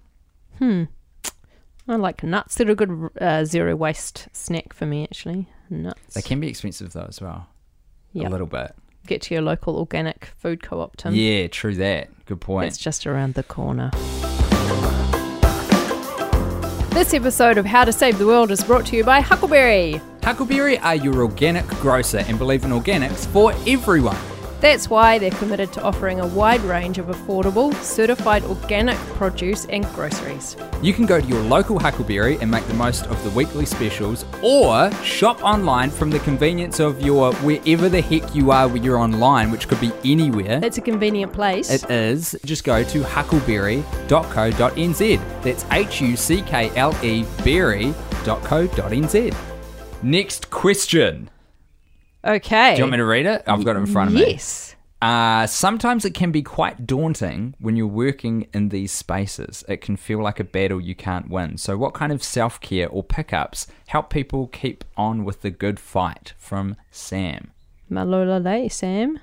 I 1.87 1.95
like 1.95 2.21
nuts. 2.23 2.55
They're 2.55 2.69
a 2.69 2.75
good 2.75 3.09
uh, 3.21 3.45
zero 3.45 3.75
waste 3.75 4.27
snack 4.33 4.73
for 4.73 4.85
me, 4.85 5.03
actually. 5.03 5.47
Nuts. 5.69 6.13
They 6.13 6.21
can 6.21 6.39
be 6.39 6.47
expensive 6.49 6.93
though 6.93 7.05
as 7.07 7.21
well, 7.21 7.47
Yep. 8.13 8.27
a 8.27 8.29
little 8.29 8.47
bit. 8.47 8.75
Get 9.05 9.21
to 9.23 9.33
your 9.33 9.41
local 9.43 9.77
organic 9.77 10.25
food 10.37 10.61
co-op, 10.61 10.97
Tim. 10.97 11.13
Yeah, 11.15 11.47
true 11.47 11.75
that. 11.75 12.09
Good 12.25 12.41
point. 12.41 12.67
It's 12.67 12.77
just 12.77 13.07
around 13.07 13.35
the 13.35 13.43
corner. 13.43 13.91
This 16.91 17.13
episode 17.13 17.57
of 17.57 17.65
How 17.65 17.85
to 17.85 17.93
Save 17.93 18.17
the 18.17 18.25
World 18.25 18.49
is 18.51 18.63
brought 18.63 18.85
to 18.87 18.97
you 18.97 19.03
by 19.03 19.21
Huckleberry. 19.21 20.01
Huckleberry 20.23 20.77
are 20.79 20.95
your 20.95 21.21
organic 21.23 21.65
grocer 21.67 22.23
and 22.27 22.37
believe 22.39 22.65
in 22.65 22.71
organics 22.71 23.27
for 23.27 23.53
everyone. 23.67 24.17
That's 24.59 24.89
why 24.89 25.19
they're 25.19 25.29
committed 25.31 25.71
to 25.73 25.83
offering 25.83 26.19
a 26.19 26.25
wide 26.25 26.61
range 26.61 26.97
of 26.97 27.05
affordable, 27.07 27.73
certified 27.75 28.43
organic 28.43 28.97
produce 29.15 29.65
and 29.65 29.85
groceries. 29.93 30.57
You 30.81 30.93
can 30.93 31.05
go 31.05 31.21
to 31.21 31.27
your 31.27 31.43
local 31.43 31.77
Huckleberry 31.77 32.39
and 32.39 32.49
make 32.49 32.65
the 32.65 32.73
most 32.73 33.05
of 33.07 33.23
the 33.23 33.29
weekly 33.31 33.67
specials, 33.67 34.25
or 34.41 34.91
shop 35.03 35.43
online 35.43 35.91
from 35.91 36.09
the 36.09 36.17
convenience 36.19 36.79
of 36.79 37.01
your 37.01 37.33
wherever 37.35 37.87
the 37.87 38.01
heck 38.01 38.33
you 38.33 38.49
are 38.51 38.67
when 38.67 38.81
you're 38.83 38.97
online, 38.97 39.51
which 39.51 39.67
could 39.67 39.79
be 39.79 39.91
anywhere. 40.03 40.59
It's 40.63 40.79
a 40.79 40.81
convenient 40.81 41.33
place. 41.33 41.69
It 41.69 41.87
is. 41.91 42.35
Just 42.43 42.63
go 42.63 42.83
to 42.83 43.03
huckleberry.co.nz. 43.03 45.43
That's 45.43 45.65
H 45.71 46.01
U 46.01 46.17
C 46.17 46.41
K 46.41 46.71
L 46.75 46.95
E 47.03 47.25
berry.co.nz. 47.43 49.35
Next 50.03 50.49
question. 50.49 51.29
Okay. 52.27 52.73
Do 52.73 52.79
you 52.79 52.83
want 52.83 52.91
me 52.91 52.97
to 52.97 53.05
read 53.05 53.25
it? 53.25 53.43
I've 53.47 53.63
got 53.63 53.77
it 53.77 53.79
in 53.79 53.85
front 53.85 54.09
of 54.09 54.15
me. 54.15 54.31
Yes. 54.31 54.75
Uh, 55.01 55.45
sometimes 55.45 56.05
it 56.05 56.15
can 56.15 56.31
be 56.31 56.41
quite 56.41 56.87
daunting 56.87 57.53
when 57.59 57.75
you're 57.75 57.85
working 57.85 58.47
in 58.53 58.69
these 58.69 58.91
spaces. 58.91 59.63
It 59.67 59.79
can 59.79 59.95
feel 59.95 60.21
like 60.21 60.39
a 60.39 60.43
battle 60.43 60.81
you 60.81 60.95
can't 60.95 61.29
win. 61.29 61.57
So, 61.57 61.77
what 61.77 61.93
kind 61.93 62.11
of 62.11 62.23
self 62.23 62.59
care 62.59 62.89
or 62.89 63.03
pickups 63.03 63.67
help 63.87 64.09
people 64.09 64.47
keep 64.47 64.83
on 64.97 65.23
with 65.23 65.41
the 65.41 65.51
good 65.51 65.79
fight? 65.79 66.33
From 66.37 66.75
Sam. 66.89 67.51
Malo 67.89 68.25
lelei, 68.25 68.71
Sam. 68.71 69.19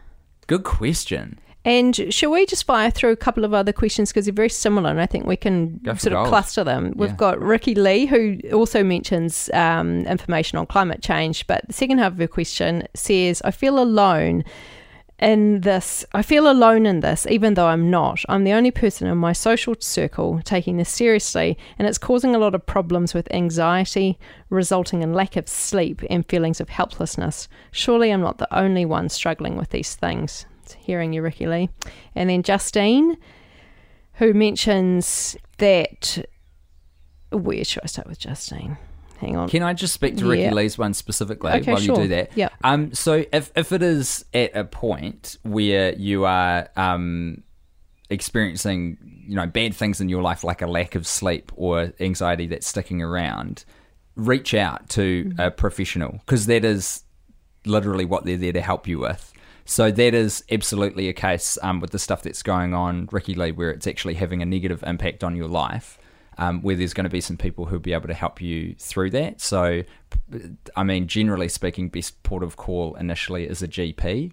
Good 0.47 0.62
question. 0.62 1.40
And 1.64 2.12
shall 2.12 2.31
we 2.31 2.44
just 2.44 2.64
fire 2.66 2.90
through 2.90 3.12
a 3.12 3.16
couple 3.16 3.44
of 3.44 3.55
other 3.55 3.72
questions 3.72 4.11
because 4.11 4.27
they're 4.27 4.35
very 4.35 4.50
similar 4.50 4.90
and 4.90 5.00
I 5.00 5.07
think 5.07 5.24
we 5.27 5.37
can 5.37 5.81
sort 5.98 6.12
of 6.12 6.29
cluster 6.29 6.62
them. 6.62 6.92
We've 6.94 7.11
Yeah. 7.11 7.16
got 7.16 7.40
Ricky 7.40 7.74
Lee, 7.74 8.05
who 8.05 8.38
also 8.53 8.85
mentions 8.85 9.48
um, 9.55 10.00
information 10.07 10.59
on 10.59 10.66
climate 10.66 11.00
change, 11.00 11.46
but 11.46 11.62
the 11.66 11.72
second 11.72 11.98
half 11.98 12.12
of 12.12 12.18
her 12.18 12.27
question 12.29 12.87
says, 12.94 13.40
I 13.46 13.50
feel 13.50 13.79
alone 13.83 14.44
in 15.18 15.61
this. 15.62 16.05
I 16.12 16.22
feel 16.22 16.50
alone 16.50 16.85
in 16.87 17.00
this, 17.00 17.27
even 17.31 17.55
though 17.55 17.68
I'm 17.68 17.88
not. 17.88 18.20
I'm 18.29 18.44
the 18.44 18.53
only 18.53 18.70
person 18.72 19.07
in 19.07 19.16
my 19.16 19.33
social 19.33 19.74
circle 19.79 20.40
taking 20.44 20.77
this 20.77 20.90
seriously, 20.90 21.57
and 21.79 21.87
it's 21.88 21.98
causing 21.98 22.35
a 22.35 22.38
lot 22.38 22.55
of 22.55 22.66
problems 22.66 23.14
with 23.14 23.33
anxiety, 23.33 24.18
resulting 24.50 25.03
in 25.03 25.14
lack 25.14 25.37
of 25.37 25.48
sleep 25.48 26.03
and 26.11 26.29
feelings 26.29 26.61
of 26.61 26.68
helplessness. 26.68 27.48
Surely 27.70 28.11
I'm 28.11 28.20
not 28.20 28.38
the 28.38 28.55
only 28.55 28.85
one 28.85 29.09
struggling 29.09 29.57
with 29.57 29.70
these 29.70 29.94
things. 29.94 30.44
It's 30.64 30.72
hearing 30.74 31.12
you, 31.12 31.20
Ricky 31.22 31.46
Lee. 31.46 31.68
And 32.14 32.31
then 32.31 32.42
Justine, 32.42 33.16
who 34.14 34.33
mentions 34.35 35.37
that. 35.59 36.24
Where 37.31 37.64
should 37.64 37.83
I 37.83 37.87
start 37.87 38.07
with 38.09 38.18
Justine? 38.18 38.77
Hang 39.18 39.37
on. 39.37 39.48
Can 39.48 39.62
I 39.62 39.72
just 39.74 39.92
speak 39.94 40.16
to 40.18 40.27
Ricky 40.29 40.42
Yeah. 40.42 40.53
Lee's 40.55 40.77
one 40.79 40.94
specifically 40.94 41.50
Okay, 41.53 41.72
while 41.72 41.81
sure. 41.81 41.96
you 41.96 42.03
do 42.03 42.09
that? 42.09 42.31
Yeah. 42.37 42.48
Um. 42.62 42.94
So 42.94 43.24
if 43.33 43.50
if 43.57 43.72
it 43.72 43.83
is 43.83 44.24
at 44.33 44.55
a 44.57 44.64
point 44.64 45.37
where 45.42 45.94
you 45.94 46.24
are 46.24 46.68
um 46.77 47.42
experiencing 48.11 48.98
you 49.27 49.35
know 49.35 49.46
bad 49.46 49.74
things 49.74 50.00
in 50.00 50.09
your 50.09 50.22
life 50.22 50.44
like 50.44 50.62
a 50.62 50.66
lack 50.66 50.94
of 50.94 51.07
sleep 51.07 51.50
or 51.57 51.92
anxiety 52.00 52.46
that's 52.46 52.66
sticking 52.66 53.03
around, 53.03 53.64
reach 54.14 54.55
out 54.55 54.88
to 54.90 55.24
Mm-hmm. 55.24 55.40
a 55.40 55.50
professional 55.50 56.12
because 56.24 56.46
that 56.46 56.64
is 56.64 57.03
literally 57.66 58.05
what 58.05 58.24
they're 58.24 58.37
there 58.37 58.53
to 58.53 58.61
help 58.61 58.87
you 58.87 58.98
with. 59.00 59.33
So 59.64 59.90
that 59.90 60.14
is 60.14 60.44
absolutely 60.50 61.09
a 61.09 61.12
case 61.12 61.59
um, 61.62 61.81
with 61.81 61.90
the 61.90 61.98
stuff 61.98 62.22
that's 62.22 62.42
going 62.42 62.74
on, 62.74 63.09
Ricky 63.11 63.35
Lee, 63.35 63.53
where 63.53 63.70
it's 63.70 63.87
actually 63.87 64.14
having 64.14 64.42
a 64.42 64.46
negative 64.46 64.83
impact 64.87 65.24
on 65.24 65.37
your 65.37 65.48
life. 65.48 65.98
Um, 66.37 66.62
where 66.62 66.74
there's 66.74 66.94
going 66.94 67.05
to 67.05 67.11
be 67.11 67.20
some 67.20 67.37
people 67.37 67.67
who'll 67.67 67.79
be 67.79 67.92
able 67.92 68.08
to 68.08 68.15
help 68.15 68.40
you 68.40 68.75
through 68.77 69.10
that. 69.10 69.40
So, 69.40 69.85
I 70.75 70.83
mean, 70.83 71.06
generally 71.06 71.48
speaking, 71.48 71.90
best 71.90 72.21
port 72.25 72.42
of 72.42 72.56
call 72.56 72.96
initially 72.96 73.44
is 73.44 73.62
a 73.62 73.69
GP. 73.69 74.33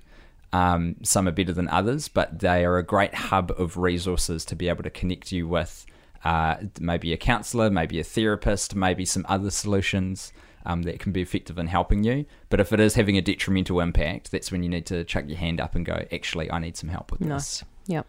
Um, 0.51 0.95
some 1.03 1.27
are 1.27 1.31
better 1.31 1.53
than 1.53 1.69
others, 1.69 2.07
but 2.07 2.39
they 2.39 2.65
are 2.65 2.79
a 2.79 2.83
great 2.83 3.13
hub 3.13 3.51
of 3.55 3.77
resources 3.77 4.43
to 4.45 4.55
be 4.55 4.67
able 4.67 4.81
to 4.81 4.89
connect 4.89 5.31
you 5.31 5.47
with 5.47 5.85
uh, 6.23 6.55
maybe 6.79 7.13
a 7.13 7.17
counselor, 7.17 7.69
maybe 7.69 7.99
a 7.99 8.03
therapist, 8.03 8.75
maybe 8.75 9.05
some 9.05 9.25
other 9.29 9.51
solutions. 9.51 10.33
Um, 10.65 10.83
that 10.83 10.99
can 10.99 11.11
be 11.11 11.21
effective 11.21 11.57
in 11.57 11.67
helping 11.67 12.03
you. 12.03 12.25
But 12.49 12.59
if 12.59 12.71
it 12.71 12.79
is 12.79 12.95
having 12.95 13.17
a 13.17 13.21
detrimental 13.21 13.79
impact, 13.79 14.31
that's 14.31 14.51
when 14.51 14.63
you 14.63 14.69
need 14.69 14.85
to 14.87 15.03
chuck 15.03 15.25
your 15.27 15.37
hand 15.37 15.59
up 15.59 15.75
and 15.75 15.85
go, 15.85 16.05
actually, 16.11 16.51
I 16.51 16.59
need 16.59 16.77
some 16.77 16.89
help 16.89 17.11
with 17.11 17.21
this. 17.21 17.29
Nice. 17.29 17.63
Yep. 17.87 18.07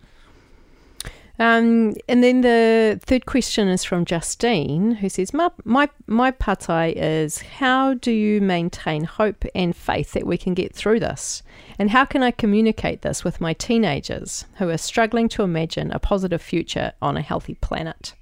Um, 1.39 1.95
and 2.09 2.23
then 2.23 2.43
the 2.43 3.01
third 3.03 3.25
question 3.25 3.67
is 3.69 3.85
from 3.85 4.05
Justine, 4.05 4.93
who 4.93 5.09
says, 5.09 5.33
"My 5.33 5.51
my 5.65 5.89
my 6.07 6.31
patai 6.31 6.93
is 6.95 7.41
how 7.41 7.95
do 7.95 8.13
you 8.13 8.41
maintain 8.41 9.05
hope 9.05 9.45
and 9.55 9.75
faith 9.75 10.13
that 10.13 10.27
we 10.27 10.37
can 10.37 10.53
get 10.53 10.75
through 10.75 11.01
this, 11.01 11.43
and 11.79 11.91
how 11.91 12.05
can 12.05 12.23
I 12.23 12.33
communicate 12.33 13.01
this 13.01 13.25
with 13.25 13.41
my 13.41 13.55
teenagers 13.55 14.45
who 14.59 14.69
are 14.69 14.79
struggling 14.79 15.29
to 15.31 15.43
imagine 15.43 15.91
a 15.91 15.99
positive 15.99 16.43
future 16.43 16.93
on 17.01 17.17
a 17.17 17.23
healthy 17.23 17.55
planet?" 17.55 18.15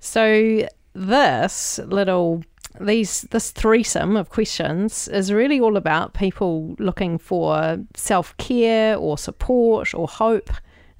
So 0.00 0.68
this 0.92 1.78
little 1.78 2.42
these 2.80 3.22
this 3.30 3.50
threesome 3.50 4.16
of 4.16 4.30
questions 4.30 5.08
is 5.08 5.32
really 5.32 5.60
all 5.60 5.76
about 5.76 6.14
people 6.14 6.74
looking 6.78 7.18
for 7.18 7.78
self 7.94 8.36
care 8.36 8.96
or 8.96 9.16
support 9.16 9.94
or 9.94 10.08
hope. 10.08 10.50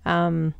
Um, 0.05 0.55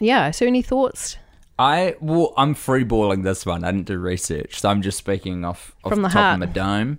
yeah. 0.00 0.30
So, 0.30 0.46
any 0.46 0.62
thoughts 0.62 1.16
I 1.58 1.96
well, 2.00 2.34
I'm 2.36 2.54
freeballing 2.54 3.22
this 3.22 3.46
one. 3.46 3.64
I 3.64 3.70
didn't 3.70 3.86
do 3.86 3.98
research, 3.98 4.60
so 4.60 4.68
I'm 4.68 4.82
just 4.82 4.98
speaking 4.98 5.44
off, 5.44 5.74
off 5.84 5.92
From 5.92 6.02
the, 6.02 6.08
the 6.08 6.12
top 6.12 6.22
heart. 6.22 6.34
of 6.34 6.40
my 6.40 6.52
dome. 6.52 6.98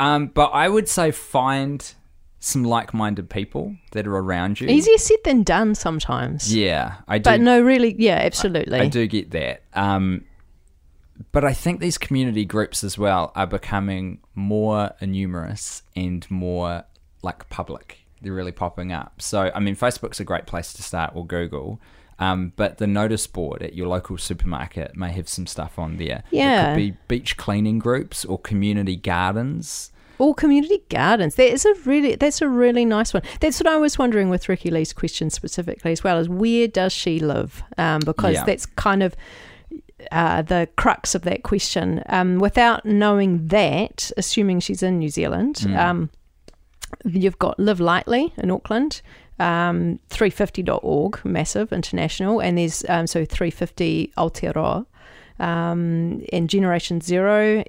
Um, 0.00 0.26
but 0.28 0.46
I 0.46 0.68
would 0.68 0.88
say 0.88 1.12
find 1.12 1.94
some 2.40 2.64
like-minded 2.64 3.30
people 3.30 3.76
that 3.92 4.06
are 4.06 4.16
around 4.16 4.60
you. 4.60 4.68
easier 4.68 4.98
said 4.98 5.18
than 5.24 5.44
done 5.44 5.74
sometimes? 5.74 6.54
Yeah, 6.54 6.96
I 7.06 7.18
do. 7.18 7.22
But 7.22 7.40
no, 7.40 7.60
really, 7.60 7.94
yeah, 7.98 8.16
absolutely. 8.16 8.80
I 8.80 8.88
do 8.88 9.06
get 9.06 9.30
that. 9.30 9.62
Um, 9.72 10.24
but 11.34 11.44
I 11.44 11.52
think 11.52 11.80
these 11.80 11.98
community 11.98 12.44
groups 12.46 12.82
as 12.82 12.96
well 12.96 13.30
are 13.34 13.46
becoming 13.46 14.20
more 14.34 14.92
numerous 15.02 15.82
and 15.94 16.28
more 16.30 16.84
like 17.22 17.48
public. 17.50 17.98
They're 18.22 18.32
really 18.32 18.52
popping 18.52 18.92
up. 18.92 19.20
So, 19.20 19.50
I 19.54 19.60
mean, 19.60 19.76
Facebook's 19.76 20.20
a 20.20 20.24
great 20.24 20.46
place 20.46 20.72
to 20.74 20.82
start 20.82 21.12
or 21.14 21.26
Google. 21.26 21.80
Um, 22.18 22.52
but 22.54 22.78
the 22.78 22.86
notice 22.86 23.26
board 23.26 23.60
at 23.62 23.74
your 23.74 23.88
local 23.88 24.16
supermarket 24.18 24.96
may 24.96 25.10
have 25.12 25.28
some 25.28 25.46
stuff 25.48 25.78
on 25.78 25.96
there. 25.96 26.22
It 26.30 26.36
Yeah. 26.38 26.68
could 26.68 26.76
be 26.76 26.96
beach 27.08 27.36
cleaning 27.36 27.80
groups 27.80 28.24
or 28.24 28.38
community 28.38 28.94
gardens. 28.96 29.90
Or 30.18 30.32
community 30.32 30.80
gardens. 30.88 31.34
That 31.34 31.52
is 31.52 31.64
a 31.64 31.74
really 31.84 32.14
that's 32.14 32.40
a 32.40 32.48
really 32.48 32.84
nice 32.84 33.12
one. 33.12 33.24
That's 33.40 33.58
what 33.58 33.66
I 33.66 33.76
was 33.78 33.98
wondering 33.98 34.30
with 34.30 34.48
Ricky 34.48 34.70
Lee's 34.70 34.92
question 34.92 35.28
specifically 35.28 35.90
as 35.90 36.04
well. 36.04 36.18
Is 36.18 36.28
where 36.28 36.68
does 36.68 36.92
she 36.92 37.18
live? 37.18 37.64
Um, 37.76 37.98
because 37.98 38.34
Yeah. 38.34 38.44
that's 38.44 38.64
kind 38.64 39.02
of 39.02 39.16
uh, 40.10 40.42
the 40.42 40.68
crux 40.76 41.14
of 41.14 41.22
that 41.22 41.42
question. 41.42 42.02
Um, 42.06 42.38
without 42.38 42.84
knowing 42.84 43.48
that, 43.48 44.10
assuming 44.16 44.60
she's 44.60 44.82
in 44.82 44.98
New 44.98 45.08
Zealand, 45.08 45.64
um, 45.90 46.10
you've 47.04 47.38
got 47.38 47.58
Live 47.58 47.80
Lightly 47.80 48.32
in 48.36 48.50
Auckland. 48.50 49.02
Um, 49.40 49.98
350.org, 50.10 51.24
massive, 51.24 51.72
international, 51.72 52.40
and 52.40 52.56
there's 52.56 52.84
um, 52.88 53.08
so 53.08 53.24
350 53.24 54.12
Aotearoa, 54.16 54.86
um, 55.40 56.24
and 56.32 56.48
Generation 56.48 57.00
Zero, 57.00 57.64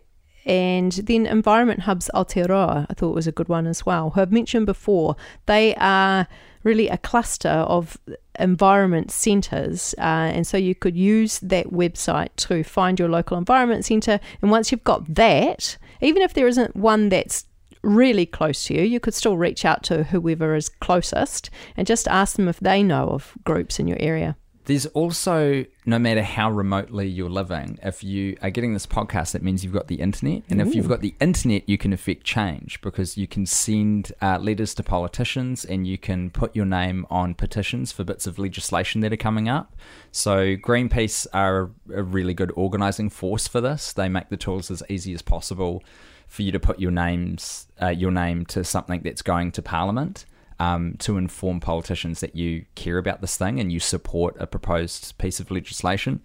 and 0.45 0.91
then 0.91 1.25
Environment 1.25 1.81
Hubs 1.81 2.09
Aotearoa, 2.13 2.85
I 2.89 2.93
thought 2.93 3.15
was 3.15 3.27
a 3.27 3.31
good 3.31 3.49
one 3.49 3.65
as 3.65 3.85
well, 3.85 4.11
who 4.11 4.21
I've 4.21 4.31
mentioned 4.31 4.67
before. 4.67 5.15
They 5.47 5.75
are 5.75 6.27
really 6.63 6.87
a 6.87 6.97
cluster 6.97 7.49
of 7.49 7.97
environment 8.39 9.11
centres, 9.11 9.95
uh, 9.97 10.01
and 10.33 10.45
so 10.45 10.57
you 10.57 10.75
could 10.75 10.95
use 10.95 11.39
that 11.39 11.67
website 11.67 12.29
to 12.37 12.63
find 12.63 12.99
your 12.99 13.09
local 13.09 13.37
environment 13.37 13.85
centre. 13.85 14.19
And 14.41 14.51
once 14.51 14.71
you've 14.71 14.83
got 14.83 15.15
that, 15.15 15.77
even 16.01 16.21
if 16.21 16.33
there 16.33 16.47
isn't 16.47 16.75
one 16.75 17.09
that's 17.09 17.45
really 17.81 18.25
close 18.25 18.65
to 18.65 18.75
you, 18.75 18.81
you 18.81 18.99
could 18.99 19.13
still 19.13 19.37
reach 19.37 19.63
out 19.65 19.83
to 19.83 20.03
whoever 20.03 20.55
is 20.55 20.69
closest 20.69 21.49
and 21.77 21.87
just 21.87 22.07
ask 22.07 22.35
them 22.35 22.47
if 22.47 22.59
they 22.59 22.83
know 22.83 23.09
of 23.09 23.33
groups 23.43 23.79
in 23.79 23.87
your 23.87 23.99
area. 23.99 24.35
There's 24.65 24.87
also, 24.87 25.63
no 25.85 25.99
matter 25.99 26.23
how 26.23 26.49
remotely 26.49 27.07
you're 27.07 27.29
living, 27.29 27.77
if 27.83 28.03
you 28.03 28.35
are 28.41 28.49
getting 28.49 28.73
this 28.73 28.87
podcast, 28.87 29.33
that 29.33 29.43
means 29.43 29.63
you've 29.63 29.73
got 29.73 29.87
the 29.87 30.01
internet. 30.01 30.41
And 30.49 30.59
if 30.59 30.73
you've 30.73 30.89
got 30.89 31.01
the 31.01 31.13
internet, 31.21 31.69
you 31.69 31.77
can 31.77 31.93
affect 31.93 32.23
change 32.23 32.81
because 32.81 33.15
you 33.15 33.27
can 33.27 33.45
send 33.45 34.11
uh, 34.23 34.39
letters 34.39 34.73
to 34.75 34.83
politicians 34.83 35.65
and 35.65 35.85
you 35.85 35.99
can 35.99 36.31
put 36.31 36.55
your 36.55 36.65
name 36.65 37.05
on 37.11 37.35
petitions 37.35 37.91
for 37.91 38.03
bits 38.03 38.25
of 38.25 38.39
legislation 38.39 39.01
that 39.01 39.13
are 39.13 39.17
coming 39.17 39.47
up. 39.47 39.75
So, 40.11 40.55
Greenpeace 40.55 41.27
are 41.31 41.69
a 41.93 42.01
really 42.01 42.33
good 42.33 42.51
organising 42.55 43.11
force 43.11 43.47
for 43.47 43.61
this. 43.61 43.93
They 43.93 44.09
make 44.09 44.29
the 44.29 44.37
tools 44.37 44.71
as 44.71 44.81
easy 44.89 45.13
as 45.13 45.21
possible 45.21 45.83
for 46.27 46.41
you 46.41 46.51
to 46.51 46.59
put 46.59 46.79
your 46.79 46.91
names, 46.91 47.67
uh, 47.79 47.89
your 47.89 48.09
name 48.09 48.47
to 48.47 48.63
something 48.63 49.01
that's 49.03 49.21
going 49.21 49.51
to 49.51 49.61
Parliament 49.61 50.25
um, 50.59 50.95
to 50.99 51.17
inform 51.17 51.59
politicians 51.59 52.19
that 52.21 52.35
you 52.35 52.65
care 52.75 52.97
about 52.97 53.21
this 53.21 53.37
thing 53.37 53.59
and 53.59 53.71
you 53.71 53.79
support 53.79 54.35
a 54.39 54.47
proposed 54.47 55.17
piece 55.17 55.39
of 55.39 55.51
legislation. 55.51 56.21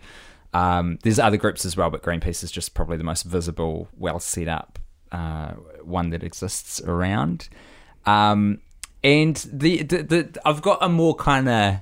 Um, 0.52 0.98
there's 1.02 1.18
other 1.18 1.36
groups 1.36 1.64
as 1.64 1.76
well, 1.76 1.90
but 1.90 2.02
Greenpeace 2.02 2.42
is 2.42 2.50
just 2.50 2.74
probably 2.74 2.96
the 2.96 3.04
most 3.04 3.22
visible, 3.22 3.88
well 3.96 4.18
set 4.18 4.48
up 4.48 4.78
uh, 5.12 5.52
one 5.82 6.10
that 6.10 6.22
exists 6.22 6.80
around. 6.80 7.48
Um, 8.06 8.60
and 9.02 9.36
the, 9.52 9.82
the, 9.82 10.02
the 10.02 10.40
I've 10.44 10.62
got 10.62 10.78
a 10.82 10.88
more 10.88 11.14
kind 11.14 11.48
of 11.48 11.78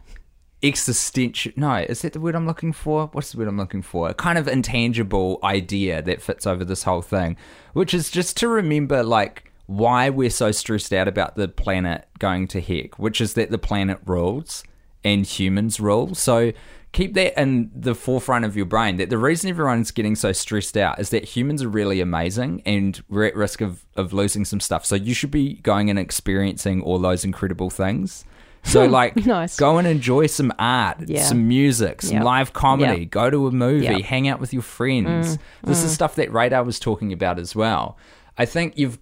existential 0.62 1.52
no 1.54 1.74
is 1.74 2.02
that 2.02 2.12
the 2.12 2.18
word 2.18 2.34
i'm 2.34 2.44
looking 2.44 2.72
for 2.72 3.06
what's 3.12 3.30
the 3.30 3.38
word 3.38 3.46
i'm 3.46 3.56
looking 3.56 3.80
for 3.80 4.08
a 4.08 4.14
kind 4.14 4.36
of 4.36 4.48
intangible 4.48 5.38
idea 5.44 6.02
that 6.02 6.20
fits 6.20 6.48
over 6.48 6.64
this 6.64 6.82
whole 6.82 7.00
thing 7.00 7.36
which 7.74 7.94
is 7.94 8.10
just 8.10 8.36
to 8.36 8.48
remember 8.48 9.04
like 9.04 9.47
why 9.68 10.08
we're 10.08 10.30
so 10.30 10.50
stressed 10.50 10.94
out 10.94 11.06
about 11.06 11.36
the 11.36 11.46
planet 11.46 12.08
going 12.18 12.48
to 12.48 12.58
heck 12.58 12.98
which 12.98 13.20
is 13.20 13.34
that 13.34 13.50
the 13.50 13.58
planet 13.58 13.98
rules 14.06 14.64
and 15.04 15.26
humans 15.26 15.78
rule 15.78 16.14
so 16.14 16.50
keep 16.92 17.12
that 17.12 17.38
in 17.38 17.70
the 17.74 17.94
forefront 17.94 18.46
of 18.46 18.56
your 18.56 18.64
brain 18.64 18.96
that 18.96 19.10
the 19.10 19.18
reason 19.18 19.50
everyone's 19.50 19.90
getting 19.90 20.16
so 20.16 20.32
stressed 20.32 20.74
out 20.78 20.98
is 20.98 21.10
that 21.10 21.22
humans 21.22 21.62
are 21.62 21.68
really 21.68 22.00
amazing 22.00 22.62
and 22.64 23.04
we're 23.10 23.26
at 23.26 23.36
risk 23.36 23.60
of, 23.60 23.84
of 23.94 24.14
losing 24.14 24.42
some 24.42 24.58
stuff 24.58 24.86
so 24.86 24.94
you 24.94 25.12
should 25.12 25.30
be 25.30 25.56
going 25.56 25.90
and 25.90 25.98
experiencing 25.98 26.80
all 26.82 26.98
those 26.98 27.22
incredible 27.22 27.68
things 27.68 28.24
so 28.64 28.86
like 29.00 29.16
Nice. 29.16 29.56
go 29.58 29.76
and 29.76 29.86
enjoy 29.86 30.28
some 30.28 30.50
art, 30.58 30.96
Yeah. 31.06 31.22
some 31.24 31.46
music, 31.46 32.02
some 32.02 32.16
Yep. 32.16 32.24
live 32.24 32.52
comedy, 32.54 33.02
Yep. 33.02 33.10
go 33.10 33.30
to 33.30 33.46
a 33.46 33.50
movie, 33.50 33.84
Yep. 33.84 34.00
hang 34.02 34.28
out 34.28 34.40
with 34.40 34.52
your 34.52 34.62
friends. 34.62 35.36
Mm. 35.36 35.40
this 35.64 35.84
is 35.84 35.92
mm. 35.92 35.94
stuff 35.94 36.14
that 36.16 36.32
Radar 36.32 36.64
was 36.64 36.80
talking 36.80 37.12
about 37.12 37.38
as 37.38 37.54
well. 37.54 37.98
I 38.36 38.46
think 38.46 38.76
you've 38.76 38.98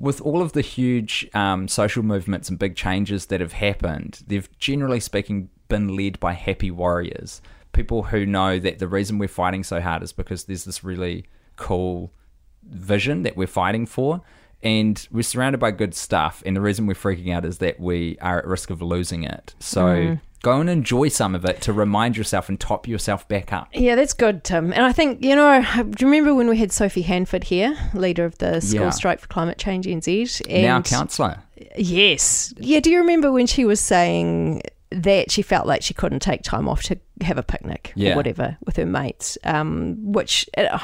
with 0.00 0.20
all 0.22 0.40
of 0.40 0.54
the 0.54 0.62
huge 0.62 1.28
um, 1.34 1.68
social 1.68 2.02
movements 2.02 2.48
and 2.48 2.58
big 2.58 2.74
changes 2.74 3.26
that 3.26 3.40
have 3.40 3.52
happened, 3.52 4.24
they've 4.26 4.48
generally 4.58 4.98
speaking 4.98 5.50
been 5.68 5.94
led 5.94 6.18
by 6.18 6.32
happy 6.32 6.70
warriors, 6.70 7.42
people 7.72 8.04
who 8.04 8.24
know 8.24 8.58
that 8.58 8.78
the 8.78 8.88
reason 8.88 9.18
we're 9.18 9.28
fighting 9.28 9.62
so 9.62 9.80
hard 9.80 10.02
is 10.02 10.12
because 10.12 10.44
there's 10.44 10.64
this 10.64 10.82
really 10.82 11.26
cool 11.56 12.12
vision 12.64 13.22
that 13.24 13.36
we're 13.36 13.46
fighting 13.46 13.84
for. 13.84 14.22
And 14.62 15.06
we're 15.10 15.22
surrounded 15.22 15.58
by 15.58 15.70
good 15.70 15.94
stuff, 15.94 16.42
and 16.44 16.54
the 16.54 16.60
reason 16.60 16.86
we're 16.86 16.92
freaking 16.92 17.34
out 17.34 17.46
is 17.46 17.58
that 17.58 17.80
we 17.80 18.18
are 18.20 18.38
at 18.38 18.46
risk 18.46 18.68
of 18.68 18.82
losing 18.82 19.24
it. 19.24 19.54
So 19.58 20.18
go 20.42 20.60
and 20.60 20.70
enjoy 20.70 21.08
some 21.08 21.34
of 21.34 21.44
it 21.44 21.60
to 21.62 21.72
remind 21.72 22.16
yourself 22.16 22.48
and 22.48 22.58
top 22.58 22.88
yourself 22.88 23.26
back 23.28 23.52
up. 23.52 23.68
Yeah, 23.74 23.94
that's 23.94 24.14
good, 24.14 24.42
Tim. 24.44 24.72
And 24.72 24.82
I 24.84 24.92
think, 24.92 25.22
you 25.24 25.36
know, 25.36 25.62
do 25.62 25.82
you 26.04 26.06
remember 26.10 26.34
when 26.34 26.48
we 26.48 26.56
had 26.56 26.72
Sophie 26.72 27.02
Handford 27.02 27.44
here, 27.44 27.76
leader 27.94 28.24
of 28.24 28.38
the 28.38 28.60
School 28.60 28.80
Yeah. 28.82 28.90
Strike 28.90 29.20
for 29.20 29.28
Climate 29.28 29.58
Change 29.58 29.86
NZ? 29.86 30.40
And 30.48 30.62
now, 30.62 30.80
counsellor. 30.82 31.42
Yes. 31.76 32.54
Yeah, 32.58 32.80
do 32.80 32.90
you 32.90 32.98
remember 32.98 33.30
when 33.32 33.46
she 33.46 33.64
was 33.64 33.80
saying 33.80 34.62
that 34.90 35.30
she 35.30 35.42
felt 35.42 35.66
like 35.66 35.82
she 35.82 35.94
couldn't 35.94 36.20
take 36.20 36.42
time 36.42 36.68
off 36.68 36.82
to 36.84 36.98
have 37.20 37.38
a 37.38 37.42
picnic 37.42 37.92
Yeah. 37.94 38.12
or 38.14 38.16
whatever 38.16 38.56
with 38.64 38.76
her 38.76 38.86
mates, 38.86 39.36
um, 39.44 39.96
which 40.12 40.48
uh, 40.56 40.78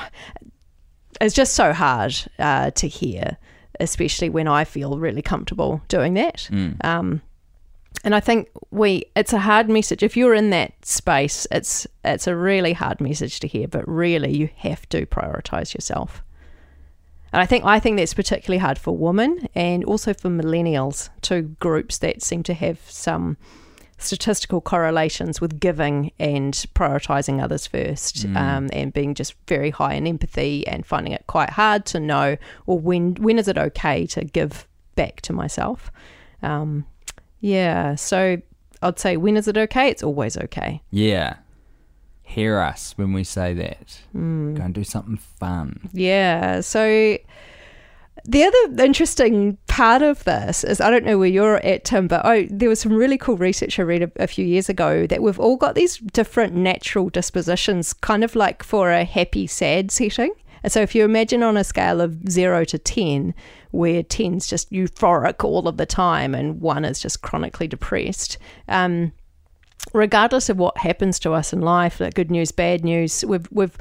is 1.20 1.32
just 1.32 1.54
so 1.54 1.72
hard 1.72 2.14
uh, 2.38 2.70
to 2.72 2.86
hear, 2.86 3.36
especially 3.80 4.28
when 4.28 4.46
I 4.46 4.64
feel 4.64 4.98
really 4.98 5.22
comfortable 5.22 5.80
doing 5.88 6.14
that. 6.14 6.48
Um, 6.84 7.22
and 8.04 8.14
I 8.14 8.20
think 8.20 8.48
we 8.70 9.04
it's 9.14 9.32
a 9.32 9.38
hard 9.40 9.68
message. 9.68 10.02
If 10.02 10.16
you're 10.16 10.34
in 10.34 10.50
that 10.50 10.84
space, 10.84 11.46
it's 11.50 11.86
it's 12.04 12.26
a 12.26 12.36
really 12.36 12.72
hard 12.72 13.00
message 13.00 13.40
to 13.40 13.48
hear, 13.48 13.68
but 13.68 13.86
really 13.88 14.36
you 14.36 14.48
have 14.56 14.88
to 14.90 15.06
prioritize 15.06 15.74
yourself. 15.74 16.22
And 17.32 17.42
I 17.42 17.46
think 17.46 17.64
I 17.64 17.80
think 17.80 17.96
that's 17.96 18.14
particularly 18.14 18.58
hard 18.58 18.78
for 18.78 18.96
women 18.96 19.48
and 19.54 19.84
also 19.84 20.14
for 20.14 20.28
millennials, 20.28 21.10
two 21.20 21.56
groups 21.60 21.98
that 21.98 22.22
seem 22.22 22.42
to 22.44 22.54
have 22.54 22.78
some 22.88 23.36
statistical 23.98 24.60
correlations 24.60 25.40
with 25.40 25.58
giving 25.58 26.12
and 26.18 26.54
prioritizing 26.74 27.42
others 27.42 27.66
first, 27.66 28.26
um, 28.36 28.68
and 28.72 28.92
being 28.92 29.14
just 29.14 29.34
very 29.48 29.70
high 29.70 29.94
in 29.94 30.06
empathy 30.06 30.66
and 30.66 30.84
finding 30.84 31.12
it 31.12 31.26
quite 31.26 31.50
hard 31.50 31.86
to 31.86 31.98
know, 31.98 32.36
or 32.66 32.78
when 32.78 33.14
when 33.14 33.38
is 33.38 33.48
it 33.48 33.58
okay 33.58 34.06
to 34.06 34.24
give 34.24 34.66
back 34.94 35.20
to 35.22 35.32
myself? 35.32 35.90
Um, 36.42 36.84
yeah, 37.46 37.94
so 37.94 38.42
I'd 38.82 38.98
say 38.98 39.16
when 39.16 39.36
is 39.36 39.46
it 39.46 39.56
okay? 39.56 39.88
It's 39.88 40.02
always 40.02 40.36
okay. 40.36 40.82
Yeah. 40.90 41.36
hear 42.24 42.58
us 42.58 42.92
when 42.96 43.12
we 43.12 43.22
say 43.22 43.54
that. 43.54 44.00
Hmm. 44.10 44.54
Go 44.54 44.64
and 44.64 44.74
do 44.74 44.82
something 44.82 45.16
fun. 45.16 45.88
Yeah. 45.92 46.60
So 46.60 47.16
the 48.24 48.42
other 48.42 48.84
interesting 48.84 49.58
part 49.68 50.02
of 50.02 50.24
this 50.24 50.64
is 50.64 50.80
I 50.80 50.90
don't 50.90 51.04
know 51.04 51.18
where 51.18 51.28
you're 51.28 51.64
at, 51.64 51.84
Tim, 51.84 52.08
but 52.08 52.22
oh, 52.24 52.46
there 52.50 52.68
was 52.68 52.80
some 52.80 52.92
really 52.92 53.16
cool 53.16 53.36
research 53.36 53.78
I 53.78 53.82
read 53.82 54.02
a, 54.02 54.10
a 54.16 54.26
few 54.26 54.44
years 54.44 54.68
ago 54.68 55.06
that 55.06 55.22
we've 55.22 55.38
all 55.38 55.56
got 55.56 55.76
these 55.76 55.98
different 55.98 56.52
natural 56.54 57.10
dispositions, 57.10 57.92
kind 57.92 58.24
of 58.24 58.34
like 58.34 58.64
for 58.64 58.90
a 58.90 59.04
happy, 59.04 59.46
sad 59.46 59.92
setting. 59.92 60.32
And 60.64 60.72
so 60.72 60.80
if 60.80 60.96
you 60.96 61.04
imagine 61.04 61.44
on 61.44 61.56
a 61.56 61.62
scale 61.62 62.00
of 62.00 62.28
zero 62.28 62.64
to 62.64 62.76
10, 62.78 63.34
where 63.76 64.02
10's 64.02 64.46
just 64.46 64.70
euphoric 64.70 65.44
all 65.44 65.68
of 65.68 65.76
the 65.76 65.86
time 65.86 66.34
and 66.34 66.60
one 66.60 66.84
is 66.84 67.00
just 67.00 67.22
chronically 67.22 67.68
depressed, 67.68 68.38
um, 68.68 69.12
regardless 69.92 70.48
of 70.48 70.58
what 70.58 70.78
happens 70.78 71.18
to 71.20 71.32
us 71.32 71.52
in 71.52 71.60
life, 71.60 72.00
like 72.00 72.14
good 72.14 72.30
news, 72.30 72.50
bad 72.52 72.84
news, 72.84 73.24
we've, 73.24 73.46
we've 73.50 73.76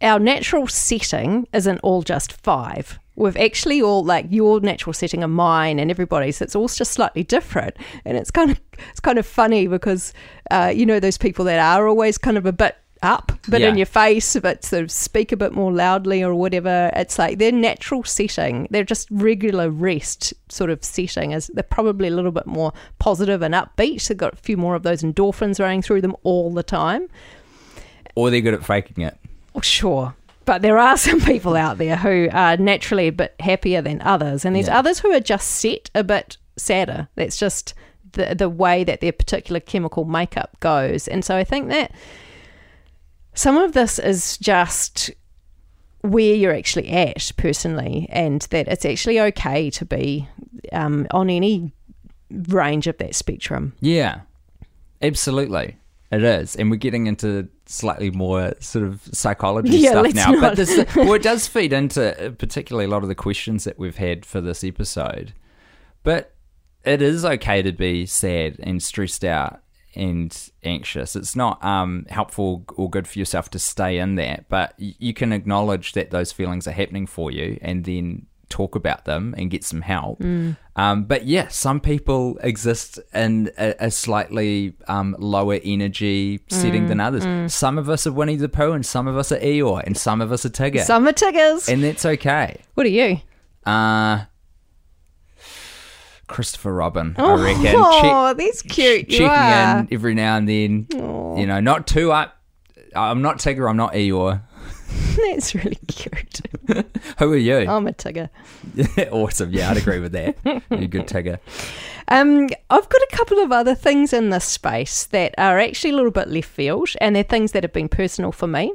our 0.00 0.18
natural 0.18 0.66
setting 0.66 1.48
isn't 1.52 1.80
all 1.80 2.02
just 2.02 2.32
five. 2.32 2.98
We've 3.16 3.36
actually 3.36 3.82
all 3.82 4.04
like 4.04 4.26
your 4.30 4.60
natural 4.60 4.92
setting 4.92 5.24
and 5.24 5.34
mine 5.34 5.80
and 5.80 5.90
everybody's. 5.90 6.40
It's 6.40 6.54
all 6.54 6.68
just 6.68 6.92
slightly 6.92 7.24
different, 7.24 7.76
and 8.04 8.16
it's 8.16 8.30
kind 8.30 8.52
of 8.52 8.60
it's 8.90 9.00
kind 9.00 9.18
of 9.18 9.26
funny 9.26 9.66
because 9.66 10.12
uh, 10.52 10.72
you 10.72 10.86
know 10.86 11.00
those 11.00 11.18
people 11.18 11.44
that 11.46 11.58
are 11.58 11.88
always 11.88 12.16
kind 12.16 12.38
of 12.38 12.46
a 12.46 12.52
bit 12.52 12.76
up, 13.02 13.32
but 13.48 13.60
in 13.62 13.76
your 13.76 13.86
face, 13.86 14.36
but 14.40 14.64
sort 14.64 14.82
of 14.84 14.90
speak 14.90 15.32
a 15.32 15.36
bit 15.36 15.52
more 15.52 15.72
loudly 15.72 16.22
or 16.22 16.34
whatever. 16.34 16.90
It's 16.94 17.18
like 17.18 17.38
their 17.38 17.52
natural 17.52 18.04
setting. 18.04 18.68
They're 18.70 18.84
just 18.84 19.08
regular 19.10 19.70
rest 19.70 20.34
sort 20.48 20.70
of 20.70 20.84
setting. 20.84 21.32
Is 21.32 21.50
they're 21.54 21.62
probably 21.62 22.08
a 22.08 22.12
little 22.12 22.32
bit 22.32 22.46
more 22.46 22.72
positive 22.98 23.42
and 23.42 23.54
upbeat. 23.54 24.06
They've 24.08 24.16
got 24.16 24.34
a 24.34 24.36
few 24.36 24.56
more 24.56 24.74
of 24.74 24.82
those 24.82 25.02
endorphins 25.02 25.60
running 25.60 25.82
through 25.82 26.00
them 26.02 26.16
all 26.22 26.52
the 26.52 26.62
time. 26.62 27.08
Or 28.14 28.30
they're 28.30 28.40
good 28.40 28.54
at 28.54 28.64
faking 28.64 29.04
it. 29.04 29.16
Well, 29.54 29.62
sure. 29.62 30.14
But 30.44 30.62
there 30.62 30.78
are 30.78 30.96
some 31.08 31.20
people 31.20 31.56
out 31.56 31.78
there 31.78 31.96
who 31.96 32.28
are 32.32 32.56
naturally 32.56 33.08
a 33.08 33.12
bit 33.12 33.34
happier 33.40 33.82
than 33.82 34.00
others, 34.02 34.44
and 34.44 34.56
there's 34.56 34.66
Yeah. 34.68 34.78
others 34.78 35.00
who 35.00 35.12
are 35.12 35.20
just 35.20 35.48
set 35.48 35.90
a 35.94 36.02
bit 36.02 36.36
sadder. 36.56 37.08
That's 37.14 37.38
just 37.38 37.74
the 38.12 38.34
the 38.34 38.48
way 38.48 38.84
that 38.84 39.00
their 39.00 39.12
particular 39.12 39.60
chemical 39.60 40.04
makeup 40.06 40.56
goes. 40.60 41.06
And 41.06 41.24
so 41.24 41.36
I 41.36 41.44
think 41.44 41.68
that 41.68 41.92
some 43.38 43.56
of 43.56 43.72
this 43.72 44.00
is 44.00 44.36
just 44.38 45.12
where 46.00 46.34
you're 46.34 46.52
actually 46.54 46.88
at 46.88 47.30
personally, 47.36 48.08
and 48.10 48.42
that 48.50 48.66
it's 48.66 48.84
actually 48.84 49.20
okay 49.20 49.70
to 49.70 49.84
be 49.84 50.28
um, 50.72 51.06
on 51.12 51.30
any 51.30 51.72
range 52.30 52.88
of 52.88 52.98
that 52.98 53.14
spectrum. 53.14 53.74
Yeah, 53.80 54.22
absolutely. 55.00 55.76
It 56.10 56.24
is. 56.24 56.56
And 56.56 56.68
we're 56.68 56.78
getting 56.78 57.06
into 57.06 57.48
slightly 57.66 58.10
more 58.10 58.54
sort 58.58 58.84
of 58.86 59.02
psychology 59.12 59.68
Yeah, 59.78 59.90
stuff 59.90 60.14
now. 60.14 60.30
not. 60.32 60.40
But 60.40 60.56
this, 60.56 60.84
well, 60.96 61.12
it 61.12 61.22
does 61.22 61.46
feed 61.46 61.72
into 61.72 62.26
uh, 62.26 62.30
particularly 62.30 62.86
a 62.86 62.88
lot 62.88 63.02
of 63.04 63.08
the 63.08 63.14
questions 63.14 63.62
that 63.64 63.78
we've 63.78 63.98
had 63.98 64.26
for 64.26 64.40
this 64.40 64.64
episode. 64.64 65.32
But 66.02 66.34
it 66.84 67.02
is 67.02 67.24
okay 67.24 67.62
to 67.62 67.70
be 67.70 68.04
sad 68.04 68.56
and 68.60 68.82
stressed 68.82 69.24
out 69.24 69.60
and 69.94 70.50
anxious. 70.62 71.16
It's 71.16 71.34
not 71.36 71.62
um, 71.64 72.06
helpful 72.08 72.64
or 72.76 72.88
good 72.90 73.08
for 73.08 73.18
yourself 73.18 73.50
to 73.50 73.58
stay 73.58 73.98
in 73.98 74.14
that, 74.16 74.48
but 74.48 74.74
you 74.78 75.14
can 75.14 75.32
acknowledge 75.32 75.92
that 75.92 76.10
those 76.10 76.32
feelings 76.32 76.66
are 76.66 76.72
happening 76.72 77.06
for 77.06 77.30
you 77.30 77.58
and 77.62 77.84
then 77.84 78.26
talk 78.48 78.74
about 78.74 79.04
them 79.04 79.34
and 79.36 79.50
get 79.50 79.62
some 79.62 79.82
help. 79.82 80.22
Um, 80.76 81.04
but 81.04 81.26
yeah, 81.26 81.48
some 81.48 81.80
people 81.80 82.38
exist 82.42 82.98
in 83.12 83.50
a, 83.58 83.74
a 83.78 83.90
slightly 83.90 84.74
um, 84.86 85.16
lower 85.18 85.58
energy 85.62 86.40
setting 86.48 86.86
than 86.86 87.00
others. 87.00 87.52
Some 87.52 87.78
of 87.78 87.90
us 87.90 88.06
are 88.06 88.12
Winnie 88.12 88.36
the 88.36 88.48
Pooh 88.48 88.72
and 88.72 88.86
some 88.86 89.06
of 89.06 89.16
us 89.16 89.32
are 89.32 89.38
Eeyore 89.38 89.82
and 89.84 89.96
some 89.96 90.20
of 90.20 90.32
us 90.32 90.46
are 90.46 90.50
Tigger. 90.50 90.82
Summer 90.84 91.12
tiggers. 91.12 91.68
and 91.68 91.82
that's 91.82 92.06
okay. 92.06 92.60
what 92.74 92.86
are 92.86 92.90
you? 92.90 93.20
Uh, 93.66 94.24
Christopher 96.28 96.72
Robin, 96.74 97.14
I 97.18 97.34
reckon. 97.34 97.64
Oh, 97.76 98.28
Check- 98.30 98.36
that's 98.38 98.62
cute. 98.62 99.10
You 99.10 99.18
checking 99.18 99.26
are. 99.28 99.78
in 99.80 99.88
every 99.90 100.14
now 100.14 100.36
and 100.36 100.48
then. 100.48 100.86
You 100.92 101.46
know, 101.46 101.60
not 101.60 101.86
too 101.86 102.12
up. 102.12 102.36
I'm 102.94 103.22
not 103.22 103.38
Tigger. 103.38 103.68
I'm 103.68 103.76
not 103.76 103.92
Eeyore. 103.92 104.42
That's 105.16 105.54
really 105.54 105.78
cute. 105.88 106.40
Who 107.18 107.32
are 107.32 107.36
you? 107.36 107.58
I'm 107.68 107.86
a 107.86 107.92
tigger. 107.92 108.30
awesome. 109.12 109.52
Yeah, 109.52 109.70
I'd 109.70 109.76
agree 109.76 109.98
with 109.98 110.12
that. 110.12 110.36
You're 110.44 110.62
a 110.70 110.86
good 110.86 111.06
Tigger. 111.06 111.38
Um, 112.08 112.48
I've 112.70 112.88
got 112.88 113.02
a 113.02 113.08
couple 113.12 113.38
of 113.40 113.52
other 113.52 113.74
things 113.74 114.12
in 114.12 114.30
this 114.30 114.44
space 114.46 115.04
that 115.06 115.34
are 115.36 115.58
actually 115.58 115.90
a 115.90 115.96
little 115.96 116.10
bit 116.10 116.28
left 116.28 116.48
field, 116.48 116.88
and 117.00 117.14
they're 117.14 117.22
things 117.24 117.52
that 117.52 117.62
have 117.64 117.72
been 117.72 117.88
personal 117.88 118.32
for 118.32 118.46
me. 118.46 118.72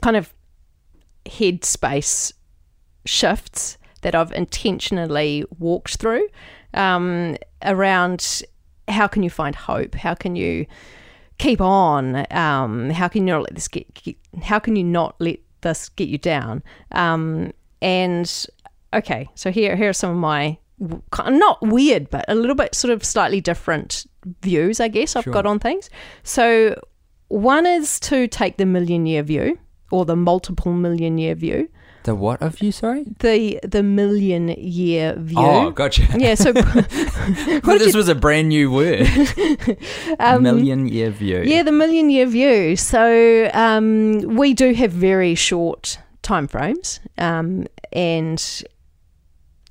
Kind 0.00 0.16
of 0.16 0.32
headspace 1.26 2.32
shifts 3.04 3.78
that 4.02 4.14
I've 4.14 4.32
intentionally 4.32 5.44
walked 5.58 5.96
through 5.96 6.28
um, 6.78 7.36
around 7.62 8.42
how 8.88 9.06
can 9.06 9.22
you 9.22 9.30
find 9.30 9.54
hope? 9.54 9.94
How 9.94 10.14
can 10.14 10.34
you 10.36 10.64
keep 11.36 11.60
on? 11.60 12.26
Um, 12.32 12.90
how 12.90 13.08
can 13.08 13.26
you 13.26 13.34
not 13.34 13.42
let 13.42 13.54
this 13.54 13.68
get, 13.68 13.92
get? 13.94 14.16
How 14.42 14.58
can 14.58 14.76
you 14.76 14.84
not 14.84 15.14
let 15.18 15.38
this 15.60 15.90
get 15.90 16.08
you 16.08 16.18
down? 16.18 16.62
Um, 16.92 17.52
and 17.82 18.46
okay, 18.94 19.28
so 19.34 19.50
here 19.50 19.76
here 19.76 19.90
are 19.90 19.92
some 19.92 20.10
of 20.10 20.16
my 20.16 20.58
not 21.26 21.60
weird, 21.60 22.08
but 22.08 22.24
a 22.28 22.34
little 22.34 22.54
bit 22.54 22.74
sort 22.74 22.92
of 22.92 23.04
slightly 23.04 23.40
different 23.40 24.06
views, 24.42 24.80
I 24.80 24.88
guess 24.88 25.16
I've 25.16 25.24
Sure. 25.24 25.32
got 25.32 25.44
on 25.46 25.58
things. 25.58 25.90
So 26.22 26.80
one 27.28 27.66
is 27.66 27.98
to 28.00 28.28
take 28.28 28.56
the 28.58 28.66
million 28.66 29.04
year 29.06 29.22
view 29.22 29.58
or 29.90 30.04
the 30.04 30.16
multiple 30.16 30.72
million 30.72 31.18
year 31.18 31.34
view. 31.34 31.68
The 32.08 32.14
what 32.14 32.40
of 32.40 32.62
you? 32.62 32.72
Sorry. 32.72 33.04
The 33.18 33.60
the 33.62 33.82
million 33.82 34.48
year 34.48 35.14
view. 35.18 35.36
Oh, 35.38 35.70
gotcha. 35.70 36.06
Yeah, 36.18 36.36
so 36.36 36.52
Well, 37.64 37.78
this 37.78 37.94
was 37.94 38.08
a 38.08 38.14
brand 38.14 38.48
new 38.48 38.70
word. 38.70 39.06
Million 40.40 40.88
year 40.88 41.10
view. 41.10 41.40
Um, 41.40 41.44
Yeah, 41.46 41.62
the 41.62 41.72
million 41.72 42.08
year 42.08 42.24
view. 42.24 42.76
So 42.76 43.50
um, 43.52 44.20
we 44.20 44.54
do 44.54 44.72
have 44.72 44.90
very 44.90 45.34
short 45.34 45.98
time 46.22 46.48
frames, 46.48 47.00
um, 47.18 47.66
and 47.92 48.42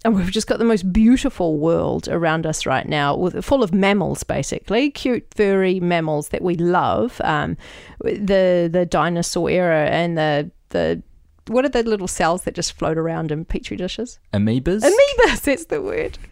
and 0.05 0.15
we've 0.15 0.29
just 0.29 0.45
got 0.45 0.59
the 0.59 0.65
most 0.65 0.93
beautiful 0.93 1.57
world 1.57 2.07
around 2.07 2.45
us 2.45 2.67
right 2.67 2.87
now, 2.87 3.15
with 3.15 3.43
full 3.43 3.63
of 3.63 3.73
mammals, 3.73 4.23
basically 4.23 4.91
cute 4.91 5.25
furry 5.35 5.79
mammals 5.79 6.29
that 6.29 6.43
we 6.43 6.53
love. 6.53 7.19
Um, 7.23 7.57
the 8.03 8.69
the 8.71 8.85
dinosaur 8.87 9.49
era 9.49 9.87
and 9.87 10.15
the 10.19 10.51
the 10.69 11.01
what 11.47 11.65
are 11.65 11.69
the 11.69 11.83
little 11.83 12.07
cells 12.07 12.43
that 12.43 12.55
just 12.55 12.73
float 12.73 12.97
around 12.97 13.31
in 13.31 13.45
petri 13.45 13.77
dishes? 13.77 14.19
Amoebas. 14.33 14.83
Amoebas, 14.83 15.41
that's 15.41 15.65
the 15.65 15.81
word. 15.81 16.17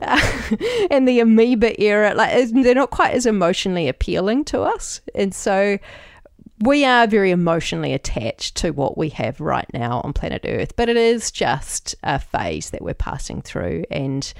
Uh, 0.00 0.18
and 0.90 1.06
the 1.06 1.20
amoeba 1.20 1.78
era, 1.78 2.14
like 2.14 2.48
they're 2.48 2.74
not 2.74 2.90
quite 2.90 3.12
as 3.12 3.26
emotionally 3.26 3.86
appealing 3.86 4.42
to 4.46 4.62
us, 4.62 5.02
and 5.14 5.34
so 5.34 5.78
we 6.60 6.86
are 6.86 7.06
very 7.06 7.30
emotionally 7.30 7.92
attached 7.92 8.56
to 8.56 8.70
what 8.70 8.96
we 8.96 9.10
have 9.10 9.40
right 9.40 9.66
now 9.74 10.00
on 10.04 10.14
planet 10.14 10.46
Earth. 10.46 10.74
But 10.74 10.88
it 10.88 10.96
is 10.96 11.30
just 11.30 11.94
a 12.02 12.18
phase 12.18 12.70
that 12.70 12.80
we're 12.80 12.94
passing 12.94 13.42
through, 13.42 13.84
and 13.90 14.32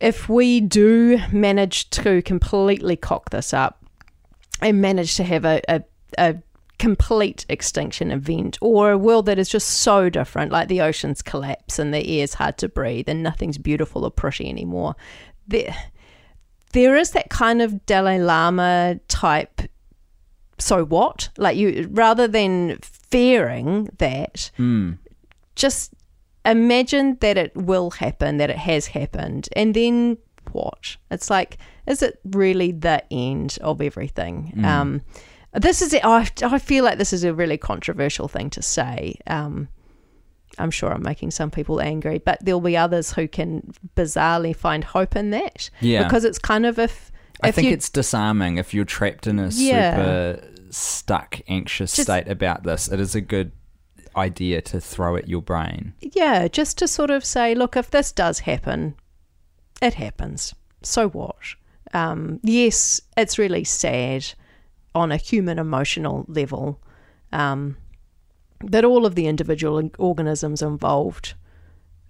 if 0.00 0.28
we 0.28 0.60
do 0.60 1.20
manage 1.30 1.88
to 1.90 2.22
completely 2.22 2.96
cock 2.96 3.30
this 3.30 3.54
up 3.54 3.84
and 4.60 4.80
manage 4.80 5.16
to 5.16 5.24
have 5.24 5.44
a, 5.44 5.62
a, 5.68 5.82
a 6.18 6.36
complete 6.82 7.46
extinction 7.48 8.10
event 8.10 8.58
or 8.60 8.90
a 8.90 8.98
world 8.98 9.26
that 9.26 9.38
is 9.38 9.48
just 9.48 9.68
so 9.68 10.10
different, 10.10 10.50
like 10.50 10.66
the 10.66 10.80
oceans 10.80 11.22
collapse 11.22 11.78
and 11.78 11.94
the 11.94 12.18
air's 12.18 12.34
hard 12.34 12.58
to 12.58 12.68
breathe 12.68 13.08
and 13.08 13.22
nothing's 13.22 13.56
beautiful 13.56 14.04
or 14.04 14.10
pretty 14.10 14.48
anymore. 14.48 14.96
There, 15.46 15.72
there 16.72 16.96
is 16.96 17.12
that 17.12 17.30
kind 17.30 17.62
of 17.62 17.86
Dalai 17.86 18.18
Lama 18.18 18.98
type. 19.06 19.62
So 20.58 20.84
what? 20.84 21.28
Like 21.38 21.56
you, 21.56 21.88
rather 21.92 22.26
than 22.26 22.78
fearing 22.82 23.88
that, 23.98 24.50
Mm. 24.58 24.98
just 25.54 25.94
imagine 26.44 27.16
that 27.20 27.38
it 27.38 27.54
will 27.54 27.92
happen, 27.92 28.38
that 28.38 28.50
it 28.50 28.58
has 28.58 28.88
happened, 28.88 29.48
and 29.54 29.72
then 29.72 30.18
what? 30.50 30.96
It's 31.12 31.30
like, 31.30 31.58
is 31.86 32.02
it 32.02 32.18
really 32.24 32.72
the 32.72 33.04
end 33.12 33.56
of 33.60 33.80
everything? 33.80 34.52
Um, 34.64 35.02
this 35.54 35.82
is, 35.82 35.94
I, 36.02 36.28
I 36.42 36.58
feel 36.58 36.84
like 36.84 36.98
this 36.98 37.12
is 37.12 37.24
a 37.24 37.34
really 37.34 37.56
controversial 37.58 38.28
thing 38.28 38.50
to 38.50 38.62
say. 38.62 39.16
Um, 39.26 39.68
I'm 40.58 40.70
sure 40.70 40.92
I'm 40.92 41.02
making 41.02 41.30
some 41.30 41.50
people 41.50 41.80
angry, 41.80 42.18
but 42.18 42.38
there'll 42.44 42.60
be 42.60 42.76
others 42.76 43.12
who 43.12 43.26
can 43.28 43.72
bizarrely 43.96 44.54
find 44.54 44.84
hope 44.84 45.16
in 45.16 45.30
that. 45.30 45.70
Yeah. 45.80 46.04
Because 46.04 46.24
it's 46.24 46.38
kind 46.38 46.66
of 46.66 46.78
if, 46.78 47.10
I 47.42 47.48
if 47.48 47.54
think 47.54 47.68
you, 47.68 47.72
it's 47.74 47.88
disarming 47.88 48.58
if 48.58 48.74
you're 48.74 48.84
trapped 48.84 49.26
in 49.26 49.38
a 49.38 49.48
Yeah. 49.48 49.96
super 50.36 50.48
stuck, 50.70 51.40
anxious 51.48 51.94
Just- 51.96 52.06
state 52.06 52.28
about 52.28 52.64
this. 52.64 52.88
It 52.90 53.00
is 53.00 53.14
a 53.14 53.20
good 53.20 53.52
idea 54.14 54.60
to 54.60 54.78
throw 54.80 55.16
at 55.16 55.26
your 55.28 55.40
brain. 55.40 55.94
yeah, 56.00 56.46
just 56.48 56.76
to 56.78 56.86
sort 56.88 57.10
of 57.10 57.24
say, 57.24 57.54
look, 57.54 57.76
if 57.76 57.90
this 57.90 58.12
does 58.12 58.40
happen, 58.40 58.94
it 59.80 59.94
happens. 59.94 60.54
So 60.82 61.08
what? 61.08 61.36
Um, 61.94 62.40
yes, 62.42 63.00
it's 63.16 63.38
really 63.38 63.64
sad. 63.64 64.26
On 64.94 65.12
a 65.12 65.16
human 65.16 65.58
emotional 65.58 66.24
level, 66.28 66.80
um, 67.32 67.76
that 68.60 68.84
all 68.84 69.06
of 69.06 69.14
the 69.14 69.26
individual 69.26 69.90
organisms 69.98 70.62
involved 70.62 71.34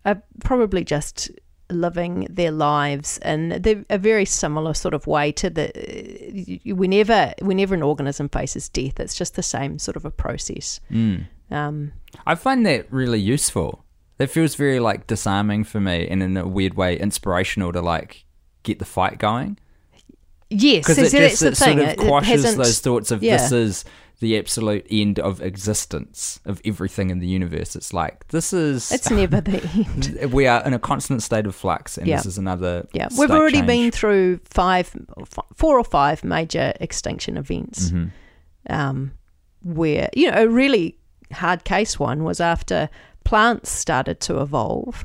are 0.05 0.23
probably 0.41 0.85
just 0.85 1.31
living 1.71 2.27
their 2.29 2.51
lives 2.51 3.19
in 3.25 3.85
a 3.89 3.97
very 3.99 4.27
similar 4.27 4.75
sort 4.75 4.93
of 4.93 5.07
way 5.07 5.33
to 5.33 5.49
the 5.49 6.61
whenever 6.67 7.33
whenever 7.41 7.75
an 7.75 7.83
organism 7.83 8.29
faces 8.29 8.69
death 8.69 9.01
it's 9.01 9.15
just 9.15 9.37
the 9.37 9.43
same 9.43 9.79
sort 9.79 9.97
of 9.97 10.05
a 10.05 10.11
process 10.11 10.81
Mm. 10.91 11.27
um, 11.51 11.93
I 12.27 12.35
find 12.35 12.67
that 12.67 12.93
really 12.93 13.21
useful. 13.21 13.85
That 14.19 14.29
feels 14.29 14.55
very 14.55 14.81
like 14.81 15.07
disarming 15.07 15.65
for 15.65 15.81
me, 15.81 16.07
and 16.07 16.23
in 16.23 16.37
a 16.37 16.47
weird 16.47 16.75
way, 16.75 16.99
inspirational 16.99 17.73
to 17.73 17.81
like 17.81 18.25
get 18.63 18.79
the 18.79 18.85
fight 18.85 19.19
going. 19.19 19.59
Yes 20.53 20.87
Because 20.87 20.97
so 20.97 21.03
it 21.17 21.29
just 21.31 21.43
it 21.43 21.57
sort 21.57 21.57
thing 21.57 21.81
of 21.81 21.89
it 21.89 21.99
quashes 21.99 22.57
those 22.57 22.81
thoughts 22.81 23.11
of 23.11 23.23
yeah. 23.23 23.37
this 23.39 23.53
is 23.53 23.85
the 24.21 24.39
absolute 24.39 24.87
end 24.89 25.19
of 25.19 25.43
existence 25.43 26.39
of 26.45 26.61
everything 26.65 27.11
in 27.11 27.19
the 27.19 27.27
universe. 27.27 27.75
It's 27.75 27.93
like 27.93 28.29
this 28.29 28.53
is 28.53 28.93
it's 28.93 29.11
never 29.11 29.41
the 29.41 29.61
end 29.75 30.33
we 30.33 30.47
are 30.47 30.63
in 30.65 30.73
a 30.75 30.79
constant 30.79 31.25
state 31.25 31.45
of 31.47 31.57
flux, 31.57 31.99
and 31.99 32.07
Yeah. 32.07 32.17
this 32.19 32.27
is 32.27 32.39
another. 32.39 32.87
yeah 32.93 33.09
we've 33.19 33.31
already 33.33 33.57
change. 33.59 33.67
been 33.67 33.91
through 33.91 34.39
five 34.45 34.95
four 35.57 35.77
or 35.77 35.83
five 35.85 36.23
major 36.23 36.73
extinction 36.81 37.37
events 37.37 37.91
Mhm. 37.91 38.11
um, 38.71 39.13
where 39.65 40.09
you 40.15 40.31
know 40.31 40.37
a 40.45 40.49
really 40.49 40.97
hard 41.33 41.65
case 41.65 41.99
one 41.99 42.23
was 42.23 42.41
after 42.41 42.89
plants 43.25 43.71
started 43.71 44.21
to 44.21 44.41
evolve 44.41 45.05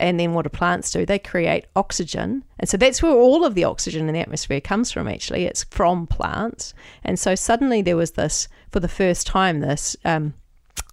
and 0.00 0.18
then 0.18 0.32
what 0.32 0.42
do 0.42 0.48
plants 0.48 0.90
do? 0.90 1.04
They 1.04 1.18
create 1.18 1.66
oxygen. 1.76 2.42
And 2.58 2.68
so 2.68 2.76
that's 2.76 3.02
where 3.02 3.12
all 3.12 3.44
of 3.44 3.54
the 3.54 3.64
oxygen 3.64 4.08
in 4.08 4.14
the 4.14 4.20
atmosphere 4.20 4.60
comes 4.60 4.90
from 4.90 5.06
actually. 5.06 5.44
It's 5.44 5.64
from 5.64 6.06
plants. 6.06 6.74
And 7.04 7.18
so 7.18 7.34
suddenly 7.34 7.82
there 7.82 7.96
was 7.96 8.12
this 8.12 8.48
for 8.70 8.80
the 8.80 8.88
first 8.88 9.26
time 9.26 9.60
this 9.60 9.96
um, 10.04 10.34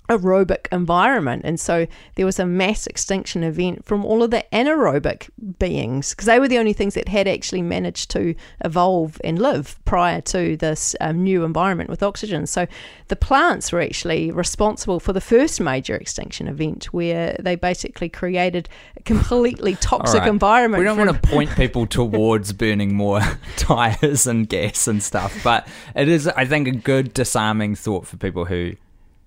aerobic 0.09 0.67
environment 0.71 1.41
and 1.43 1.59
so 1.59 1.85
there 2.15 2.25
was 2.25 2.39
a 2.39 2.45
mass 2.45 2.87
extinction 2.87 3.43
event 3.43 3.83
from 3.83 4.05
all 4.05 4.23
of 4.23 4.31
the 4.31 4.43
anaerobic 4.53 5.29
beings 5.59 6.11
because 6.11 6.27
they 6.27 6.39
were 6.39 6.47
the 6.47 6.57
only 6.57 6.71
things 6.71 6.93
that 6.93 7.09
had 7.09 7.27
actually 7.27 7.61
managed 7.61 8.09
to 8.09 8.33
evolve 8.63 9.19
and 9.25 9.37
live 9.37 9.77
prior 9.83 10.21
to 10.21 10.55
this 10.57 10.95
um, 11.01 11.23
new 11.23 11.43
environment 11.43 11.89
with 11.89 12.01
oxygen 12.01 12.47
so 12.47 12.65
the 13.09 13.17
plants 13.17 13.73
were 13.73 13.81
actually 13.81 14.31
responsible 14.31 14.99
for 15.01 15.11
the 15.11 15.19
first 15.19 15.59
major 15.59 15.95
extinction 15.95 16.47
event 16.47 16.85
where 16.93 17.35
they 17.41 17.55
basically 17.55 18.07
created 18.07 18.69
a 18.95 19.03
completely 19.03 19.75
toxic 19.81 20.21
right. 20.21 20.29
environment 20.29 20.79
We 20.79 20.85
don't 20.85 20.97
want 20.97 21.21
to 21.21 21.29
point 21.29 21.51
people 21.51 21.85
towards 21.85 22.53
burning 22.53 22.95
more 22.95 23.19
tires 23.57 24.25
and 24.25 24.47
gas 24.47 24.87
and 24.87 25.03
stuff, 25.03 25.37
but 25.43 25.67
it 25.95 26.07
is, 26.07 26.27
I 26.27 26.45
think, 26.45 26.67
a 26.67 26.71
good 26.71 27.13
disarming 27.13 27.75
thought 27.75 28.07
for 28.07 28.17
people 28.17 28.45
who 28.45 28.75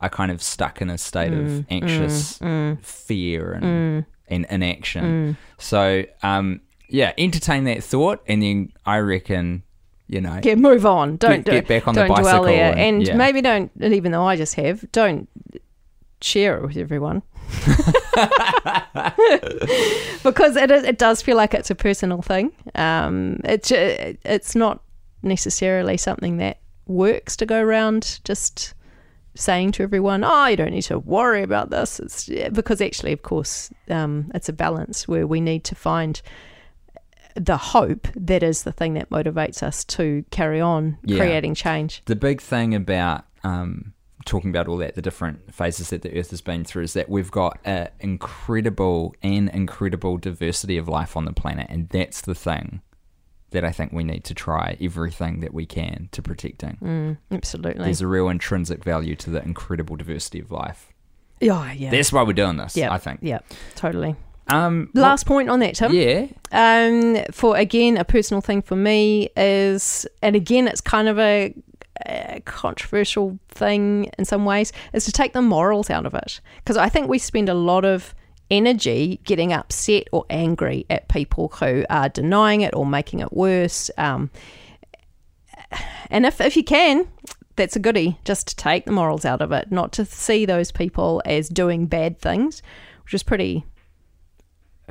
are 0.00 0.08
kind 0.08 0.30
of 0.32 0.42
stuck 0.42 0.80
in 0.80 0.88
a 0.90 0.96
state 0.98 1.30
Mm, 1.32 1.58
of 1.60 1.66
anxious 1.70 2.38
fear 2.82 3.52
and, 3.52 4.04
and 4.28 4.46
inaction. 4.50 5.04
Mm. 5.04 5.36
So, 5.58 6.04
um, 6.22 6.60
yeah, 6.88 7.12
entertain 7.18 7.64
that 7.64 7.84
thought, 7.84 8.22
and 8.26 8.42
then 8.42 8.72
I 8.86 8.98
reckon, 8.98 9.62
you 10.08 10.20
know, 10.20 10.40
yeah, 10.42 10.54
move 10.56 10.84
on. 10.86 11.16
Don't 11.18 11.36
Get- 11.36 11.44
do 11.44 11.50
get 11.52 11.68
back 11.68 11.86
on 11.88 11.94
the 11.94 12.00
don't 12.00 12.08
dwell 12.08 12.22
bicycle 12.22 12.44
there, 12.46 12.70
and- 12.72 12.80
and, 12.80 13.06
yeah. 13.06 13.14
maybe 13.14 13.40
don't. 13.42 13.70
Even 13.80 14.10
though 14.12 14.24
I 14.24 14.34
just 14.36 14.54
have, 14.56 14.84
don't 14.92 15.28
share 16.22 16.58
it 16.58 16.62
with 16.66 16.76
everyone 16.76 17.22
because 20.22 20.56
it 20.56 20.70
is, 20.70 20.84
it 20.84 20.98
does 20.98 21.22
feel 21.22 21.36
like 21.36 21.54
it's 21.54 21.70
a 21.70 21.74
personal 21.74 22.22
thing. 22.22 22.52
Um, 22.74 23.40
it's 23.44 23.70
it's 23.72 24.54
not 24.54 24.82
necessarily 25.22 25.96
something 25.96 26.38
that 26.38 26.58
works 26.86 27.36
to 27.36 27.46
go 27.46 27.60
around 27.60 28.20
just 28.24 28.74
saying 29.34 29.72
to 29.72 29.82
everyone, 29.82 30.24
"Oh, 30.24 30.46
you 30.46 30.56
don't 30.56 30.72
need 30.72 30.82
to 30.82 30.98
worry 30.98 31.42
about 31.42 31.70
this." 31.70 32.00
It's 32.00 32.28
because 32.52 32.80
actually, 32.80 33.12
of 33.12 33.22
course, 33.22 33.70
um, 33.88 34.30
it's 34.34 34.48
a 34.48 34.52
balance 34.52 35.06
where 35.08 35.26
we 35.26 35.40
need 35.40 35.64
to 35.64 35.74
find 35.74 36.20
the 37.36 37.56
hope 37.56 38.08
that 38.16 38.42
is 38.42 38.64
the 38.64 38.72
thing 38.72 38.94
that 38.94 39.08
motivates 39.10 39.62
us 39.62 39.84
to 39.84 40.24
carry 40.30 40.60
on 40.60 40.98
Yeah. 41.04 41.18
creating 41.18 41.54
change. 41.54 42.02
the 42.06 42.16
big 42.16 42.40
thing 42.40 42.74
about 42.74 43.24
um, 43.44 43.92
talking 44.26 44.50
about 44.50 44.68
all 44.68 44.76
that, 44.78 44.96
the 44.96 45.00
different 45.02 45.54
phases 45.54 45.88
that 45.90 46.02
the 46.02 46.18
Earth 46.18 46.30
has 46.30 46.40
been 46.42 46.62
through, 46.64 46.82
is 46.82 46.92
that 46.92 47.08
we've 47.08 47.30
got 47.30 47.58
an 47.64 47.88
incredible 48.00 49.14
and 49.22 49.48
incredible 49.50 50.18
diversity 50.18 50.76
of 50.76 50.88
life 50.88 51.16
on 51.16 51.24
the 51.24 51.32
planet, 51.32 51.66
and 51.70 51.88
that's 51.88 52.20
the 52.20 52.34
thing 52.34 52.82
that 53.50 53.64
I 53.64 53.72
think 53.72 53.92
we 53.92 54.04
need 54.04 54.24
to 54.24 54.34
try 54.34 54.76
everything 54.80 55.40
that 55.40 55.52
we 55.52 55.66
can 55.66 56.08
to 56.12 56.22
protecting. 56.22 56.78
Mm, 56.82 57.16
absolutely. 57.32 57.84
There's 57.84 58.00
a 58.00 58.06
real 58.06 58.28
intrinsic 58.28 58.84
value 58.84 59.16
to 59.16 59.30
the 59.30 59.42
incredible 59.42 59.96
diversity 59.96 60.40
of 60.40 60.50
life. 60.50 60.92
yeah, 61.40 61.72
yeah. 61.72 61.90
That's 61.90 62.12
why 62.12 62.22
we're 62.22 62.32
doing 62.32 62.56
this. 62.56 62.76
yeah, 62.76 62.92
I 62.92 62.98
think. 62.98 63.20
Yeah, 63.22 63.40
totally. 63.74 64.14
Um, 64.48 64.90
Last 64.94 65.26
point 65.26 65.48
on 65.48 65.60
that, 65.60 65.76
Tim. 65.76 65.92
yeah. 65.92 66.26
Um, 66.50 67.24
for 67.30 67.56
again, 67.56 67.96
a 67.96 68.04
personal 68.04 68.40
thing 68.40 68.62
for 68.62 68.74
me 68.76 69.28
is, 69.36 70.06
and 70.22 70.34
again, 70.34 70.66
it's 70.66 70.80
kind 70.80 71.06
of 71.08 71.18
a, 71.20 71.54
a 72.06 72.40
controversial 72.44 73.38
thing 73.48 74.10
in 74.18 74.24
some 74.24 74.44
ways, 74.44 74.72
is 74.92 75.04
to 75.04 75.12
take 75.12 75.32
the 75.34 75.42
morals 75.42 75.88
out 75.88 76.04
of 76.06 76.14
it. 76.14 76.40
Because 76.56 76.76
I 76.76 76.88
think 76.88 77.08
we 77.08 77.18
spend 77.18 77.48
a 77.48 77.54
lot 77.54 77.84
of 77.84 78.12
energy 78.50 79.20
getting 79.24 79.52
upset 79.52 80.08
or 80.12 80.24
angry 80.30 80.86
at 80.90 81.08
people 81.08 81.48
who 81.48 81.84
are 81.88 82.08
denying 82.08 82.62
it 82.62 82.74
or 82.74 82.84
making 82.86 83.20
it 83.20 83.32
worse. 83.32 83.90
Um, 83.96 84.30
and 86.10 86.26
if, 86.26 86.40
if 86.40 86.56
you 86.56 86.64
can, 86.64 87.06
that's 87.56 87.76
a 87.76 87.78
goodie, 87.78 88.18
just 88.24 88.48
to 88.48 88.56
take 88.56 88.84
the 88.86 88.92
morals 88.92 89.24
out 89.24 89.40
of 89.40 89.52
it, 89.52 89.70
not 89.70 89.92
to 89.92 90.04
see 90.04 90.44
those 90.46 90.72
people 90.72 91.22
as 91.24 91.48
doing 91.48 91.86
bad 91.86 92.18
things, 92.18 92.62
which 93.04 93.14
is 93.14 93.22
pretty 93.22 93.64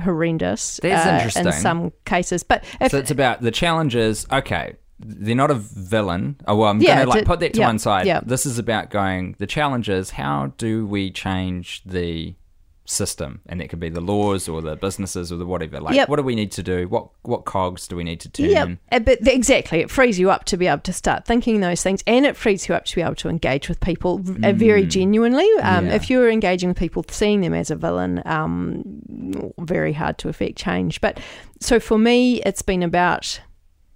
horrendous 0.02 0.80
That's 0.82 1.06
uh, 1.06 1.10
interesting. 1.14 1.46
in 1.46 1.52
some 1.52 1.92
cases. 2.04 2.42
But 2.42 2.64
if, 2.80 2.90
So 2.92 2.98
it's 2.98 3.10
about 3.10 3.42
the 3.42 3.50
challenges. 3.50 4.26
Okay, 4.32 4.76
they're 4.98 5.34
not 5.34 5.50
a 5.50 5.54
villain. 5.54 6.36
Oh 6.46 6.56
well, 6.56 6.70
I'm 6.70 6.80
Yeah, 6.80 6.98
gonna 7.00 7.10
like 7.10 7.24
put 7.26 7.40
that 7.40 7.52
to 7.54 7.60
yeah, 7.60 7.66
one 7.66 7.78
side. 7.78 8.06
yeah. 8.06 8.20
This 8.24 8.46
is 8.46 8.58
about 8.58 8.90
going. 8.90 9.34
The 9.38 9.46
challenges. 9.46 10.10
How 10.10 10.52
do 10.56 10.86
we 10.86 11.10
change 11.10 11.82
the 11.84 12.34
system? 12.90 13.40
And 13.46 13.62
it 13.62 13.68
could 13.68 13.78
be 13.80 13.88
the 13.88 14.00
laws 14.00 14.48
or 14.48 14.60
the 14.60 14.76
businesses 14.76 15.30
or 15.32 15.36
the 15.36 15.46
whatever. 15.46 15.80
Like, 15.80 15.94
Yep. 15.94 16.08
what 16.08 16.16
do 16.16 16.22
we 16.22 16.34
need 16.34 16.50
to 16.52 16.62
do? 16.62 16.88
What 16.88 17.08
what 17.22 17.44
cogs 17.44 17.86
do 17.88 17.96
we 17.96 18.04
need 18.04 18.20
to 18.20 18.28
turn? 18.28 18.46
yeah, 18.50 18.66
uh, 18.92 18.98
but 18.98 19.18
exactly, 19.26 19.78
it 19.80 19.90
frees 19.90 20.18
you 20.18 20.30
up 20.30 20.44
to 20.46 20.56
be 20.56 20.66
able 20.66 20.80
to 20.82 20.92
start 20.92 21.24
thinking 21.26 21.60
those 21.60 21.82
things, 21.82 22.02
and 22.06 22.26
it 22.26 22.36
frees 22.36 22.68
you 22.68 22.74
up 22.74 22.84
to 22.86 22.96
be 22.96 23.02
able 23.02 23.14
to 23.16 23.28
engage 23.28 23.68
with 23.68 23.78
people 23.80 24.18
v- 24.18 24.46
uh, 24.48 24.52
very 24.52 24.84
genuinely. 24.86 25.48
Um, 25.62 25.86
Yeah. 25.86 25.94
If 25.94 26.10
you're 26.10 26.30
engaging 26.30 26.68
with 26.70 26.78
people, 26.78 27.04
seeing 27.08 27.40
them 27.40 27.54
as 27.54 27.70
a 27.70 27.76
villain, 27.76 28.22
um, 28.26 29.52
very 29.58 29.92
hard 29.92 30.18
to 30.18 30.28
affect 30.28 30.56
change. 30.58 31.00
But 31.00 31.20
so 31.60 31.78
for 31.80 31.98
me, 31.98 32.42
it's 32.42 32.62
been 32.62 32.82
about 32.82 33.40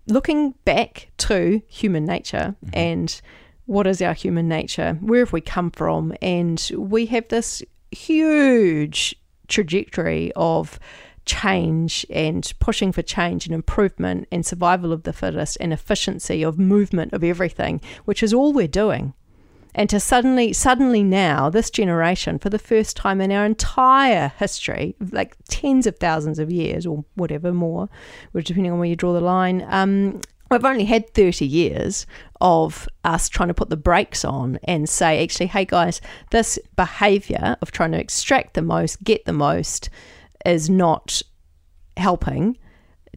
looking 0.06 0.52
back 0.64 1.08
to 1.16 1.62
human 1.66 2.04
nature 2.04 2.54
and 2.72 3.20
what 3.66 3.86
is 3.86 4.02
our 4.02 4.12
human 4.12 4.46
nature? 4.46 4.98
Where 5.00 5.20
have 5.20 5.32
we 5.32 5.40
come 5.40 5.70
from? 5.70 6.12
And 6.20 6.70
we 6.76 7.06
have 7.06 7.28
this 7.28 7.62
huge 7.94 9.14
trajectory 9.48 10.32
of 10.36 10.78
change 11.24 12.04
and 12.10 12.52
pushing 12.58 12.92
for 12.92 13.02
change 13.02 13.46
and 13.46 13.54
improvement 13.54 14.28
and 14.30 14.44
survival 14.44 14.92
of 14.92 15.04
the 15.04 15.12
fittest 15.12 15.56
and 15.60 15.72
efficiency 15.72 16.42
of 16.42 16.58
movement 16.58 17.12
of 17.12 17.24
everything, 17.24 17.80
which 18.04 18.22
is 18.22 18.34
all 18.34 18.52
we're 18.52 18.68
doing. 18.68 19.14
And 19.76 19.90
to 19.90 19.98
suddenly, 19.98 20.52
suddenly 20.52 21.02
now, 21.02 21.50
this 21.50 21.68
generation, 21.68 22.38
for 22.38 22.48
the 22.48 22.60
first 22.60 22.96
time 22.96 23.20
in 23.20 23.32
our 23.32 23.44
entire 23.44 24.32
history, 24.38 24.94
like 25.10 25.36
tens 25.48 25.86
of 25.88 25.98
thousands 25.98 26.38
of 26.38 26.52
years 26.52 26.86
or 26.86 27.04
whatever 27.14 27.52
more, 27.52 27.88
which 28.30 28.46
depending 28.46 28.70
on 28.70 28.78
where 28.78 28.88
you 28.88 28.94
draw 28.94 29.12
the 29.12 29.20
line, 29.20 29.66
um, 29.68 30.20
we've 30.54 30.64
only 30.64 30.84
had 30.84 31.12
30 31.14 31.46
years 31.46 32.06
of 32.40 32.88
us 33.04 33.28
trying 33.28 33.48
to 33.48 33.54
put 33.54 33.70
the 33.70 33.76
brakes 33.76 34.24
on 34.24 34.58
and 34.64 34.88
say, 34.88 35.22
actually, 35.22 35.46
hey 35.46 35.64
guys, 35.64 36.00
this 36.30 36.58
behavior 36.76 37.56
of 37.60 37.70
trying 37.70 37.92
to 37.92 38.00
extract 38.00 38.54
the 38.54 38.62
most, 38.62 39.02
get 39.02 39.24
the 39.24 39.32
most, 39.32 39.90
is 40.44 40.70
not 40.70 41.22
helping 41.96 42.56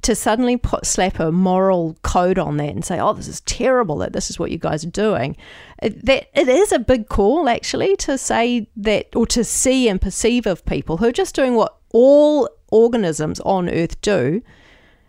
to 0.01 0.15
suddenly 0.15 0.57
put 0.57 0.85
slap 0.85 1.19
a 1.19 1.31
moral 1.31 1.97
code 2.03 2.37
on 2.37 2.57
that 2.57 2.69
and 2.69 2.85
say, 2.85 2.99
"Oh, 2.99 3.13
this 3.13 3.27
is 3.27 3.41
terrible 3.41 3.97
that 3.97 4.13
this 4.13 4.29
is 4.29 4.37
what 4.37 4.51
you 4.51 4.57
guys 4.57 4.83
are 4.83 4.91
doing," 4.91 5.35
that 5.81 6.27
it 6.33 6.47
is 6.47 6.71
a 6.71 6.79
big 6.79 7.09
call 7.09 7.49
actually 7.49 7.95
to 7.97 8.17
say 8.17 8.69
that 8.75 9.07
or 9.15 9.25
to 9.27 9.43
see 9.43 9.89
and 9.89 9.99
perceive 9.99 10.45
of 10.45 10.65
people 10.65 10.97
who 10.97 11.07
are 11.07 11.11
just 11.11 11.35
doing 11.35 11.55
what 11.55 11.77
all 11.91 12.47
organisms 12.71 13.39
on 13.39 13.69
Earth 13.69 13.99
do, 14.01 14.41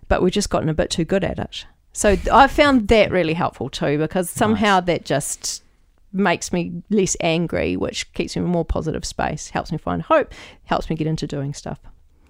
but 0.09 0.22
we've 0.22 0.33
just 0.33 0.51
gotten 0.51 0.68
a 0.68 0.74
bit 0.74 0.91
too 0.91 1.05
good 1.05 1.24
at 1.24 1.39
it. 1.39 1.66
So 1.99 2.16
I 2.32 2.46
found 2.46 2.86
that 2.88 3.11
really 3.11 3.34
helpful 3.34 3.68
too 3.68 3.99
because 3.99 4.30
somehow 4.30 4.78
that 4.82 5.05
just 5.05 5.64
makes 6.12 6.53
me 6.53 6.84
less 6.90 7.16
angry, 7.18 7.76
which 7.76 8.12
keeps 8.12 8.36
me 8.36 8.42
in 8.42 8.46
a 8.46 8.51
more 8.53 8.64
positive 8.64 9.05
space, 9.05 9.51
helps 9.51 9.72
me 9.72 9.78
find 9.78 10.03
hope, 10.03 10.32
helps 10.66 10.88
me 10.88 10.94
get 10.94 11.09
into 11.09 11.26
doing 11.26 11.53
stuff. 11.53 11.80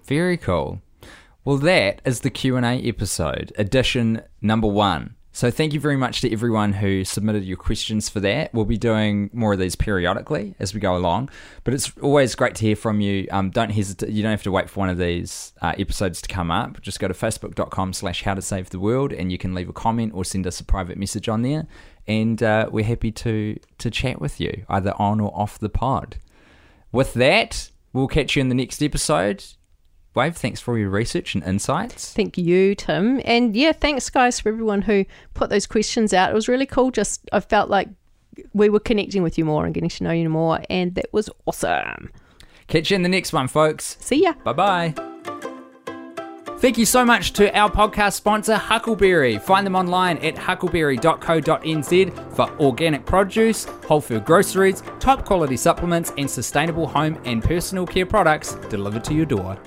Very 0.05 0.37
cool. 0.37 0.81
Well, 1.45 1.57
that 1.57 2.01
is 2.03 2.21
the 2.21 2.31
Q 2.31 2.57
and 2.57 2.65
A 2.65 2.81
episode, 2.81 3.53
edition 3.59 4.23
number 4.41 4.67
one. 4.67 5.13
So 5.39 5.49
thank 5.49 5.73
you 5.73 5.79
very 5.79 5.95
much 5.95 6.19
to 6.19 6.33
everyone 6.33 6.73
who 6.73 7.05
submitted 7.05 7.45
your 7.45 7.55
questions 7.55 8.09
for 8.09 8.19
that. 8.19 8.53
We'll 8.53 8.65
be 8.65 8.77
doing 8.77 9.29
more 9.31 9.53
of 9.53 9.59
these 9.59 9.73
periodically 9.73 10.53
as 10.59 10.73
we 10.73 10.81
go 10.81 10.97
along, 10.97 11.29
but 11.63 11.73
it's 11.73 11.93
always 12.01 12.35
great 12.35 12.55
to 12.55 12.65
hear 12.65 12.75
from 12.75 12.99
you. 12.99 13.25
Um, 13.31 13.49
don't 13.49 13.69
hesitate. 13.69 14.09
You 14.09 14.21
don't 14.21 14.31
have 14.31 14.43
to 14.43 14.51
wait 14.51 14.69
for 14.69 14.81
one 14.81 14.89
of 14.89 14.97
these 14.97 15.53
uh, 15.61 15.71
episodes 15.77 16.21
to 16.23 16.27
come 16.27 16.51
up. 16.51 16.81
Just 16.81 16.99
go 16.99 17.07
to 17.07 17.13
facebook.com 17.13 17.93
slash 17.93 18.23
how 18.23 18.33
to 18.33 18.41
save 18.41 18.71
the 18.71 18.81
world 18.81 19.13
and 19.13 19.31
you 19.31 19.37
can 19.37 19.55
leave 19.55 19.69
a 19.69 19.71
comment 19.71 20.11
or 20.13 20.25
send 20.25 20.45
us 20.45 20.59
a 20.59 20.65
private 20.65 20.97
message 20.97 21.29
on 21.29 21.41
there. 21.41 21.67
And 22.05 22.43
uh, 22.43 22.67
we're 22.69 22.83
happy 22.83 23.13
to, 23.13 23.57
to 23.77 23.89
chat 23.89 24.19
with 24.19 24.41
you 24.41 24.65
either 24.67 24.93
on 24.97 25.21
or 25.21 25.31
off 25.33 25.57
the 25.57 25.69
pod. 25.69 26.17
With 26.91 27.13
that, 27.13 27.71
we'll 27.93 28.09
catch 28.09 28.35
you 28.35 28.41
in 28.41 28.49
the 28.49 28.55
next 28.55 28.83
episode. 28.83 29.45
Wave, 30.15 30.35
thanks 30.35 30.59
for 30.59 30.77
your 30.77 30.89
research 30.89 31.35
and 31.35 31.43
insights. 31.43 32.13
Thank 32.13 32.37
you, 32.37 32.75
Tim. 32.75 33.21
And 33.25 33.55
yeah, 33.55 33.71
thanks, 33.71 34.09
guys, 34.09 34.39
for 34.39 34.49
everyone 34.49 34.81
who 34.81 35.05
put 35.33 35.49
those 35.49 35.67
questions 35.67 36.13
out. 36.13 36.31
It 36.31 36.33
was 36.33 36.47
really 36.47 36.65
cool. 36.65 36.91
Just, 36.91 37.29
I 37.31 37.39
felt 37.39 37.69
like 37.69 37.89
we 38.53 38.69
were 38.69 38.79
connecting 38.79 39.23
with 39.23 39.37
you 39.37 39.45
more 39.45 39.65
and 39.65 39.73
getting 39.73 39.89
to 39.89 40.03
know 40.03 40.11
you 40.11 40.29
more. 40.29 40.61
And 40.69 40.95
that 40.95 41.13
was 41.13 41.29
awesome. 41.45 42.11
Catch 42.67 42.91
you 42.91 42.95
in 42.95 43.03
the 43.03 43.09
next 43.09 43.33
one, 43.33 43.47
folks. 43.47 43.97
See 43.99 44.23
ya. 44.23 44.33
Bye 44.43 44.53
bye. 44.53 44.93
Thank 46.59 46.77
you 46.77 46.85
so 46.85 47.05
much 47.05 47.31
to 47.33 47.57
our 47.57 47.71
podcast 47.71 48.15
sponsor, 48.15 48.55
Huckleberry. 48.55 49.37
Find 49.37 49.65
them 49.65 49.77
online 49.77 50.17
at 50.17 50.37
huckleberry.co.nz 50.37 52.35
for 52.35 52.49
organic 52.59 53.05
produce, 53.05 53.63
whole 53.63 54.01
food 54.01 54.25
groceries, 54.25 54.83
top 54.99 55.23
quality 55.23 55.55
supplements, 55.55 56.11
and 56.17 56.29
sustainable 56.29 56.85
home 56.85 57.17
and 57.23 57.41
personal 57.41 57.87
care 57.87 58.05
products 58.05 58.55
delivered 58.67 59.05
to 59.05 59.13
your 59.13 59.25
door. 59.25 59.57